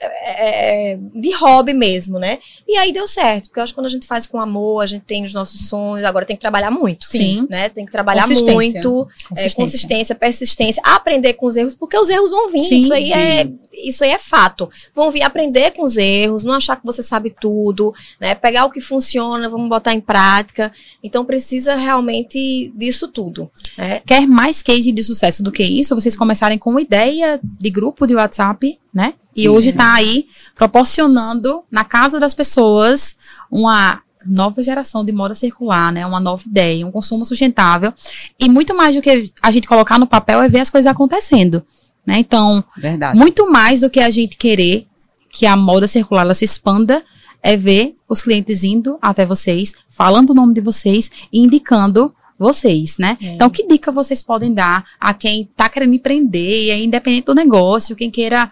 é, 0.00 0.92
é, 0.92 0.98
de 1.14 1.30
hobby 1.34 1.72
mesmo, 1.72 2.18
né? 2.18 2.40
E 2.66 2.76
aí 2.76 2.92
deu 2.92 3.06
certo, 3.06 3.44
porque 3.44 3.60
eu 3.60 3.62
acho 3.62 3.72
que 3.72 3.76
quando 3.76 3.86
a 3.86 3.90
gente 3.90 4.06
faz 4.06 4.26
com 4.26 4.40
amor, 4.40 4.82
a 4.82 4.86
gente 4.86 5.04
tem 5.04 5.24
os 5.24 5.32
nossos 5.32 5.68
sonhos, 5.68 6.04
agora 6.04 6.26
tem 6.26 6.36
que 6.36 6.40
trabalhar 6.42 6.70
muito. 6.70 7.04
Sim. 7.04 7.46
Né? 7.48 7.68
Tem 7.68 7.86
que 7.86 7.92
trabalhar 7.92 8.22
Consistência. 8.22 8.54
muito, 8.54 8.78
é, 8.80 9.28
Consistência. 9.28 9.56
consistência, 9.56 10.14
persistência, 10.14 10.82
aprender 10.84 11.34
com 11.34 11.46
os 11.46 11.56
erros, 11.56 11.74
porque 11.74 11.96
os 11.96 12.10
erros 12.10 12.30
vão 12.30 12.48
vir. 12.48 12.62
Sim, 12.62 12.78
isso, 12.78 12.92
aí 12.92 13.06
sim. 13.06 13.14
é, 13.14 13.48
isso 13.72 14.02
aí 14.02 14.10
é 14.10 14.18
fato. 14.18 14.68
Vão 14.92 15.12
vir 15.12 15.22
aprender 15.22 15.70
com 15.72 15.84
os 15.84 15.96
erros, 15.96 16.42
não 16.42 16.54
achar 16.54 16.76
que 16.76 16.84
você 16.84 17.02
sabe 17.02 17.34
tudo, 17.38 17.94
né? 18.20 18.31
Pegar 18.34 18.64
o 18.64 18.70
que 18.70 18.80
funciona, 18.80 19.48
vamos 19.48 19.68
botar 19.68 19.92
em 19.92 20.00
prática. 20.00 20.72
Então 21.02 21.24
precisa 21.24 21.74
realmente 21.74 22.72
disso 22.74 23.08
tudo. 23.08 23.50
né? 23.76 24.00
Quer 24.06 24.26
mais 24.26 24.62
case 24.62 24.92
de 24.92 25.02
sucesso 25.02 25.42
do 25.42 25.52
que 25.52 25.62
isso? 25.62 25.94
Vocês 25.94 26.16
começarem 26.16 26.58
com 26.58 26.70
uma 26.70 26.80
ideia 26.80 27.40
de 27.42 27.70
grupo 27.70 28.06
de 28.06 28.14
WhatsApp, 28.14 28.78
né? 28.92 29.14
E 29.34 29.48
hoje 29.48 29.70
está 29.70 29.94
aí 29.94 30.26
proporcionando 30.54 31.62
na 31.70 31.84
casa 31.84 32.20
das 32.20 32.34
pessoas 32.34 33.16
uma 33.50 34.02
nova 34.26 34.62
geração 34.62 35.04
de 35.04 35.12
moda 35.12 35.34
circular, 35.34 35.92
né? 35.92 36.06
Uma 36.06 36.20
nova 36.20 36.42
ideia, 36.46 36.86
um 36.86 36.92
consumo 36.92 37.24
sustentável. 37.24 37.92
E 38.38 38.48
muito 38.48 38.76
mais 38.76 38.94
do 38.94 39.02
que 39.02 39.32
a 39.42 39.50
gente 39.50 39.66
colocar 39.66 39.98
no 39.98 40.06
papel 40.06 40.42
é 40.42 40.48
ver 40.48 40.60
as 40.60 40.70
coisas 40.70 40.90
acontecendo, 40.90 41.64
né? 42.06 42.18
Então, 42.18 42.62
Verdade. 42.76 43.18
muito 43.18 43.50
mais 43.50 43.80
do 43.80 43.90
que 43.90 44.00
a 44.00 44.10
gente 44.10 44.36
querer 44.36 44.86
que 45.30 45.46
a 45.46 45.56
moda 45.56 45.86
circular 45.86 46.22
ela 46.22 46.34
se 46.34 46.44
expanda, 46.44 47.02
é 47.42 47.56
ver 47.56 47.96
os 48.08 48.22
clientes 48.22 48.62
indo 48.62 48.98
até 49.02 49.26
vocês, 49.26 49.74
falando 49.88 50.30
o 50.30 50.34
nome 50.34 50.54
de 50.54 50.60
vocês 50.60 51.10
e 51.32 51.40
indicando 51.40 52.14
vocês, 52.38 52.98
né? 52.98 53.16
É. 53.20 53.26
Então, 53.28 53.50
que 53.50 53.66
dica 53.66 53.90
vocês 53.90 54.22
podem 54.22 54.52
dar 54.52 54.84
a 55.00 55.12
quem 55.12 55.48
tá 55.56 55.68
querendo 55.68 55.94
empreender, 55.94 56.64
e 56.64 56.70
é 56.70 56.78
independente 56.82 57.26
do 57.26 57.34
negócio, 57.34 57.96
quem 57.96 58.10
queira 58.10 58.50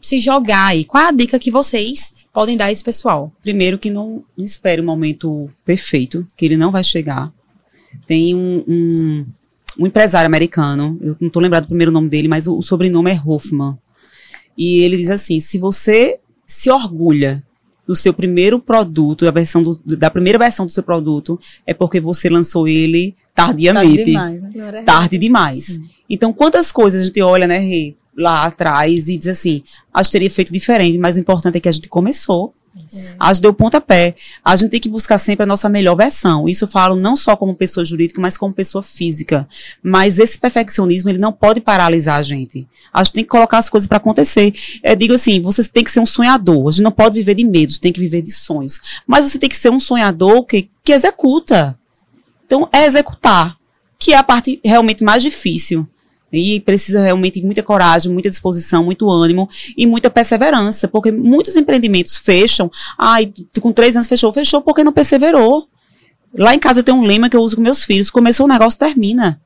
se 0.00 0.20
jogar 0.20 0.66
aí? 0.66 0.84
Qual 0.84 1.02
é 1.02 1.08
a 1.08 1.12
dica 1.12 1.38
que 1.38 1.50
vocês 1.50 2.14
podem 2.32 2.56
dar 2.56 2.66
a 2.66 2.72
esse 2.72 2.84
pessoal? 2.84 3.32
Primeiro 3.42 3.78
que 3.78 3.90
não, 3.90 4.24
espere 4.36 4.80
o 4.80 4.84
momento 4.84 5.48
perfeito, 5.64 6.26
que 6.36 6.44
ele 6.44 6.56
não 6.56 6.70
vai 6.70 6.84
chegar. 6.84 7.32
Tem 8.06 8.34
um, 8.34 8.64
um, 8.68 9.26
um 9.80 9.86
empresário 9.86 10.26
americano, 10.26 10.98
eu 11.00 11.16
não 11.20 11.28
estou 11.28 11.42
lembrado 11.42 11.64
do 11.64 11.68
primeiro 11.68 11.92
nome 11.92 12.08
dele, 12.08 12.28
mas 12.28 12.46
o, 12.46 12.58
o 12.58 12.62
sobrenome 12.62 13.10
é 13.10 13.20
Hoffman. 13.24 13.76
E 14.56 14.80
ele 14.80 14.96
diz 14.96 15.10
assim: 15.10 15.40
se 15.40 15.58
você 15.58 16.18
se 16.46 16.70
orgulha 16.70 17.42
do 17.88 17.96
seu 17.96 18.12
primeiro 18.12 18.60
produto, 18.60 19.24
da, 19.24 19.30
versão 19.30 19.62
do- 19.62 19.80
da 19.96 20.10
primeira 20.10 20.38
versão 20.38 20.66
do 20.66 20.70
seu 20.72 20.82
produto, 20.82 21.40
é 21.66 21.72
porque 21.72 21.98
você 21.98 22.28
lançou 22.28 22.68
ele 22.68 23.16
tardiamente 23.34 23.86
Tarde 23.96 24.04
demais, 24.04 24.42
né? 24.42 24.50
Tarde 24.84 25.18
demais. 25.18 25.80
Então, 26.08 26.32
quantas 26.32 26.70
coisas 26.70 27.02
a 27.02 27.04
gente 27.06 27.22
olha, 27.22 27.46
né, 27.46 27.58
Rê, 27.58 27.94
lá 28.14 28.44
atrás 28.44 29.08
e 29.08 29.16
diz 29.16 29.28
assim, 29.28 29.62
a 29.92 30.02
gente 30.02 30.12
teria 30.12 30.30
feito 30.30 30.52
diferente, 30.52 30.98
mas 30.98 31.16
o 31.16 31.20
importante 31.20 31.56
é 31.56 31.60
que 31.60 31.68
a 31.68 31.72
gente 31.72 31.88
começou. 31.88 32.52
A 33.18 33.32
gente 33.32 33.42
deu 33.42 33.52
pontapé. 33.52 34.14
A 34.44 34.56
gente 34.56 34.70
tem 34.70 34.80
que 34.80 34.88
buscar 34.88 35.18
sempre 35.18 35.42
a 35.42 35.46
nossa 35.46 35.68
melhor 35.68 35.94
versão. 35.94 36.48
Isso 36.48 36.64
eu 36.64 36.68
falo 36.68 36.96
não 36.96 37.16
só 37.16 37.36
como 37.36 37.54
pessoa 37.54 37.84
jurídica, 37.84 38.20
mas 38.20 38.36
como 38.36 38.54
pessoa 38.54 38.82
física. 38.82 39.48
Mas 39.82 40.18
esse 40.18 40.38
perfeccionismo, 40.38 41.10
ele 41.10 41.18
não 41.18 41.32
pode 41.32 41.60
paralisar 41.60 42.18
a 42.18 42.22
gente. 42.22 42.66
A 42.92 43.02
gente 43.02 43.14
tem 43.14 43.24
que 43.24 43.30
colocar 43.30 43.58
as 43.58 43.68
coisas 43.68 43.86
para 43.86 43.98
acontecer. 43.98 44.52
Eu 44.82 44.96
digo 44.96 45.14
assim, 45.14 45.40
você 45.40 45.62
tem 45.64 45.84
que 45.84 45.90
ser 45.90 46.00
um 46.00 46.06
sonhador. 46.06 46.68
A 46.68 46.70
gente 46.70 46.82
não 46.82 46.92
pode 46.92 47.14
viver 47.14 47.34
de 47.34 47.44
medos, 47.44 47.78
tem 47.78 47.92
que 47.92 48.00
viver 48.00 48.22
de 48.22 48.32
sonhos. 48.32 48.80
Mas 49.06 49.24
você 49.24 49.38
tem 49.38 49.48
que 49.48 49.56
ser 49.56 49.70
um 49.70 49.80
sonhador 49.80 50.44
que, 50.44 50.70
que 50.82 50.92
executa. 50.92 51.78
Então, 52.46 52.68
é 52.72 52.86
executar, 52.86 53.56
que 53.98 54.12
é 54.12 54.16
a 54.16 54.22
parte 54.22 54.60
realmente 54.64 55.04
mais 55.04 55.22
difícil. 55.22 55.86
E 56.32 56.60
precisa 56.60 57.02
realmente 57.02 57.42
muita 57.42 57.62
coragem, 57.62 58.12
muita 58.12 58.28
disposição, 58.28 58.84
muito 58.84 59.10
ânimo 59.10 59.48
e 59.76 59.86
muita 59.86 60.10
perseverança, 60.10 60.86
porque 60.86 61.10
muitos 61.10 61.56
empreendimentos 61.56 62.16
fecham. 62.18 62.70
Ai, 62.98 63.32
com 63.60 63.72
três 63.72 63.96
anos 63.96 64.08
fechou, 64.08 64.32
fechou 64.32 64.60
porque 64.60 64.84
não 64.84 64.92
perseverou. 64.92 65.68
Lá 66.36 66.54
em 66.54 66.58
casa 66.58 66.82
tem 66.82 66.94
um 66.94 67.02
lema 67.02 67.30
que 67.30 67.36
eu 67.36 67.40
uso 67.40 67.56
com 67.56 67.62
meus 67.62 67.84
filhos: 67.84 68.10
começou 68.10 68.46
o 68.46 68.48
negócio, 68.48 68.78
termina. 68.78 69.40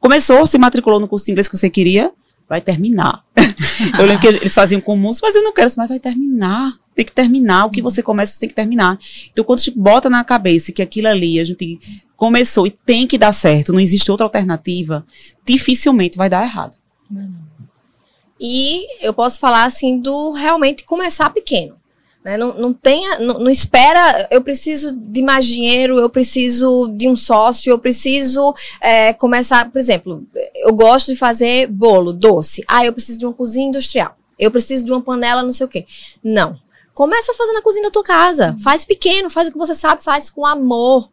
Começou, 0.00 0.46
se 0.46 0.58
matriculou 0.58 1.00
no 1.00 1.08
curso 1.08 1.24
de 1.24 1.32
inglês 1.32 1.48
que 1.48 1.56
você 1.56 1.70
queria, 1.70 2.12
vai 2.48 2.60
terminar. 2.60 3.22
eu 3.98 4.04
lembro 4.04 4.20
que 4.20 4.26
eles 4.26 4.54
faziam 4.54 4.80
comuns, 4.80 5.20
mas 5.22 5.34
eu 5.34 5.42
não 5.42 5.54
quero, 5.54 5.70
mas 5.76 5.88
vai 5.88 5.98
terminar. 5.98 6.72
Tem 6.94 7.04
que 7.04 7.12
terminar. 7.12 7.66
O 7.66 7.70
que 7.70 7.82
você 7.82 8.02
começa, 8.02 8.32
você 8.32 8.40
tem 8.40 8.48
que 8.48 8.54
terminar. 8.54 8.98
Então, 9.32 9.44
quando 9.44 9.58
a 9.58 9.62
gente 9.62 9.78
bota 9.78 10.08
na 10.08 10.24
cabeça 10.24 10.72
que 10.72 10.82
aquilo 10.82 11.08
ali 11.08 11.40
a 11.40 11.44
gente 11.44 11.80
começou 12.16 12.66
e 12.66 12.70
tem 12.70 13.06
que 13.06 13.18
dar 13.18 13.32
certo, 13.32 13.72
não 13.72 13.80
existe 13.80 14.10
outra 14.10 14.24
alternativa, 14.24 15.04
dificilmente 15.44 16.16
vai 16.16 16.28
dar 16.28 16.44
errado. 16.44 16.76
E 18.40 18.86
eu 19.04 19.12
posso 19.12 19.38
falar 19.40 19.64
assim 19.64 19.98
do 19.98 20.30
realmente 20.30 20.84
começar 20.84 21.30
pequeno. 21.30 21.76
Né? 22.24 22.38
Não, 22.38 22.54
não 22.54 22.72
tenha, 22.72 23.18
não, 23.18 23.38
não 23.38 23.50
espera, 23.50 24.26
eu 24.30 24.40
preciso 24.40 24.96
de 24.96 25.22
mais 25.22 25.44
dinheiro, 25.44 25.98
eu 25.98 26.08
preciso 26.08 26.88
de 26.96 27.06
um 27.06 27.14
sócio, 27.14 27.70
eu 27.70 27.78
preciso 27.78 28.54
é, 28.80 29.12
começar, 29.12 29.70
por 29.70 29.78
exemplo, 29.78 30.26
eu 30.54 30.72
gosto 30.72 31.12
de 31.12 31.18
fazer 31.18 31.66
bolo, 31.66 32.12
doce. 32.14 32.64
Ah, 32.66 32.84
eu 32.84 32.92
preciso 32.94 33.18
de 33.18 33.26
uma 33.26 33.34
cozinha 33.34 33.68
industrial. 33.68 34.16
Eu 34.38 34.50
preciso 34.50 34.84
de 34.84 34.90
uma 34.90 35.02
panela, 35.02 35.42
não 35.42 35.52
sei 35.52 35.66
o 35.66 35.68
quê. 35.68 35.86
Não. 36.22 36.58
Começa 36.94 37.32
a 37.32 37.34
fazer 37.34 37.52
na 37.52 37.62
cozinha 37.62 37.84
da 37.84 37.90
tua 37.90 38.04
casa. 38.04 38.56
Faz 38.62 38.84
pequeno, 38.84 39.28
faz 39.28 39.48
o 39.48 39.52
que 39.52 39.58
você 39.58 39.74
sabe, 39.74 40.02
faz 40.02 40.30
com 40.30 40.46
amor. 40.46 41.10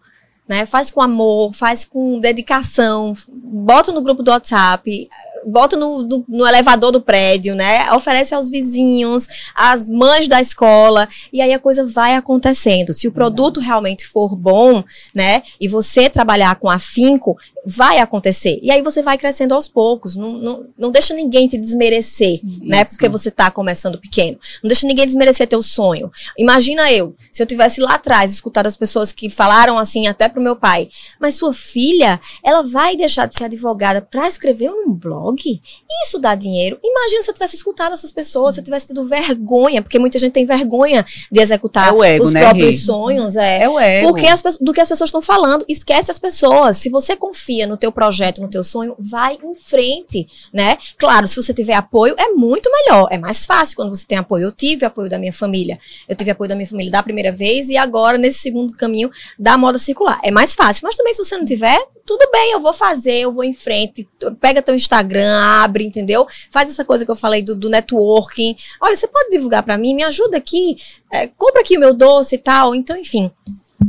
Né? 0.48 0.66
Faz 0.66 0.92
com 0.92 1.02
amor, 1.02 1.54
faz 1.54 1.86
com 1.86 2.20
dedicação. 2.20 3.14
Bota 3.28 3.92
no 3.92 4.02
grupo 4.02 4.22
do 4.22 4.32
WhatsApp, 4.32 5.10
bota 5.46 5.76
no, 5.76 6.04
no, 6.04 6.26
no 6.28 6.48
elevador 6.48 6.92
do 6.92 7.02
prédio, 7.02 7.56
né? 7.56 7.92
Oferece 7.94 8.34
aos 8.34 8.50
vizinhos, 8.50 9.28
às 9.56 9.90
mães 9.90 10.28
da 10.28 10.40
escola, 10.40 11.08
e 11.32 11.42
aí 11.42 11.54
a 11.54 11.60
coisa 11.60 11.86
vai 11.86 12.16
acontecendo. 12.16 12.94
Se 12.94 13.08
o 13.08 13.12
produto 13.12 13.60
realmente 13.60 14.08
for 14.08 14.36
bom, 14.36 14.84
né? 15.16 15.44
E 15.60 15.68
você 15.68 16.10
trabalhar 16.10 16.56
com 16.56 16.70
afinco, 16.70 17.38
vai 17.66 18.00
acontecer. 18.00 18.60
E 18.62 18.72
aí 18.72 18.82
você 18.82 19.02
vai 19.02 19.18
crescendo 19.18 19.54
aos 19.54 19.68
poucos. 19.68 20.16
Não, 20.16 20.32
não, 20.34 20.66
não 20.78 20.92
deixa 20.92 21.14
ninguém 21.14 21.48
te 21.48 21.58
desmerecer, 21.58 22.40
né? 22.62 22.84
Porque 22.84 23.08
você 23.08 23.30
está 23.30 23.52
começando 23.52 24.00
pequeno. 24.00 24.40
Não 24.64 24.68
deixa 24.68 24.88
ninguém 24.88 25.06
desmerecer 25.06 25.48
teu 25.48 25.62
sonho. 25.62 26.12
Imagina 26.38 26.92
eu, 26.92 27.16
se 27.32 27.42
eu 27.42 27.46
tivesse 27.46 27.80
lá 27.80 27.96
atrás 27.96 28.34
escutado 28.34 28.68
as 28.68 28.76
pessoas 28.76 29.12
que 29.12 29.30
falaram 29.30 29.78
assim 29.78 30.08
até 30.08 30.28
pro 30.28 30.42
meu 30.42 30.56
pai, 30.56 30.90
mas 31.20 31.36
sua 31.36 31.54
filha, 31.54 32.20
ela 32.44 32.64
vai 32.64 32.96
deixar 32.96 33.28
de 33.28 33.38
ser 33.38 33.46
advogada 33.46 34.02
para 34.02 34.28
escrever 34.28 34.72
um 34.72 34.92
blog? 34.92 35.62
Isso 36.04 36.20
dá 36.20 36.34
dinheiro. 36.34 36.80
Imagina 36.84 37.22
se 37.22 37.30
eu 37.30 37.34
tivesse 37.34 37.56
escutado 37.56 37.94
essas 37.94 38.12
pessoas, 38.12 38.56
se 38.56 38.62
eu 38.62 38.66
tivesse 38.66 38.88
tido 38.88 39.06
vergonha, 39.06 39.82
porque 39.82 40.00
muita 40.00 40.18
gente 40.18 40.34
tem 40.34 40.46
vergonha 40.46 41.06
de 41.32 41.40
executar 41.40 41.90
É 41.90 41.92
o 41.92 42.04
ego, 42.04 42.26
os 42.26 42.34
né, 42.34 42.42
próprios 42.42 42.76
Rê? 42.76 42.82
sonhos, 42.82 43.36
é. 43.36 43.64
É 43.64 43.70
o 43.70 43.80
ego. 43.80 44.10
Porque 44.10 44.26
as, 44.26 44.42
do 44.60 44.74
que 44.74 44.82
as 44.82 44.90
pessoas 44.90 45.10
estão 45.10 45.22
falando, 45.22 45.64
esquece 45.68 46.10
as 46.10 46.18
pessoas. 46.18 46.78
Se 46.78 46.90
você 46.90 47.16
confia 47.16 47.51
no 47.68 47.78
teu 47.78 47.92
projeto, 47.92 48.42
no 48.42 48.50
teu 48.50 48.64
sonho, 48.64 48.96
vai 48.98 49.38
em 49.44 49.56
frente, 49.56 50.28
né? 50.54 50.78
Claro, 50.98 51.28
se 51.28 51.36
você 51.36 51.54
tiver 51.54 51.74
apoio, 51.74 52.16
é 52.18 52.30
muito 52.30 52.70
melhor. 52.72 53.08
É 53.12 53.18
mais 53.18 53.46
fácil 53.46 53.76
quando 53.76 53.90
você 53.96 54.06
tem 54.06 54.18
apoio. 54.18 54.46
Eu 54.46 54.52
tive 54.52 54.86
apoio 54.86 55.10
da 55.10 55.20
minha 55.20 55.34
família. 55.34 55.78
Eu 56.08 56.16
tive 56.16 56.32
apoio 56.32 56.50
da 56.50 56.56
minha 56.56 56.68
família 56.68 56.92
da 56.92 57.04
primeira 57.04 57.32
vez 57.32 57.70
e 57.70 57.78
agora, 57.78 58.18
nesse 58.18 58.40
segundo 58.40 58.76
caminho, 58.76 59.10
da 59.38 59.58
moda 59.58 59.78
circular. 59.78 60.20
É 60.24 60.32
mais 60.32 60.56
fácil. 60.56 60.82
Mas 60.86 60.96
também, 60.96 61.14
se 61.14 61.24
você 61.24 61.38
não 61.38 61.46
tiver, 61.46 61.78
tudo 62.06 62.30
bem, 62.32 62.54
eu 62.54 62.60
vou 62.60 62.74
fazer, 62.74 63.20
eu 63.20 63.32
vou 63.32 63.44
em 63.44 63.54
frente. 63.54 64.08
Pega 64.40 64.62
teu 64.62 64.76
Instagram, 64.76 65.40
abre, 65.40 65.84
entendeu? 65.84 66.28
Faz 66.50 66.70
essa 66.70 66.86
coisa 66.86 67.06
que 67.06 67.12
eu 67.12 67.16
falei 67.16 67.42
do, 67.42 67.56
do 67.56 67.70
networking. 67.70 68.56
Olha, 68.80 68.96
você 68.96 69.08
pode 69.08 69.30
divulgar 69.30 69.64
pra 69.64 69.78
mim? 69.78 69.96
Me 69.96 70.04
ajuda 70.04 70.38
aqui. 70.38 70.78
É, 71.12 71.28
compra 71.28 71.62
aqui 71.62 71.78
o 71.78 71.80
meu 71.80 71.94
doce 71.94 72.36
e 72.36 72.38
tal. 72.38 72.74
Então, 72.76 72.98
enfim. 72.98 73.32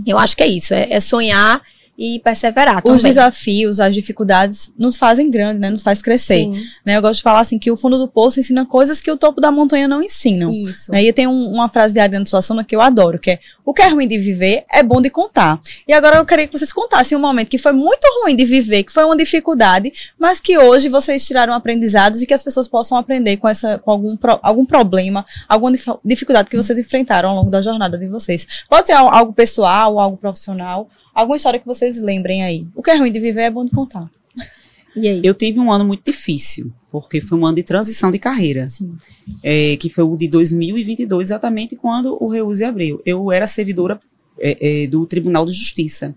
Eu 0.07 0.19
acho 0.19 0.37
que 0.37 0.43
é 0.43 0.47
isso, 0.47 0.73
é, 0.73 0.89
é 0.91 1.01
sonhar 1.01 1.61
e 1.97 2.19
perseverar 2.21 2.79
Os 2.79 2.83
também. 2.83 3.03
desafios, 3.05 3.79
as 3.79 3.95
dificuldades 3.95 4.73
nos 4.79 4.97
fazem 4.97 5.31
grande, 5.31 5.59
né? 5.61 5.69
Nos 5.71 5.83
faz 5.83 6.01
crescer. 6.01 6.47
Né? 6.85 6.97
Eu 6.97 7.03
gosto 7.03 7.19
de 7.19 7.23
falar 7.23 7.41
assim 7.41 7.59
que 7.59 7.71
o 7.71 7.77
fundo 7.77 7.99
do 7.99 8.09
poço 8.09 8.41
ensina 8.41 8.65
coisas 8.65 9.01
que 9.01 9.11
o 9.11 9.17
topo 9.17 9.41
da 9.41 9.53
montanha 9.53 9.87
não 9.87 10.03
ensinam. 10.03 10.51
isso. 10.51 10.91
Né? 10.91 11.05
E 11.05 11.13
tem 11.13 11.27
um- 11.27 11.49
uma 11.53 11.69
frase 11.69 11.93
de 11.95 12.01
Adriano 12.01 12.27
Suassuna 12.27 12.65
que 12.65 12.75
eu 12.75 12.81
adoro, 12.81 13.19
que 13.19 13.33
é 13.33 13.39
o 13.65 13.73
que 13.75 13.83
é 13.83 13.89
ruim 13.89 14.09
de 14.09 14.19
viver 14.19 14.65
é 14.73 14.83
bom 14.83 15.01
de 15.01 15.11
contar. 15.11 15.61
E 15.87 15.93
agora 15.93 16.17
eu 16.17 16.25
queria 16.27 16.47
que 16.49 16.59
vocês 16.59 16.73
contassem 16.73 17.17
um 17.17 17.21
momento 17.21 17.49
que 17.49 17.59
foi 17.59 17.73
muito 17.73 18.05
ruim 18.23 18.35
de 18.35 18.45
viver, 18.45 18.83
que 18.83 18.93
foi 18.93 19.05
uma 19.05 19.17
dificuldade, 19.17 19.93
mas 20.19 20.41
que 20.41 20.59
hoje 20.59 20.89
vocês 20.89 21.25
tiraram 21.25 21.53
aprendizados 21.53 22.23
e 22.23 22.27
que 22.27 22.35
as 22.35 22.43
pessoas 22.43 22.67
possam 22.67 22.97
aprender 22.99 23.37
com, 23.37 23.47
essa, 23.49 23.79
com 23.79 23.91
algum, 23.91 24.17
pro- 24.17 24.41
algum 24.43 24.65
problema, 24.67 25.25
alguma 25.49 25.71
dif- 25.73 25.99
dificuldade 26.05 26.49
que 26.51 26.57
vocês 26.57 26.79
enfrentaram 26.79 27.29
ao 27.31 27.37
longo 27.37 27.51
da 27.51 27.63
jornada 27.63 27.97
de 27.99 28.09
vocês. 28.09 28.47
Pode 28.69 28.87
ser 28.87 28.95
al- 28.95 29.13
algo 29.13 29.33
pessoal, 29.33 29.99
algo 30.01 30.17
profissional, 30.17 30.89
alguma 31.15 31.37
história 31.37 31.59
que 31.59 31.67
vocês 31.67 32.01
lembrem 32.01 32.43
aí. 32.43 32.67
O 32.75 32.83
que 32.83 32.91
é 32.91 32.97
ruim 32.97 33.13
de 33.13 33.21
viver 33.21 33.43
é 33.43 33.51
bom 33.51 33.65
de 33.65 33.71
contar. 33.71 34.11
E 34.95 35.09
aí? 35.09 35.23
Eu 35.25 35.33
tive 35.33 35.59
um 35.59 35.73
ano 35.73 35.87
muito 35.87 36.05
difícil, 36.05 36.71
porque 36.91 37.19
foi 37.19 37.39
um 37.39 37.47
ano 37.47 37.57
de 37.57 37.63
transição 37.63 38.11
de 38.11 38.19
carreira, 38.19 38.67
Sim. 38.67 38.95
é, 39.43 39.75
que 39.79 39.89
foi 39.89 40.05
o 40.05 40.15
de 40.19 40.29
2022, 40.29 41.29
exatamente 41.29 41.77
quando 41.77 42.15
o 42.23 42.29
Reuse 42.29 42.63
abriu. 42.63 43.01
Eu 43.07 43.33
era 43.33 43.47
servidora 43.47 43.99
é, 44.39 44.83
é, 44.83 44.87
do 44.87 45.07
Tribunal 45.07 45.47
de 45.47 45.53
Justiça. 45.55 46.15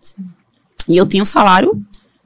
E 0.89 0.97
eu 0.97 1.07
tinha 1.07 1.23
um 1.23 1.25
salário 1.25 1.81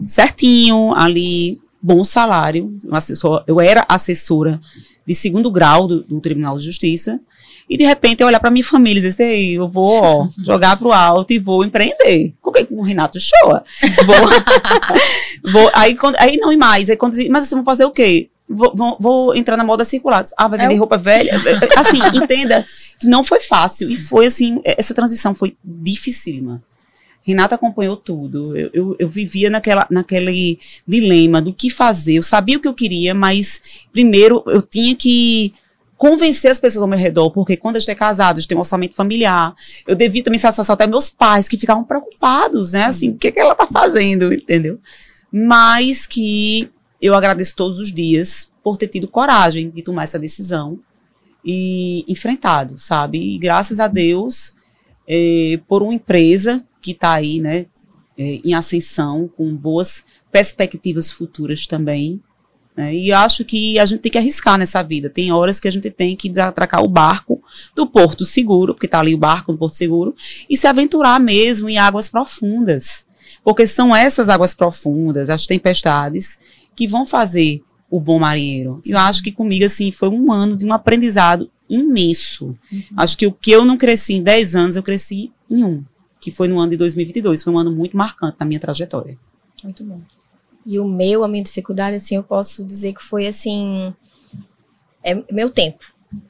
certinho, 0.05 0.93
ali, 0.95 1.61
bom 1.81 2.03
salário. 2.03 2.77
Assessor, 2.91 3.43
eu 3.47 3.59
era 3.59 3.85
assessora 3.87 4.59
de 5.05 5.15
segundo 5.15 5.51
grau 5.51 5.87
do, 5.87 6.03
do 6.03 6.21
Tribunal 6.21 6.57
de 6.57 6.65
Justiça. 6.65 7.19
E 7.69 7.77
de 7.77 7.83
repente 7.83 8.21
eu 8.21 8.27
olhar 8.27 8.39
para 8.39 8.49
minha 8.49 8.65
família 8.65 8.99
e 8.99 9.03
dizer, 9.03 9.23
Ei, 9.23 9.57
eu 9.57 9.69
vou 9.69 10.01
ó, 10.01 10.27
jogar 10.43 10.75
pro 10.75 10.91
alto 10.91 11.31
e 11.31 11.37
vou 11.37 11.63
empreender. 11.63 12.33
Com 12.41 12.51
o 12.71 12.81
Renato 12.81 13.19
Shoa. 13.19 13.63
Vou, 14.05 14.15
vou, 15.53 15.71
aí, 15.73 15.95
quando, 15.95 16.15
aí 16.17 16.37
não 16.37 16.51
e 16.51 16.57
mais. 16.57 16.89
Aí 16.89 16.97
quando 16.97 17.15
mas 17.29 17.47
você 17.47 17.55
vai 17.55 17.63
fazer 17.63 17.85
o 17.85 17.91
quê? 17.91 18.29
Vou, 18.47 18.73
vou, 18.75 18.97
vou 18.99 19.35
entrar 19.35 19.55
na 19.55 19.63
moda 19.63 19.85
circular. 19.85 20.25
Ah, 20.35 20.47
vai 20.47 20.57
vender 20.57 20.73
É 20.73 20.77
roupa 20.77 20.97
velha? 20.97 21.31
Assim, 21.77 21.99
entenda 22.15 22.65
que 22.99 23.07
não 23.07 23.23
foi 23.23 23.39
fácil. 23.39 23.89
E 23.89 23.97
foi 23.97 24.25
assim, 24.25 24.59
essa 24.63 24.93
transição 24.93 25.35
foi 25.35 25.55
dificílima. 25.63 26.63
Renata 27.21 27.53
acompanhou 27.53 27.95
tudo. 27.95 28.57
Eu, 28.57 28.69
eu, 28.73 28.95
eu 28.97 29.09
vivia 29.09 29.49
naquela, 29.49 29.85
naquele 29.89 30.59
dilema 30.87 31.39
do 31.41 31.53
que 31.53 31.69
fazer. 31.69 32.15
Eu 32.15 32.23
sabia 32.23 32.57
o 32.57 32.59
que 32.59 32.67
eu 32.67 32.73
queria, 32.73 33.13
mas 33.13 33.61
primeiro 33.91 34.43
eu 34.47 34.61
tinha 34.61 34.95
que 34.95 35.53
convencer 35.99 36.49
as 36.49 36.61
pessoas 36.61 36.81
ao 36.81 36.87
meu 36.87 36.97
redor, 36.97 37.29
porque 37.29 37.57
quando 37.57 37.75
a 37.75 37.79
gente 37.79 37.91
é 37.91 37.95
casado, 37.95 38.37
a 38.37 38.39
gente 38.39 38.47
tem 38.47 38.57
um 38.57 38.61
orçamento 38.61 38.95
familiar. 38.95 39.53
Eu 39.85 39.97
devia 39.97 40.23
também 40.23 40.39
satisfação 40.39 40.73
até 40.73 40.87
meus 40.87 41.09
pais, 41.09 41.49
que 41.49 41.57
ficavam 41.57 41.83
preocupados, 41.83 42.71
né? 42.71 42.85
Assim, 42.85 43.09
o 43.09 43.17
que, 43.17 43.33
que 43.33 43.39
ela 43.39 43.53
tá 43.53 43.67
fazendo, 43.67 44.33
entendeu? 44.33 44.79
Mas 45.29 46.07
que 46.07 46.71
eu 47.01 47.13
agradeço 47.13 47.53
todos 47.53 47.79
os 47.79 47.93
dias 47.93 48.49
por 48.63 48.77
ter 48.77 48.87
tido 48.87 49.09
coragem 49.09 49.69
de 49.69 49.81
tomar 49.81 50.03
essa 50.03 50.17
decisão 50.17 50.79
e 51.43 52.05
enfrentado, 52.07 52.77
sabe? 52.77 53.35
E 53.35 53.37
graças 53.37 53.81
a 53.81 53.87
Deus, 53.89 54.55
eh, 55.05 55.59
por 55.67 55.83
uma 55.83 55.93
empresa 55.93 56.65
que 56.81 56.91
está 56.91 57.15
aí, 57.15 57.41
né, 57.41 57.65
eh, 58.17 58.39
em 58.45 58.53
ascensão, 58.53 59.29
com 59.35 59.53
boas 59.53 60.05
perspectivas 60.31 61.11
futuras 61.11 61.67
também. 61.67 62.21
Né? 62.79 62.95
E 62.95 63.11
acho 63.11 63.43
que 63.43 63.77
a 63.77 63.85
gente 63.85 63.99
tem 63.99 64.09
que 64.09 64.17
arriscar 64.17 64.57
nessa 64.57 64.81
vida. 64.81 65.09
Tem 65.09 65.33
horas 65.33 65.59
que 65.59 65.67
a 65.67 65.71
gente 65.71 65.91
tem 65.91 66.15
que 66.15 66.29
desatracar 66.29 66.81
o 66.81 66.87
barco 66.87 67.43
do 67.75 67.85
Porto 67.85 68.23
Seguro, 68.23 68.73
porque 68.73 68.85
está 68.85 69.01
ali 69.01 69.13
o 69.13 69.17
barco 69.17 69.51
do 69.51 69.57
Porto 69.57 69.75
Seguro, 69.75 70.15
e 70.49 70.55
se 70.55 70.65
aventurar 70.65 71.19
mesmo 71.19 71.67
em 71.67 71.77
águas 71.77 72.07
profundas. 72.07 73.05
Porque 73.43 73.67
são 73.67 73.93
essas 73.93 74.29
águas 74.29 74.53
profundas, 74.53 75.29
as 75.29 75.45
tempestades, 75.45 76.39
que 76.73 76.87
vão 76.87 77.05
fazer 77.05 77.61
o 77.91 77.99
bom 77.99 78.17
marinheiro. 78.17 78.77
E 78.85 78.91
eu 78.91 78.97
acho 78.97 79.21
que 79.21 79.33
comigo, 79.33 79.65
assim, 79.65 79.91
foi 79.91 80.07
um 80.07 80.31
ano 80.31 80.55
de 80.55 80.65
um 80.65 80.71
aprendizado 80.71 81.51
imenso. 81.69 82.57
Acho 82.95 83.17
que 83.17 83.27
o 83.27 83.33
que 83.33 83.51
eu 83.51 83.65
não 83.65 83.77
cresci 83.77 84.13
em 84.13 84.23
10 84.23 84.55
anos, 84.55 84.75
eu 84.77 84.83
cresci 84.83 85.33
em 85.49 85.65
um, 85.65 85.83
que 86.21 86.31
foi 86.31 86.47
no 86.47 86.57
ano 86.57 86.71
de 86.71 86.77
2022. 86.77 87.43
Foi 87.43 87.51
um 87.51 87.59
ano 87.59 87.73
muito 87.73 87.97
marcante 87.97 88.37
na 88.39 88.45
minha 88.45 88.59
trajetória. 88.59 89.17
Muito 89.61 89.83
bom. 89.83 89.99
E 90.69 90.77
o 90.77 90.87
meu, 90.87 91.23
a 91.23 91.27
minha 91.27 91.43
dificuldade, 91.43 91.95
assim, 91.95 92.15
eu 92.15 92.21
posso 92.21 92.63
dizer 92.63 92.93
que 92.93 93.01
foi 93.01 93.25
assim. 93.25 93.91
É 95.03 95.15
meu 95.31 95.49
tempo, 95.49 95.83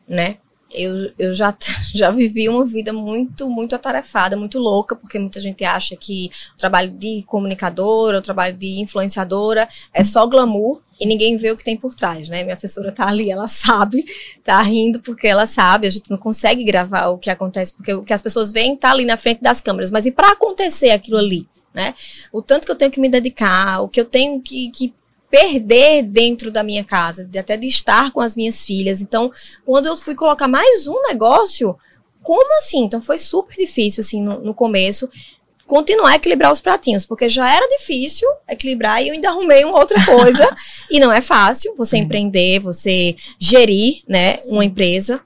né? 0.08 0.38
Eu, 0.72 1.12
eu 1.20 1.34
já, 1.34 1.54
já 1.94 2.10
vivi 2.10 2.48
uma 2.48 2.64
vida 2.64 2.94
muito, 2.94 3.50
muito 3.50 3.76
atarefada, 3.76 4.38
muito 4.38 4.58
louca, 4.58 4.96
porque 4.96 5.20
muita 5.20 5.42
gente 5.42 5.66
acha 5.66 5.94
que 5.98 6.32
o 6.56 6.58
trabalho 6.58 6.90
de 6.90 7.22
comunicadora, 7.28 8.20
o 8.20 8.22
trabalho 8.22 8.56
de 8.56 8.80
influenciadora 8.80 9.68
é 9.94 10.06
só 10.06 10.26
glamour 10.26 10.80
e 10.98 11.06
ninguém 11.06 11.36
vê 11.36 11.52
o 11.52 11.58
que 11.58 11.66
tem 11.66 11.76
por 11.76 11.94
trás, 11.94 12.30
né? 12.30 12.42
Minha 12.42 12.54
assessora 12.54 12.94
tá 12.94 13.10
ali, 13.10 13.30
ela 13.30 13.50
sabe, 13.50 14.06
tá 14.42 14.62
rindo 14.62 15.02
porque 15.02 15.28
ela 15.28 15.48
sabe, 15.48 15.86
a 15.86 15.90
gente 15.90 16.10
não 16.10 16.18
consegue 16.18 16.64
gravar 16.64 17.08
o 17.08 17.18
que 17.18 17.30
acontece, 17.30 17.74
porque 17.74 17.94
o 17.94 18.04
que 18.04 18.14
as 18.14 18.22
pessoas 18.22 18.54
veem 18.54 18.78
tá 18.78 18.92
ali 18.92 19.04
na 19.04 19.18
frente 19.18 19.42
das 19.42 19.60
câmeras, 19.60 19.92
mas 19.92 20.06
e 20.06 20.12
para 20.14 20.32
acontecer 20.32 20.92
aquilo 20.92 21.18
ali, 21.18 21.46
né? 21.74 21.96
O 22.32 22.42
tanto 22.42 22.66
que 22.66 22.72
eu 22.72 22.76
tenho 22.76 22.92
que 22.92 23.00
me 23.00 23.10
dedicar, 23.10 23.82
o 23.82 23.88
que 23.88 24.00
eu 24.00 24.06
tenho 24.06 24.42
que, 24.42 24.70
que 24.72 24.94
perder 25.30 26.04
dentro 26.04 26.52
da 26.52 26.64
minha 26.64 26.84
casa, 26.84 27.24
de 27.24 27.38
até 27.38 27.56
de 27.56 27.68
estar 27.68 28.12
com 28.12 28.20
as 28.20 28.36
minhas 28.36 28.66
filhas. 28.66 29.02
Então, 29.02 29.32
quando 29.66 29.86
eu 29.86 29.96
fui 29.96 30.16
colocar 30.16 30.48
mais 30.48 30.88
um 30.88 31.02
negócio, 31.04 31.78
como 32.22 32.58
assim? 32.58 32.84
Então 32.84 33.02
foi 33.02 33.18
super 33.18 33.56
difícil 33.56 34.02
assim 34.02 34.22
no, 34.22 34.40
no 34.40 34.54
começo 34.54 35.10
continuar 35.70 36.10
a 36.10 36.16
equilibrar 36.16 36.52
os 36.52 36.60
pratinhos, 36.60 37.06
porque 37.06 37.30
já 37.30 37.48
era 37.48 37.68
difícil 37.78 38.28
equilibrar 38.48 39.04
e 39.04 39.10
eu 39.10 39.14
ainda 39.14 39.30
arrumei 39.30 39.64
uma 39.64 39.78
outra 39.78 40.04
coisa 40.04 40.58
e 40.90 41.00
não 41.00 41.14
é 41.14 41.22
fácil 41.22 41.76
você 41.78 41.96
empreender, 41.98 42.60
você 42.60 43.16
gerir, 43.38 44.02
né, 44.08 44.40
uma 44.48 44.66
empresa. 44.66 45.22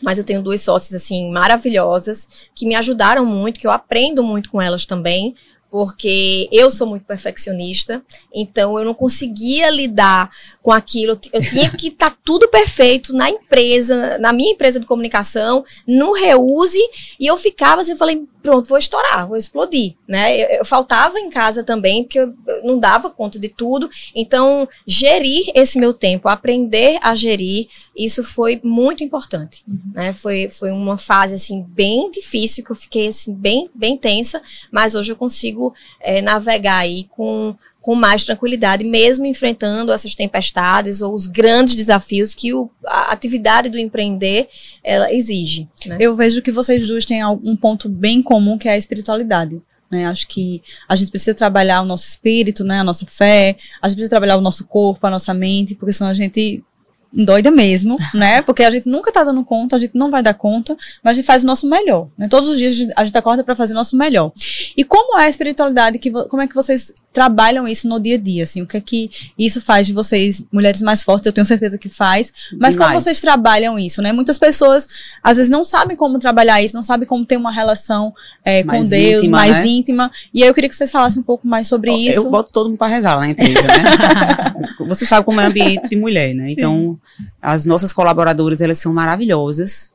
Mas 0.00 0.18
eu 0.18 0.24
tenho 0.24 0.42
duas 0.42 0.60
sócias 0.60 0.94
assim 0.94 1.32
maravilhosas 1.32 2.28
que 2.54 2.66
me 2.66 2.76
ajudaram 2.76 3.26
muito, 3.26 3.58
que 3.58 3.66
eu 3.66 3.72
aprendo 3.72 4.22
muito 4.22 4.50
com 4.50 4.62
elas 4.62 4.86
também, 4.86 5.34
porque 5.72 6.50
eu 6.52 6.68
sou 6.68 6.86
muito 6.86 7.06
perfeccionista, 7.06 8.04
então 8.30 8.78
eu 8.78 8.84
não 8.84 8.92
conseguia 8.92 9.70
lidar 9.70 10.30
com 10.60 10.70
aquilo. 10.70 11.18
Eu 11.32 11.40
tinha 11.40 11.70
que 11.70 11.88
estar 11.88 12.14
tudo 12.22 12.46
perfeito 12.46 13.14
na 13.14 13.30
empresa, 13.30 14.18
na 14.18 14.34
minha 14.34 14.52
empresa 14.52 14.78
de 14.78 14.84
comunicação, 14.84 15.64
no 15.88 16.12
reuse, 16.12 16.78
e 17.18 17.26
eu 17.26 17.38
ficava 17.38 17.80
assim, 17.80 17.92
eu 17.92 17.96
falei, 17.96 18.22
pronto, 18.42 18.68
vou 18.68 18.78
estourar, 18.78 19.26
vou 19.26 19.36
explodir, 19.36 19.94
né? 20.06 20.36
Eu, 20.36 20.58
eu 20.58 20.64
faltava 20.64 21.18
em 21.18 21.30
casa 21.30 21.62
também, 21.62 22.02
porque 22.02 22.18
eu 22.18 22.34
não 22.64 22.78
dava 22.78 23.08
conta 23.08 23.38
de 23.38 23.48
tudo. 23.48 23.88
Então, 24.14 24.68
gerir 24.86 25.50
esse 25.54 25.78
meu 25.78 25.94
tempo, 25.94 26.28
aprender 26.28 26.98
a 27.02 27.14
gerir, 27.14 27.68
isso 27.96 28.24
foi 28.24 28.60
muito 28.62 29.04
importante, 29.04 29.64
né? 29.94 30.12
Foi, 30.12 30.50
foi 30.50 30.70
uma 30.70 30.98
fase 30.98 31.34
assim 31.34 31.62
bem 31.62 32.10
difícil 32.10 32.64
que 32.64 32.72
eu 32.72 32.76
fiquei 32.76 33.08
assim 33.08 33.34
bem 33.34 33.70
bem 33.74 33.96
tensa, 33.96 34.42
mas 34.70 34.94
hoje 34.94 35.12
eu 35.12 35.16
consigo 35.16 35.74
eh, 36.00 36.20
navegar 36.20 36.78
aí 36.78 37.04
com 37.04 37.54
com 37.82 37.96
mais 37.96 38.24
tranquilidade, 38.24 38.84
mesmo 38.84 39.26
enfrentando 39.26 39.92
essas 39.92 40.14
tempestades 40.14 41.02
ou 41.02 41.12
os 41.12 41.26
grandes 41.26 41.74
desafios 41.74 42.32
que 42.34 42.54
o, 42.54 42.70
a 42.86 43.12
atividade 43.12 43.68
do 43.68 43.76
empreender 43.76 44.48
ela 44.84 45.12
exige. 45.12 45.68
Né? 45.84 45.98
Eu 46.00 46.14
vejo 46.14 46.40
que 46.40 46.52
vocês 46.52 46.86
duas 46.86 47.04
têm 47.04 47.24
um 47.26 47.56
ponto 47.56 47.88
bem 47.88 48.22
comum 48.22 48.56
que 48.56 48.68
é 48.68 48.72
a 48.72 48.78
espiritualidade. 48.78 49.60
Né? 49.90 50.06
Acho 50.06 50.26
que 50.28 50.62
a 50.88 50.96
gente 50.96 51.10
precisa 51.10 51.34
trabalhar 51.34 51.82
o 51.82 51.84
nosso 51.84 52.08
espírito, 52.08 52.64
né? 52.64 52.80
a 52.80 52.84
nossa 52.84 53.04
fé, 53.04 53.56
a 53.82 53.88
gente 53.88 53.96
precisa 53.96 54.10
trabalhar 54.10 54.36
o 54.36 54.40
nosso 54.40 54.64
corpo, 54.64 55.06
a 55.06 55.10
nossa 55.10 55.34
mente, 55.34 55.74
porque 55.74 55.92
senão 55.92 56.10
a 56.10 56.14
gente 56.14 56.64
doida 57.12 57.50
mesmo, 57.50 57.98
né? 58.14 58.40
Porque 58.42 58.62
a 58.62 58.70
gente 58.70 58.88
nunca 58.88 59.12
tá 59.12 59.22
dando 59.22 59.44
conta, 59.44 59.76
a 59.76 59.78
gente 59.78 59.94
não 59.94 60.10
vai 60.10 60.22
dar 60.22 60.34
conta, 60.34 60.76
mas 61.02 61.10
a 61.10 61.14
gente 61.14 61.26
faz 61.26 61.42
o 61.42 61.46
nosso 61.46 61.68
melhor, 61.68 62.08
né? 62.16 62.26
Todos 62.28 62.48
os 62.48 62.58
dias 62.58 62.72
a 62.72 62.76
gente- 62.76 62.92
a 62.96 63.04
gente 63.04 63.18
acorda 63.18 63.44
para 63.44 63.54
fazer 63.54 63.74
o 63.74 63.76
nosso 63.76 63.96
melhor. 63.96 64.32
E 64.76 64.84
como 64.84 65.18
é 65.18 65.26
a 65.26 65.28
espiritualidade 65.28 65.98
que 65.98 66.10
como 66.10 66.42
é 66.42 66.46
que 66.46 66.54
vocês 66.54 66.92
trabalham 67.12 67.68
isso 67.68 67.86
no 67.88 68.00
dia 68.00 68.16
a 68.16 68.18
dia, 68.18 68.44
assim? 68.44 68.62
O 68.62 68.66
que 68.66 68.76
é 68.76 68.80
que 68.80 69.10
isso 69.38 69.60
faz 69.60 69.86
de 69.86 69.92
vocês 69.92 70.42
mulheres 70.50 70.80
mais 70.80 71.02
fortes? 71.02 71.26
Eu 71.26 71.32
tenho 71.32 71.46
certeza 71.46 71.76
que 71.76 71.88
faz, 71.88 72.32
mas 72.58 72.74
como 72.74 72.88
Demais. 72.88 73.02
vocês 73.02 73.20
trabalham 73.20 73.78
isso, 73.78 74.00
né? 74.00 74.12
Muitas 74.12 74.38
pessoas 74.38 74.88
às 75.22 75.36
vezes 75.36 75.50
não 75.50 75.64
sabem 75.64 75.96
como 75.96 76.18
trabalhar 76.18 76.62
isso, 76.62 76.74
não 76.74 76.82
sabem 76.82 77.06
como 77.06 77.24
ter 77.24 77.36
uma 77.36 77.52
relação 77.52 78.12
é, 78.44 78.62
com 78.62 78.84
Deus 78.84 79.22
íntima, 79.22 79.38
mais 79.38 79.58
né? 79.58 79.66
íntima. 79.66 80.10
E 80.32 80.42
aí 80.42 80.48
eu 80.48 80.54
queria 80.54 80.70
que 80.70 80.76
vocês 80.76 80.90
falassem 80.90 81.20
um 81.20 81.24
pouco 81.24 81.46
mais 81.46 81.66
sobre 81.68 81.92
isso. 81.92 82.20
Eu 82.20 82.30
boto 82.30 82.50
todo 82.52 82.68
mundo 82.68 82.78
para 82.78 82.88
rezar 82.88 83.14
lá 83.14 83.20
na 83.20 83.30
empresa, 83.30 83.62
né? 83.62 84.54
Você 84.88 85.06
sabe 85.06 85.24
como 85.24 85.40
é 85.40 85.46
ambiente 85.46 85.88
de 85.88 85.96
mulher, 85.96 86.34
né? 86.34 86.50
Então, 86.50 86.98
as 87.40 87.64
nossas 87.64 87.92
colaboradoras, 87.92 88.60
elas 88.60 88.78
são 88.78 88.92
maravilhosas. 88.92 89.92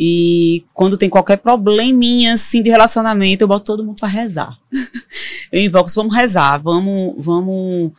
E 0.00 0.64
quando 0.72 0.96
tem 0.96 1.10
qualquer 1.10 1.38
probleminha 1.38 2.34
assim 2.34 2.62
de 2.62 2.70
relacionamento, 2.70 3.42
eu 3.42 3.48
boto 3.48 3.64
todo 3.64 3.84
mundo 3.84 3.98
para 3.98 4.08
rezar. 4.08 4.56
Eu 5.50 5.60
invoco, 5.60 5.90
vamos 5.92 6.14
rezar, 6.14 6.58
vamos, 6.58 7.14
vamos. 7.16 7.90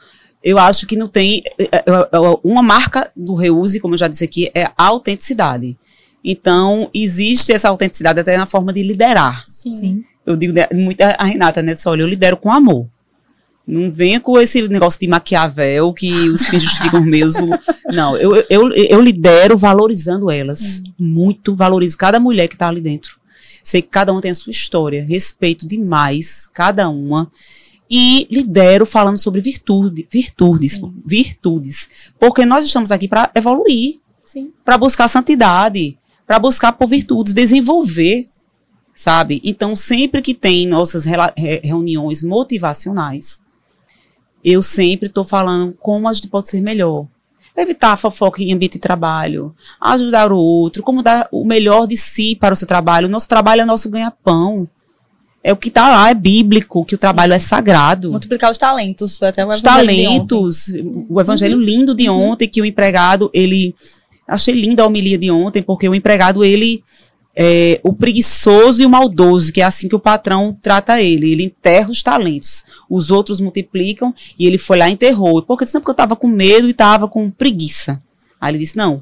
Eu 0.42 0.58
acho 0.58 0.88
que 0.88 0.96
não 0.96 1.08
tem. 1.08 1.44
é, 1.58 1.66
é, 1.66 1.84
é, 1.86 2.40
Uma 2.42 2.64
marca 2.64 3.12
do 3.14 3.36
reuse, 3.36 3.82
como 3.82 3.96
eu 3.96 3.98
já 3.98 4.08
disse 4.08 4.24
aqui, 4.24 4.52
é 4.54 4.66
a 4.66 4.74
autenticidade. 4.78 5.76
Então, 6.24 6.90
existe 6.94 7.52
essa 7.52 7.68
autenticidade 7.68 8.20
até 8.20 8.38
na 8.38 8.46
forma 8.46 8.72
de 8.72 8.84
liderar 8.84 9.44
Sim. 9.46 10.04
eu 10.26 10.38
digo 10.38 10.54
muito 10.74 11.02
a 11.02 11.24
Renata, 11.26 11.62
né? 11.62 11.76
Olha, 11.86 12.04
eu 12.04 12.08
lidero 12.08 12.38
com 12.38 12.52
amor. 12.52 12.88
Não 13.70 13.92
venha 13.92 14.20
com 14.20 14.40
esse 14.40 14.68
negócio 14.68 15.00
de 15.00 15.08
Maquiavel, 15.08 15.94
que 15.94 16.12
os 16.30 16.48
fins 16.48 16.64
justificam 16.64 17.02
meios. 17.06 17.36
Não, 17.88 18.18
eu, 18.18 18.44
eu, 18.50 18.72
eu 18.72 19.00
lidero 19.00 19.56
valorizando 19.56 20.32
elas. 20.32 20.82
Muito 20.98 21.54
valorizo 21.54 21.96
cada 21.96 22.20
mulher 22.20 22.48
que 22.48 22.56
está 22.56 22.68
ali 22.68 22.82
dentro. 22.82 23.20
Sei 23.64 23.82
que 23.82 23.90
cada 23.90 24.12
uma 24.12 24.22
tem 24.22 24.32
a 24.32 24.36
sua 24.36 24.50
história. 24.50 25.06
Respeito 25.06 25.68
demais 25.68 26.48
cada 26.52 26.90
uma. 26.90 27.32
E 27.88 28.28
lidero 28.32 28.88
falando 28.88 29.18
sobre 29.18 29.40
virtude, 29.40 30.08
virtudes, 30.10 30.82
virtudes. 31.06 31.90
Porque 32.20 32.46
nós 32.46 32.66
estamos 32.66 32.92
aqui 32.92 33.08
para 33.08 33.30
evoluir, 33.36 34.00
Sim. 34.22 34.52
para 34.66 34.80
buscar 34.80 35.08
santidade, 35.08 35.96
para 36.26 36.40
buscar 36.40 36.72
por 36.72 36.88
virtudes, 36.88 37.34
desenvolver 37.36 38.30
sabe? 39.00 39.40
Então, 39.46 39.78
sempre 39.78 40.22
que 40.22 40.34
tem 40.34 40.68
nossas 40.68 41.06
reuniões 41.64 42.22
motivacionais, 42.22 43.42
eu 44.44 44.62
sempre 44.62 45.08
estou 45.08 45.26
falando 45.26 45.76
como 45.80 46.08
a 46.08 46.14
gente 46.14 46.28
pode 46.28 46.50
ser 46.50 46.62
melhor. 46.62 47.06
Evitar 47.56 47.92
a 47.92 47.98
fofoca 47.98 48.42
em 48.42 48.54
ambiente 48.54 48.74
de 48.74 48.80
trabalho, 48.80 49.54
ajudar 49.82 50.32
o 50.32 50.38
outro, 50.38 50.82
como 50.82 51.04
dar 51.04 51.28
o 51.30 51.44
melhor 51.44 51.88
de 51.88 51.98
si 51.98 52.36
para 52.36 52.54
o 52.54 52.56
seu 52.56 52.68
trabalho. 52.68 53.08
O 53.08 53.12
nosso 53.12 53.28
trabalho 53.28 53.62
é 53.62 53.66
nosso 53.66 53.90
ganha-pão. 53.90 54.68
é 55.44 55.52
o 55.52 55.58
que 55.58 55.70
está 55.70 55.90
lá, 55.90 56.10
é 56.10 56.14
bíblico, 56.14 56.86
que 56.86 56.96
o 56.96 56.98
trabalho 56.98 57.34
é 57.34 57.40
sagrado. 57.40 58.12
Multiplicar 58.12 58.52
os 58.52 58.58
talentos, 58.58 59.18
foi 59.18 59.30
até 59.30 59.46
o 59.46 59.50
Os 59.50 59.62
evangelho 59.62 59.88
talentos, 59.88 60.74
o 61.10 61.20
evangelho 61.20 61.60
lindo 61.60 61.96
de 61.96 62.10
ontem, 62.10 62.48
que 62.48 62.62
o 62.62 62.66
empregado, 62.66 63.30
ele. 63.34 63.76
Achei 64.28 64.54
linda 64.54 64.84
a 64.84 64.86
homilia 64.86 65.18
de 65.18 65.32
ontem, 65.32 65.62
porque 65.62 65.90
o 65.90 65.96
empregado, 65.96 66.46
ele. 66.46 66.84
É, 67.42 67.80
o 67.86 67.94
preguiçoso 67.94 68.84
e 68.84 68.86
o 68.86 68.90
maldoso, 68.90 69.54
que 69.54 69.62
é 69.62 69.64
assim 69.64 69.88
que 69.88 69.96
o 69.96 70.00
patrão 70.00 70.58
trata 70.62 71.02
ele. 71.02 71.32
Ele 71.32 71.44
enterra 71.44 71.90
os 71.90 72.04
talentos. 72.04 72.66
Os 72.90 73.12
outros 73.12 73.40
multiplicam 73.40 74.14
e 74.38 74.46
ele 74.46 74.58
foi 74.58 74.78
lá 74.78 74.90
e 74.90 74.94
enterrou. 74.94 75.42
Porque 75.44 75.64
disse, 75.64 75.80
porque 75.80 75.92
eu 75.92 75.94
estava 75.94 76.18
com 76.18 76.28
medo 76.28 76.68
e 76.68 76.72
estava 76.72 77.08
com 77.08 77.32
preguiça. 77.32 78.04
Aí 78.42 78.52
ele 78.52 78.60
disse: 78.60 78.76
não, 78.76 79.02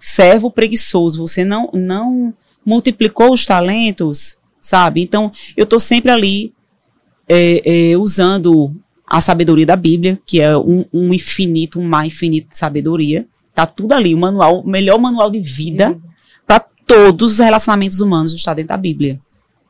servo 0.00 0.50
preguiçoso, 0.50 1.26
você 1.26 1.44
não, 1.44 1.70
não 1.72 2.34
multiplicou 2.66 3.32
os 3.32 3.46
talentos, 3.46 4.36
sabe? 4.60 5.00
Então, 5.00 5.30
eu 5.56 5.62
estou 5.62 5.78
sempre 5.78 6.10
ali 6.10 6.52
é, 7.28 7.92
é, 7.92 7.96
usando 7.96 8.74
a 9.06 9.20
sabedoria 9.20 9.66
da 9.66 9.76
Bíblia, 9.76 10.18
que 10.26 10.40
é 10.40 10.56
um, 10.56 10.84
um 10.92 11.14
infinito, 11.14 11.78
um 11.78 11.84
mar 11.86 12.04
infinito 12.04 12.48
de 12.48 12.58
sabedoria. 12.58 13.26
Tá 13.54 13.64
tudo 13.64 13.92
ali, 13.92 14.12
o 14.12 14.18
manual, 14.18 14.60
o 14.60 14.68
melhor 14.68 14.98
manual 14.98 15.30
de 15.30 15.38
vida 15.38 15.90
para 15.90 16.09
todos 16.90 17.34
os 17.34 17.38
relacionamentos 17.38 18.00
humanos 18.00 18.34
está 18.34 18.52
dentro 18.52 18.70
da 18.70 18.76
Bíblia, 18.76 19.20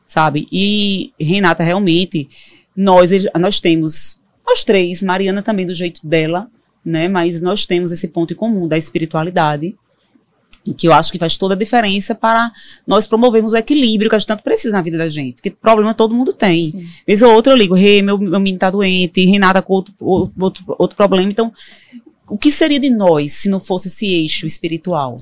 sabe? 0.07 0.47
E 0.51 1.13
Renata, 1.19 1.63
realmente, 1.63 2.27
nós, 2.75 3.11
nós 3.39 3.59
temos, 3.59 4.19
nós 4.43 4.63
três, 4.63 5.03
Mariana 5.03 5.43
também 5.43 5.63
do 5.63 5.75
jeito 5.75 6.01
dela, 6.05 6.47
né? 6.83 7.07
Mas 7.07 7.39
nós 7.39 7.67
temos 7.67 7.91
esse 7.91 8.07
ponto 8.07 8.33
em 8.33 8.35
comum 8.35 8.67
da 8.67 8.75
espiritualidade, 8.75 9.75
que 10.75 10.87
eu 10.87 10.93
acho 10.93 11.11
que 11.11 11.19
faz 11.19 11.37
toda 11.37 11.53
a 11.53 11.57
diferença 11.57 12.15
para 12.15 12.51
nós 12.87 13.05
promovermos 13.05 13.53
o 13.53 13.57
equilíbrio 13.57 14.09
que 14.09 14.15
a 14.15 14.19
gente 14.19 14.27
tanto 14.27 14.43
precisa 14.43 14.75
na 14.75 14.81
vida 14.81 14.97
da 14.97 15.07
gente. 15.07 15.35
Porque 15.35 15.51
problema 15.51 15.93
todo 15.93 16.15
mundo 16.15 16.33
tem. 16.33 16.65
Sim. 16.65 16.85
Vez 17.05 17.21
ou 17.21 17.33
outra 17.33 17.53
eu 17.53 17.57
ligo, 17.57 17.75
Rê, 17.75 18.01
meu, 18.01 18.17
meu 18.17 18.39
menino 18.39 18.57
tá 18.57 18.71
doente, 18.71 19.25
Renata 19.25 19.61
com 19.61 19.73
outro, 19.73 19.93
outro, 19.99 20.63
outro 20.77 20.97
problema. 20.97 21.29
Então, 21.31 21.53
o 22.31 22.37
que 22.37 22.49
seria 22.49 22.79
de 22.79 22.89
nós 22.89 23.33
se 23.33 23.49
não 23.49 23.59
fosse 23.59 23.89
esse 23.89 24.05
eixo 24.05 24.47
espiritual, 24.47 25.15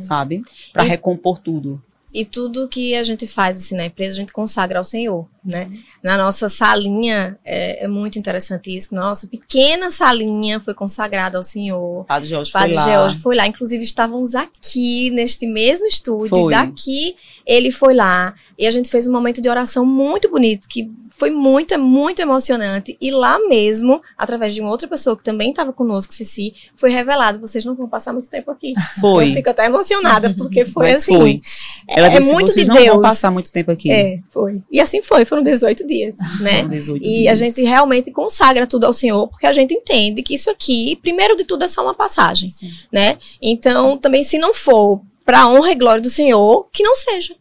sabe? 0.00 0.40
Para 0.72 0.82
recompor 0.82 1.38
tudo. 1.38 1.80
E 2.10 2.24
tudo 2.24 2.66
que 2.68 2.94
a 2.94 3.02
gente 3.02 3.26
faz 3.26 3.58
assim, 3.58 3.76
na 3.76 3.84
empresa, 3.84 4.14
a 4.14 4.20
gente 4.20 4.32
consagra 4.32 4.78
ao 4.78 4.84
Senhor, 4.84 5.28
né? 5.44 5.70
Na 6.02 6.16
nossa 6.16 6.48
salinha, 6.48 7.38
é, 7.44 7.84
é 7.84 7.88
muito 7.88 8.18
interessante 8.18 8.74
isso. 8.74 8.94
Nossa 8.94 9.26
pequena 9.26 9.90
salinha 9.90 10.60
foi 10.60 10.74
consagrada 10.74 11.36
ao 11.36 11.42
Senhor. 11.42 12.04
Padre 12.06 12.28
Jorge 12.28 12.52
Padre 12.52 12.74
foi 12.74 12.76
lá. 12.76 12.84
George 12.84 13.18
foi 13.18 13.36
lá, 13.36 13.46
inclusive 13.46 13.82
estávamos 13.82 14.34
aqui 14.34 15.10
neste 15.10 15.46
mesmo 15.46 15.86
estúdio, 15.86 16.28
Foi. 16.28 16.52
daqui 16.52 17.16
ele 17.46 17.70
foi 17.70 17.94
lá 17.94 18.34
e 18.58 18.66
a 18.66 18.70
gente 18.70 18.88
fez 18.90 19.06
um 19.06 19.12
momento 19.12 19.42
de 19.42 19.48
oração 19.48 19.84
muito 19.84 20.30
bonito, 20.30 20.68
que 20.68 20.90
foi 21.16 21.30
muito, 21.30 21.72
é 21.72 21.76
muito 21.76 22.20
emocionante. 22.20 22.96
E 23.00 23.10
lá 23.10 23.38
mesmo, 23.48 24.02
através 24.18 24.52
de 24.52 24.60
uma 24.60 24.70
outra 24.70 24.88
pessoa 24.88 25.16
que 25.16 25.22
também 25.22 25.50
estava 25.50 25.72
conosco, 25.72 26.12
Cici, 26.12 26.52
foi 26.74 26.90
revelado, 26.90 27.38
vocês 27.38 27.64
não 27.64 27.74
vão 27.74 27.88
passar 27.88 28.12
muito 28.12 28.28
tempo 28.28 28.50
aqui. 28.50 28.72
Foi. 29.00 29.30
Eu 29.30 29.34
fico 29.34 29.50
até 29.50 29.66
emocionada, 29.66 30.34
porque 30.34 30.64
foi 30.64 30.88
Mas 30.88 31.02
assim. 31.02 31.16
foi. 31.16 31.40
É, 31.88 31.98
Ela 32.00 32.08
é 32.08 32.18
disse, 32.18 32.32
muito 32.32 32.50
vocês 32.50 32.64
de 32.64 32.68
não 32.68 32.76
Deus. 32.76 32.88
vão 32.94 33.02
passar 33.02 33.30
muito 33.30 33.52
tempo 33.52 33.70
aqui. 33.70 33.92
É, 33.92 34.18
foi. 34.28 34.60
E 34.70 34.80
assim 34.80 35.02
foi, 35.02 35.24
foram 35.34 35.42
18 35.42 35.86
dias, 35.86 36.14
né? 36.40 36.60
São 36.60 36.68
18 36.68 37.04
E 37.04 37.14
dias. 37.14 37.32
a 37.32 37.34
gente 37.34 37.62
realmente 37.62 38.12
consagra 38.12 38.66
tudo 38.66 38.84
ao 38.84 38.92
Senhor, 38.92 39.26
porque 39.28 39.46
a 39.46 39.52
gente 39.52 39.74
entende 39.74 40.22
que 40.22 40.34
isso 40.34 40.48
aqui, 40.48 40.96
primeiro 41.02 41.36
de 41.36 41.44
tudo, 41.44 41.64
é 41.64 41.68
só 41.68 41.82
uma 41.82 41.94
passagem, 41.94 42.52
né? 42.92 43.18
Então, 43.42 43.96
também 43.96 44.22
se 44.22 44.38
não 44.38 44.54
for 44.54 45.00
para 45.24 45.48
honra 45.48 45.72
e 45.72 45.74
glória 45.74 46.02
do 46.02 46.10
Senhor, 46.10 46.68
que 46.72 46.82
não 46.82 46.94
seja. 46.94 47.34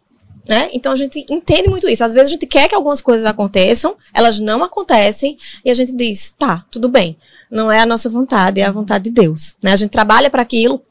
Né? 0.47 0.69
Então 0.73 0.91
a 0.91 0.95
gente 0.95 1.25
entende 1.29 1.69
muito 1.69 1.87
isso. 1.87 2.03
Às 2.03 2.13
vezes 2.13 2.29
a 2.29 2.33
gente 2.33 2.45
quer 2.45 2.67
que 2.67 2.75
algumas 2.75 2.99
coisas 2.99 3.25
aconteçam, 3.25 3.95
elas 4.13 4.39
não 4.39 4.61
acontecem, 4.61 5.37
e 5.63 5.71
a 5.71 5.73
gente 5.73 5.95
diz, 5.95 6.33
tá, 6.37 6.65
tudo 6.69 6.89
bem. 6.89 7.15
Não 7.49 7.71
é 7.71 7.79
a 7.79 7.85
nossa 7.85 8.09
vontade, 8.09 8.59
é 8.59 8.65
a 8.65 8.71
vontade 8.71 9.05
de 9.05 9.11
Deus. 9.11 9.55
Né? 9.63 9.71
A 9.71 9.75
gente 9.77 9.91
trabalha 9.91 10.29
para 10.29 10.41
aquilo, 10.41 10.81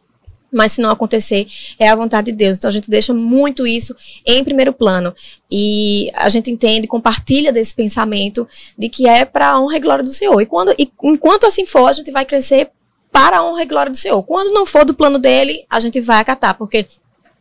mas 0.53 0.73
se 0.73 0.83
não 0.83 0.91
acontecer, 0.91 1.47
é 1.79 1.89
a 1.89 1.97
vontade 1.97 2.31
de 2.31 2.37
Deus. 2.37 2.59
Então 2.59 2.69
a 2.69 2.73
gente 2.73 2.91
deixa 2.91 3.15
muito 3.15 3.67
isso 3.67 3.97
em 4.27 4.45
primeiro 4.45 4.73
plano. 4.73 5.15
E 5.51 6.11
a 6.15 6.29
gente 6.29 6.51
entende, 6.51 6.87
compartilha 6.87 7.53
desse 7.53 7.75
pensamento 7.75 8.47
de 8.77 8.89
que 8.89 9.09
é 9.09 9.25
para 9.25 9.49
a 9.49 9.61
honra 9.61 9.77
e 9.77 9.81
glória 9.81 10.05
do 10.05 10.13
Senhor. 10.13 10.41
E, 10.41 10.47
quando, 10.47 10.75
e 10.79 10.93
enquanto 11.05 11.47
assim 11.47 11.65
for, 11.65 11.87
a 11.89 11.93
gente 11.93 12.11
vai 12.11 12.27
crescer 12.27 12.71
para 13.11 13.39
a 13.39 13.45
honra 13.45 13.63
e 13.63 13.67
glória 13.67 13.91
do 13.91 13.97
Senhor. 13.97 14.23
Quando 14.23 14.53
não 14.53 14.67
for 14.67 14.85
do 14.85 14.95
plano 14.95 15.19
dele, 15.19 15.65
a 15.71 15.81
gente 15.81 16.01
vai 16.01 16.21
acatar, 16.21 16.57
porque 16.57 16.87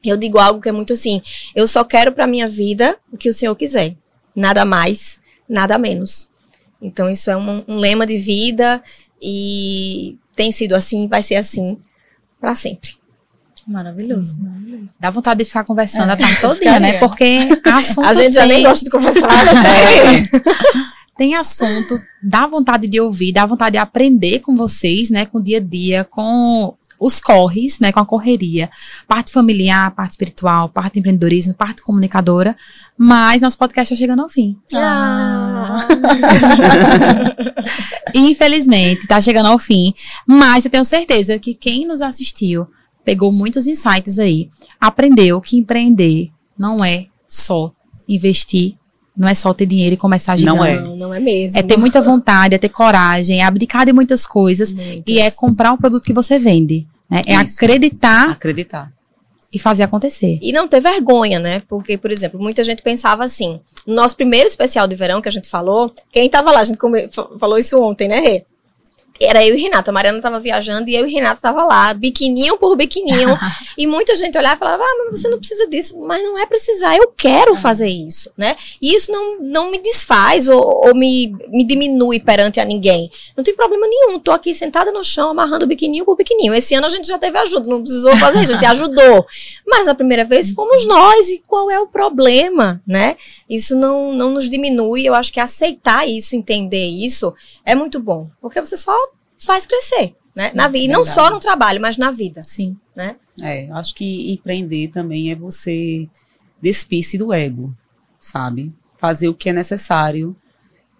eu 0.03 0.17
digo 0.17 0.39
algo 0.39 0.61
que 0.61 0.69
é 0.69 0.71
muito 0.71 0.93
assim: 0.93 1.21
eu 1.55 1.67
só 1.67 1.83
quero 1.83 2.11
para 2.11 2.25
minha 2.25 2.47
vida 2.47 2.97
o 3.11 3.17
que 3.17 3.29
o 3.29 3.33
Senhor 3.33 3.55
quiser. 3.55 3.95
Nada 4.35 4.63
mais, 4.63 5.19
nada 5.47 5.77
menos. 5.77 6.29
Então, 6.81 7.09
isso 7.09 7.29
é 7.29 7.37
um, 7.37 7.63
um 7.67 7.77
lema 7.77 8.07
de 8.07 8.17
vida 8.17 8.81
e 9.21 10.17
tem 10.35 10.51
sido 10.51 10.73
assim, 10.73 11.07
vai 11.07 11.21
ser 11.21 11.35
assim 11.35 11.77
para 12.39 12.55
sempre. 12.55 13.00
Maravilhoso. 13.67 14.37
Dá 14.99 15.09
vontade 15.09 15.39
de 15.39 15.45
ficar 15.45 15.63
conversando 15.63 16.09
É, 16.09 16.13
a 16.13 16.17
tarde 16.17 16.35
todinha, 16.41 16.55
ficaria. 16.73 16.79
né? 16.79 16.99
Porque 16.99 17.39
assunto 17.65 18.07
A 18.07 18.13
gente 18.13 18.33
já 18.33 18.45
nem 18.45 18.63
gosta 18.63 18.83
de 18.85 18.91
conversar. 18.91 19.29
É. 19.31 20.41
tem 21.17 21.35
assunto, 21.35 22.01
dá 22.21 22.47
vontade 22.47 22.87
de 22.87 22.99
ouvir, 22.99 23.31
dá 23.31 23.45
vontade 23.45 23.73
de 23.73 23.77
aprender 23.77 24.39
com 24.39 24.55
vocês, 24.55 25.09
né? 25.09 25.25
Com 25.25 25.37
o 25.37 25.43
dia 25.43 25.57
a 25.57 25.61
dia, 25.61 26.03
com 26.09 26.73
os 26.99 27.19
corres, 27.19 27.79
né? 27.79 27.91
Com 27.91 27.99
a 27.99 28.05
correria. 28.05 28.69
Parte 29.07 29.31
familiar, 29.31 29.91
parte 29.91 30.11
espiritual, 30.11 30.69
parte 30.69 30.99
empreendedorismo, 30.99 31.53
parte 31.53 31.81
comunicadora. 31.81 32.55
Mas 32.97 33.41
nosso 33.41 33.57
podcast 33.57 33.93
está 33.93 34.03
chegando 34.03 34.21
ao 34.21 34.29
fim. 34.29 34.57
Ah. 34.75 35.87
Infelizmente, 38.13 39.07
tá 39.07 39.19
chegando 39.19 39.47
ao 39.47 39.59
fim. 39.59 39.93
Mas 40.27 40.65
eu 40.65 40.71
tenho 40.71 40.85
certeza 40.85 41.39
que 41.39 41.53
quem 41.55 41.87
nos 41.87 42.01
assistiu 42.01 42.67
pegou 43.03 43.31
muitos 43.31 43.67
insights 43.67 44.19
aí. 44.19 44.49
Aprendeu 44.79 45.39
que 45.41 45.57
empreender 45.57 46.29
não 46.57 46.83
é 46.83 47.07
só 47.27 47.71
investir, 48.07 48.75
não 49.15 49.27
é 49.27 49.33
só 49.33 49.53
ter 49.53 49.65
dinheiro 49.65 49.93
e 49.93 49.97
começar 49.97 50.35
gigante. 50.35 50.57
Não 50.57 50.65
é. 50.65 50.79
Não, 50.79 50.95
não 50.95 51.13
é 51.13 51.19
mesmo. 51.19 51.57
É 51.57 51.63
ter 51.63 51.77
muita 51.77 52.01
vontade, 52.01 52.55
é 52.55 52.57
ter 52.57 52.69
coragem, 52.69 53.39
é 53.41 53.43
abdicar 53.43 53.85
de 53.85 53.93
muitas 53.93 54.25
coisas 54.25 54.71
Muitas. 54.73 55.03
e 55.07 55.19
é 55.19 55.29
comprar 55.31 55.71
um 55.73 55.77
produto 55.77 56.03
que 56.03 56.13
você 56.13 56.39
vende. 56.39 56.87
Né? 57.09 57.21
É 57.25 57.43
Isso. 57.43 57.55
acreditar 57.63 58.31
Acreditar. 58.31 58.91
e 59.51 59.59
fazer 59.59 59.83
acontecer. 59.83 60.39
E 60.41 60.51
não 60.53 60.67
ter 60.67 60.79
vergonha, 60.79 61.39
né? 61.39 61.61
Porque, 61.67 61.97
por 61.97 62.11
exemplo, 62.11 62.39
muita 62.41 62.63
gente 62.63 62.81
pensava 62.81 63.23
assim. 63.23 63.59
No 63.85 63.95
nosso 63.95 64.15
primeiro 64.15 64.47
especial 64.47 64.87
de 64.87 64.95
verão 64.95 65.21
que 65.21 65.27
a 65.27 65.31
gente 65.31 65.49
falou, 65.49 65.93
quem 66.11 66.29
tava 66.29 66.51
lá, 66.51 66.61
a 66.61 66.63
gente 66.63 66.79
falou 67.37 67.57
isso 67.57 67.81
ontem, 67.81 68.07
né, 68.07 68.19
Rê? 68.21 68.45
Era 69.23 69.45
eu 69.45 69.55
e 69.55 69.61
Renata. 69.61 69.91
A 69.91 69.93
Mariana 69.93 70.21
tava 70.21 70.39
viajando 70.39 70.89
e 70.89 70.95
eu 70.95 71.07
e 71.07 71.11
Renata 71.11 71.39
tava 71.41 71.63
lá, 71.63 71.93
biquininho 71.93 72.57
por 72.57 72.75
biquininho. 72.75 73.37
e 73.77 73.85
muita 73.87 74.15
gente 74.15 74.37
olhava 74.37 74.55
e 74.55 74.59
falava: 74.59 74.83
Ah, 74.83 75.05
mas 75.09 75.19
você 75.19 75.29
não 75.29 75.37
precisa 75.37 75.67
disso. 75.67 75.99
Mas 75.99 76.23
não 76.23 76.37
é 76.37 76.45
precisar, 76.45 76.95
eu 76.95 77.11
quero 77.15 77.55
fazer 77.55 77.89
isso, 77.89 78.31
né? 78.37 78.55
E 78.81 78.93
isso 78.95 79.11
não, 79.11 79.39
não 79.39 79.71
me 79.71 79.79
desfaz 79.79 80.47
ou, 80.47 80.87
ou 80.87 80.95
me, 80.95 81.35
me 81.49 81.63
diminui 81.63 82.19
perante 82.19 82.59
a 82.59 82.65
ninguém. 82.65 83.11
Não 83.35 83.43
tem 83.43 83.55
problema 83.55 83.87
nenhum. 83.87 84.19
Tô 84.19 84.31
aqui 84.31 84.53
sentada 84.53 84.91
no 84.91 85.03
chão, 85.03 85.31
amarrando 85.31 85.67
biquininho 85.67 86.05
por 86.05 86.15
biquininho. 86.15 86.53
Esse 86.53 86.75
ano 86.75 86.87
a 86.87 86.89
gente 86.89 87.07
já 87.07 87.17
teve 87.17 87.37
ajuda, 87.37 87.69
não 87.69 87.81
precisou 87.81 88.15
fazer, 88.17 88.39
a 88.39 88.45
gente 88.45 88.65
ajudou. 88.65 89.25
Mas 89.67 89.87
a 89.87 89.95
primeira 89.95 90.25
vez 90.25 90.51
fomos 90.51 90.85
nós, 90.85 91.29
e 91.29 91.43
qual 91.47 91.69
é 91.69 91.79
o 91.79 91.87
problema, 91.87 92.81
né? 92.85 93.17
Isso 93.53 93.77
não, 93.77 94.13
não 94.13 94.31
nos 94.31 94.49
diminui, 94.49 95.03
eu 95.03 95.13
acho 95.13 95.33
que 95.33 95.39
aceitar 95.39 96.07
isso, 96.07 96.37
entender 96.37 96.85
isso, 96.85 97.33
é 97.65 97.75
muito 97.75 97.99
bom. 97.99 98.29
Porque 98.39 98.59
você 98.61 98.77
só 98.77 98.95
faz 99.37 99.65
crescer, 99.65 100.15
né? 100.33 100.49
Sim, 100.51 100.55
na 100.55 100.67
vida. 100.69 100.85
E 100.85 100.87
não 100.87 101.03
só 101.03 101.29
no 101.29 101.37
trabalho, 101.37 101.81
mas 101.81 101.97
na 101.97 102.11
vida, 102.11 102.41
Sim. 102.41 102.77
né? 102.95 103.17
É, 103.41 103.67
eu 103.69 103.75
acho 103.75 103.93
que 103.93 104.31
empreender 104.31 104.87
também 104.87 105.31
é 105.31 105.35
você 105.35 106.07
despir-se 106.61 107.17
do 107.17 107.33
ego, 107.33 107.75
sabe? 108.17 108.71
Fazer 108.97 109.27
o 109.27 109.33
que 109.33 109.49
é 109.49 109.53
necessário 109.53 110.33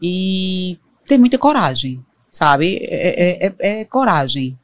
e 0.02 0.78
ter 1.06 1.18
muita 1.18 1.38
coragem, 1.38 2.04
sabe? 2.32 2.78
É, 2.82 3.46
é- 3.46 3.54
é- 3.60 3.82
é 3.82 3.86
coragem. 3.86 4.58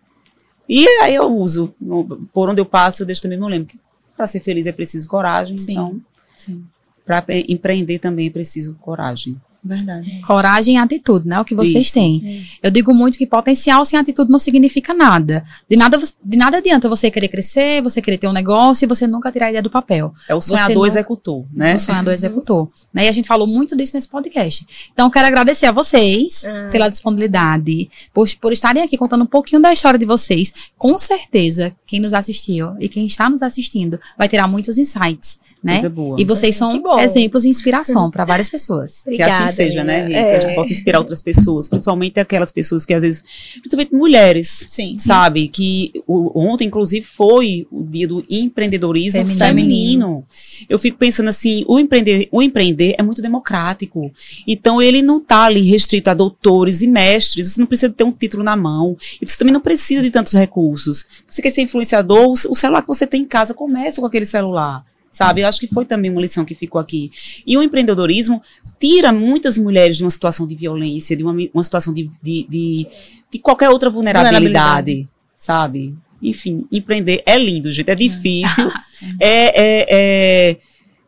E 0.67 0.85
aí 1.01 1.15
eu 1.15 1.31
uso, 1.33 1.73
no- 1.79 2.27
por 2.33 2.49
onde 2.49 2.59
eu 2.59 2.65
passo, 2.65 3.01
eu 3.03 3.05
deixo 3.07 3.21
também, 3.21 3.37
não 3.39 3.47
lembro 3.47 3.67
que 3.69 3.79
para 4.15 4.27
ser 4.27 4.41
feliz 4.41 4.67
é 4.67 4.73
preciso 4.73 5.07
coragem, 5.07 5.57
Sim. 5.57 5.71
então 5.71 6.01
Sim. 6.35 6.65
Para 7.07 7.23
empreender 7.47 7.99
também 7.99 8.27
é 8.27 8.29
preciso 8.29 8.75
coragem. 8.75 9.37
Verdade. 9.67 10.21
Coragem 10.25 10.75
e 10.75 10.77
atitude, 10.77 11.27
né? 11.27 11.39
O 11.39 11.45
que 11.45 11.53
vocês 11.55 11.85
Isso. 11.87 11.93
têm. 11.93 12.45
Eu 12.63 12.71
digo 12.71 12.93
muito 12.93 13.17
que 13.17 13.27
potencial 13.27 13.83
sem 13.85 13.99
atitude 13.99 14.31
não 14.31 14.39
significa 14.39 14.93
nada. 14.93 15.45
De 15.69 15.75
nada, 15.75 15.99
de 16.23 16.37
nada 16.37 16.57
adianta 16.57 16.87
você 16.89 17.11
querer 17.11 17.27
crescer, 17.27 17.81
você 17.81 18.01
querer 18.01 18.17
ter 18.17 18.27
um 18.27 18.33
negócio 18.33 18.85
e 18.85 18.87
você 18.87 19.05
nunca 19.05 19.31
tirar 19.31 19.47
a 19.47 19.49
ideia 19.49 19.61
do 19.61 19.69
papel. 19.69 20.13
É 20.27 20.33
o 20.35 20.41
sonhador 20.41 20.75
não- 20.75 20.85
executor, 20.85 21.45
né? 21.53 21.75
O 21.75 21.79
sonhador 21.79 22.13
executor. 22.13 22.69
Né? 22.93 23.05
E 23.05 23.09
a 23.09 23.11
gente 23.11 23.27
falou 23.27 23.45
muito 23.47 23.75
disso 23.75 23.95
nesse 23.95 24.07
podcast. 24.07 24.65
Então, 24.93 25.07
eu 25.07 25.11
quero 25.11 25.27
agradecer 25.27 25.65
a 25.65 25.71
vocês 25.71 26.45
Ah. 26.45 26.69
pela 26.71 26.89
disponibilidade, 26.89 27.89
por, 28.13 28.27
por 28.41 28.51
estarem 28.53 28.81
aqui 28.83 28.97
contando 28.97 29.23
um 29.23 29.27
pouquinho 29.27 29.61
da 29.61 29.73
história 29.73 29.99
de 29.99 30.05
vocês. 30.05 30.53
Com 30.77 30.97
certeza, 30.97 31.75
quem 31.85 31.99
nos 31.99 32.13
assistiu 32.13 32.75
e 32.79 32.87
quem 32.87 33.05
está 33.05 33.29
nos 33.29 33.41
assistindo 33.41 33.99
vai 34.17 34.27
tirar 34.27 34.47
muitos 34.47 34.77
insights, 34.77 35.39
né? 35.63 35.73
Coisa 35.73 35.89
boa. 35.89 36.15
E 36.19 36.25
vocês 36.25 36.55
são 36.55 36.81
exemplos 36.99 37.43
de 37.43 37.49
inspiração 37.49 38.09
para 38.09 38.25
várias 38.25 38.49
pessoas. 38.49 39.03
Que 39.03 39.21
assim 39.21 39.43
seja, 39.57 39.83
né, 39.83 40.07
Rita? 40.07 40.13
Que 40.13 40.35
a 40.35 40.39
gente 40.39 40.51
É. 40.51 40.55
possa 40.55 40.71
inspirar 40.71 40.99
outras 40.99 41.21
pessoas, 41.21 41.67
principalmente 41.67 42.19
aquelas 42.19 42.51
pessoas 42.51 42.85
que 42.85 42.93
às 42.93 43.01
vezes, 43.01 43.23
principalmente 43.59 43.93
mulheres, 43.93 44.65
Sim. 44.69 44.95
sabe? 44.97 45.47
Que 45.49 45.91
o- 46.07 46.31
ontem, 46.39 46.65
inclusive, 46.67 47.05
foi 47.05 47.67
o 47.71 47.83
dia 47.83 48.07
do 48.07 48.23
empreendedorismo 48.29 49.21
Feminino. 49.21 49.37
feminino. 49.45 50.23
Eu 50.69 50.79
fico 50.79 50.97
pensando 50.97 51.29
assim, 51.29 51.63
o 51.67 51.79
empreender, 51.79 52.27
o 52.31 52.41
empreender 52.41 52.95
é 52.97 53.03
muito 53.03 53.21
democrático. 53.21 54.11
Então, 54.47 54.81
ele 54.81 55.01
não 55.01 55.17
está 55.17 55.43
ali 55.45 55.61
restrito 55.61 56.09
a 56.09 56.13
doutores 56.13 56.81
e 56.81 56.87
mestres. 56.87 57.51
Você 57.53 57.59
não 57.59 57.67
precisa 57.67 57.91
ter 57.91 58.03
um 58.03 58.11
título 58.11 58.43
na 58.43 58.55
mão. 58.55 58.97
E 59.21 59.25
você 59.25 59.37
também 59.37 59.53
não 59.53 59.61
precisa 59.61 60.01
de 60.01 60.09
tantos 60.11 60.33
recursos. 60.33 61.05
Você 61.27 61.41
quer 61.41 61.49
ser 61.51 61.61
influenciador, 61.61 62.31
o 62.31 62.55
celular 62.55 62.81
que 62.81 62.87
você 62.87 63.05
tem 63.07 63.21
em 63.21 63.25
casa, 63.25 63.53
começa 63.53 63.99
com 64.01 64.07
aquele 64.07 64.25
celular. 64.25 64.83
Sabe? 65.11 65.41
Eu 65.41 65.47
acho 65.47 65.59
que 65.59 65.67
foi 65.67 65.85
também 65.85 66.11
uma 66.11 66.21
lição 66.21 66.45
que 66.45 66.53
ficou 66.53 66.79
aqui. 66.79 67.11
E 67.45 67.57
o 67.57 67.63
empreendedorismo 67.63 68.41
tira 68.79 69.11
muitas 69.11 69.57
mulheres 69.57 69.97
de 69.97 70.03
uma 70.03 70.09
situação 70.09 70.45
de 70.45 70.55
violência, 70.55 71.15
de 71.15 71.23
uma, 71.23 71.35
uma 71.53 71.63
situação 71.63 71.93
de, 71.93 72.09
de, 72.21 72.45
de, 72.47 72.87
de 73.31 73.39
qualquer 73.39 73.69
outra 73.69 73.89
vulnerabilidade, 73.89 75.07
sabe? 75.35 75.95
Enfim, 76.21 76.65
empreender 76.71 77.23
é 77.25 77.37
lindo, 77.37 77.71
gente. 77.71 77.89
É 77.89 77.95
difícil. 77.95 78.69
é, 79.19 79.61
é, 79.61 79.87
é, 79.89 80.57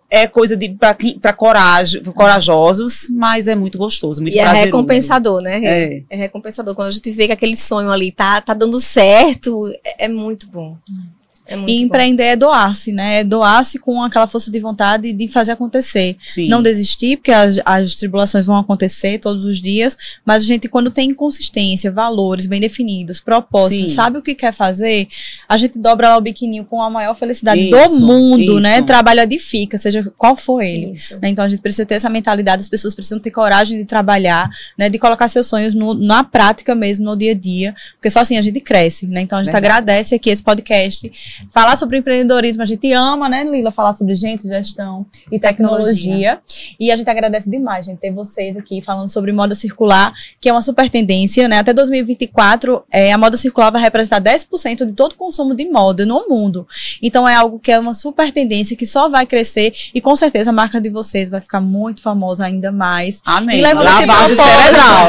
é 0.09 0.27
coisa 0.27 0.57
de 0.57 0.69
para 0.69 1.33
coragem, 1.33 2.03
corajosos, 2.03 3.09
mas 3.11 3.47
é 3.47 3.55
muito 3.55 3.77
gostoso, 3.77 4.21
muito 4.21 4.35
E 4.35 4.39
é 4.39 4.43
prazeroso. 4.43 4.65
recompensador, 4.65 5.41
né? 5.41 5.61
É. 5.63 6.03
É 6.09 6.15
recompensador. 6.15 6.73
Quando 6.73 6.87
a 6.87 6.91
gente 6.91 7.11
vê 7.11 7.27
que 7.27 7.33
aquele 7.33 7.55
sonho 7.55 7.91
ali 7.91 8.11
tá, 8.11 8.41
tá 8.41 8.53
dando 8.53 8.79
certo, 8.79 9.71
é, 9.83 10.05
é 10.05 10.07
muito 10.07 10.47
bom. 10.47 10.77
É 11.49 11.55
E 11.55 11.57
bom. 11.57 11.67
empreender 11.67 12.23
é 12.23 12.35
doar-se, 12.35 12.91
né? 12.91 13.21
É 13.21 13.23
doar-se 13.23 13.79
com 13.79 14.03
aquela 14.03 14.27
força 14.27 14.51
de 14.51 14.59
vontade 14.59 15.11
de 15.11 15.27
fazer 15.27 15.53
acontecer. 15.53 16.15
Sim. 16.27 16.47
Não 16.47 16.61
desistir, 16.61 17.17
porque 17.17 17.31
as, 17.31 17.59
as 17.65 17.95
tribulações 17.95 18.45
vão 18.45 18.55
acontecer 18.55 19.17
todos 19.17 19.45
os 19.45 19.59
dias, 19.59 19.97
mas 20.23 20.43
a 20.43 20.45
gente, 20.45 20.69
quando 20.69 20.91
tem 20.91 21.13
consistência, 21.13 21.91
valores 21.91 22.45
bem 22.45 22.61
definidos, 22.61 23.19
propósitos, 23.19 23.89
Sim. 23.89 23.95
sabe 23.95 24.17
o 24.19 24.21
que 24.21 24.35
quer 24.35 24.53
fazer, 24.53 25.07
a 25.47 25.57
gente 25.57 25.79
dobra 25.79 26.09
lá 26.09 26.17
o 26.17 26.21
biquininho 26.21 26.63
com 26.65 26.81
a 26.83 26.89
maior 26.89 27.15
felicidade 27.15 27.61
Isso, 27.67 27.99
do 27.99 28.05
mundo, 28.05 28.59
né? 28.59 28.75
isso. 28.77 28.85
Trabalho 28.85 29.21
edifica, 29.21 29.77
seja 29.77 30.03
qual 30.17 30.35
for 30.35 30.61
ele. 30.61 30.93
Isso. 30.93 31.19
né? 31.19 31.29
Então 31.29 31.43
a 31.43 31.47
gente 31.49 31.61
precisa 31.61 31.85
ter 31.85 31.95
essa 31.95 32.09
mentalidade, 32.09 32.61
as 32.61 32.69
pessoas 32.69 32.93
precisam 32.93 33.19
ter 33.19 33.31
coragem 33.31 33.77
de 33.79 33.85
trabalhar, 33.85 34.49
né? 34.77 34.87
De 34.89 34.99
colocar 34.99 35.27
seus 35.27 35.47
sonhos 35.47 35.73
no- 35.73 35.93
na 35.95 36.23
prática 36.23 36.75
mesmo, 36.75 37.05
no 37.05 37.15
dia 37.17 37.31
a 37.31 37.35
dia, 37.35 37.73
porque 37.95 38.09
só 38.09 38.19
assim 38.19 38.37
a 38.37 38.41
gente 38.41 38.59
cresce, 38.61 39.07
né? 39.07 39.21
Então 39.21 39.39
a 39.39 39.43
gente 39.43 39.51
Verdade. 39.51 39.65
agradece 39.79 40.13
aqui 40.15 40.29
esse 40.29 40.43
podcast. 40.43 41.11
Falar 41.51 41.77
sobre 41.77 41.97
empreendedorismo, 41.97 42.61
a 42.61 42.65
gente 42.65 42.91
ama, 42.93 43.29
né, 43.29 43.43
Lila? 43.43 43.71
Falar 43.71 43.93
sobre 43.93 44.15
gente, 44.15 44.47
gestão 44.47 45.05
e 45.31 45.39
tecnologia. 45.39 46.39
E 46.79 46.91
a 46.91 46.95
gente 46.95 47.09
agradece 47.09 47.49
demais, 47.49 47.85
gente, 47.85 47.99
ter 47.99 48.11
vocês 48.11 48.57
aqui 48.57 48.81
falando 48.81 49.09
sobre 49.09 49.31
moda 49.31 49.55
circular, 49.55 50.13
que 50.39 50.49
é 50.49 50.51
uma 50.51 50.61
super 50.61 50.89
tendência, 50.89 51.47
né? 51.47 51.59
Até 51.59 51.73
2024, 51.73 52.83
é, 52.91 53.11
a 53.11 53.17
moda 53.17 53.37
circular 53.37 53.71
vai 53.71 53.81
representar 53.81 54.21
10% 54.21 54.85
de 54.85 54.93
todo 54.93 55.13
o 55.13 55.15
consumo 55.15 55.55
de 55.55 55.69
moda 55.69 56.05
no 56.05 56.27
mundo. 56.27 56.67
Então 57.01 57.27
é 57.27 57.35
algo 57.35 57.59
que 57.59 57.71
é 57.71 57.79
uma 57.79 57.93
super 57.93 58.31
tendência 58.31 58.75
que 58.75 58.85
só 58.85 59.09
vai 59.09 59.25
crescer 59.25 59.73
e 59.93 60.01
com 60.01 60.15
certeza 60.15 60.49
a 60.49 60.53
marca 60.53 60.79
de 60.79 60.89
vocês 60.89 61.29
vai 61.29 61.41
ficar 61.41 61.61
muito 61.61 62.01
famosa 62.01 62.45
ainda 62.45 62.71
mais. 62.71 63.21
Amém. 63.25 63.59
E 63.59 63.61
esse 63.61 63.73
Lavagem 63.73 64.35
cerebral. 64.35 65.07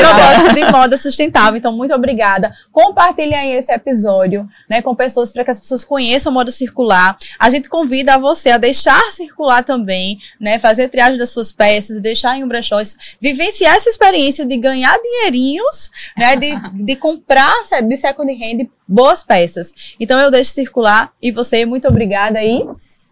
propósito 0.00 0.54
de 0.54 0.72
moda 0.72 0.98
sustentável. 0.98 1.56
Então, 1.56 1.72
muito 1.72 1.94
obrigada. 1.94 2.52
Compartilhem 2.72 3.34
aí 3.34 3.52
esse 3.52 3.72
episódio, 3.72 4.48
né, 4.68 4.82
com 4.86 4.94
pessoas 4.94 5.32
para 5.32 5.44
que 5.44 5.50
as 5.50 5.58
pessoas 5.58 5.82
conheçam 5.82 6.30
a 6.30 6.34
moda 6.34 6.52
circular. 6.52 7.16
A 7.40 7.50
gente 7.50 7.68
convida 7.68 8.14
a 8.14 8.18
você 8.18 8.50
a 8.50 8.56
deixar 8.56 9.02
circular 9.10 9.64
também, 9.64 10.20
né, 10.40 10.60
fazer 10.60 10.88
triagem 10.88 11.18
das 11.18 11.30
suas 11.30 11.50
peças, 11.50 12.00
deixar 12.00 12.38
em 12.38 12.44
um 12.44 12.48
brechó, 12.48 12.76
vivenciar 13.20 13.74
essa 13.74 13.90
experiência 13.90 14.46
de 14.46 14.56
ganhar 14.56 14.96
dinheirinhos, 15.02 15.90
né, 16.16 16.36
de, 16.36 16.54
de 16.84 16.94
comprar 16.94 17.52
de 17.82 17.96
second 17.96 18.32
hand 18.32 18.68
boas 18.86 19.24
peças. 19.24 19.74
Então, 19.98 20.20
eu 20.20 20.30
deixo 20.30 20.52
circular 20.52 21.12
e 21.20 21.32
você, 21.32 21.66
muito 21.66 21.88
obrigada 21.88 22.38
aí. 22.38 22.64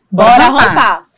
Bora 0.08 0.50
Bora. 0.52 1.13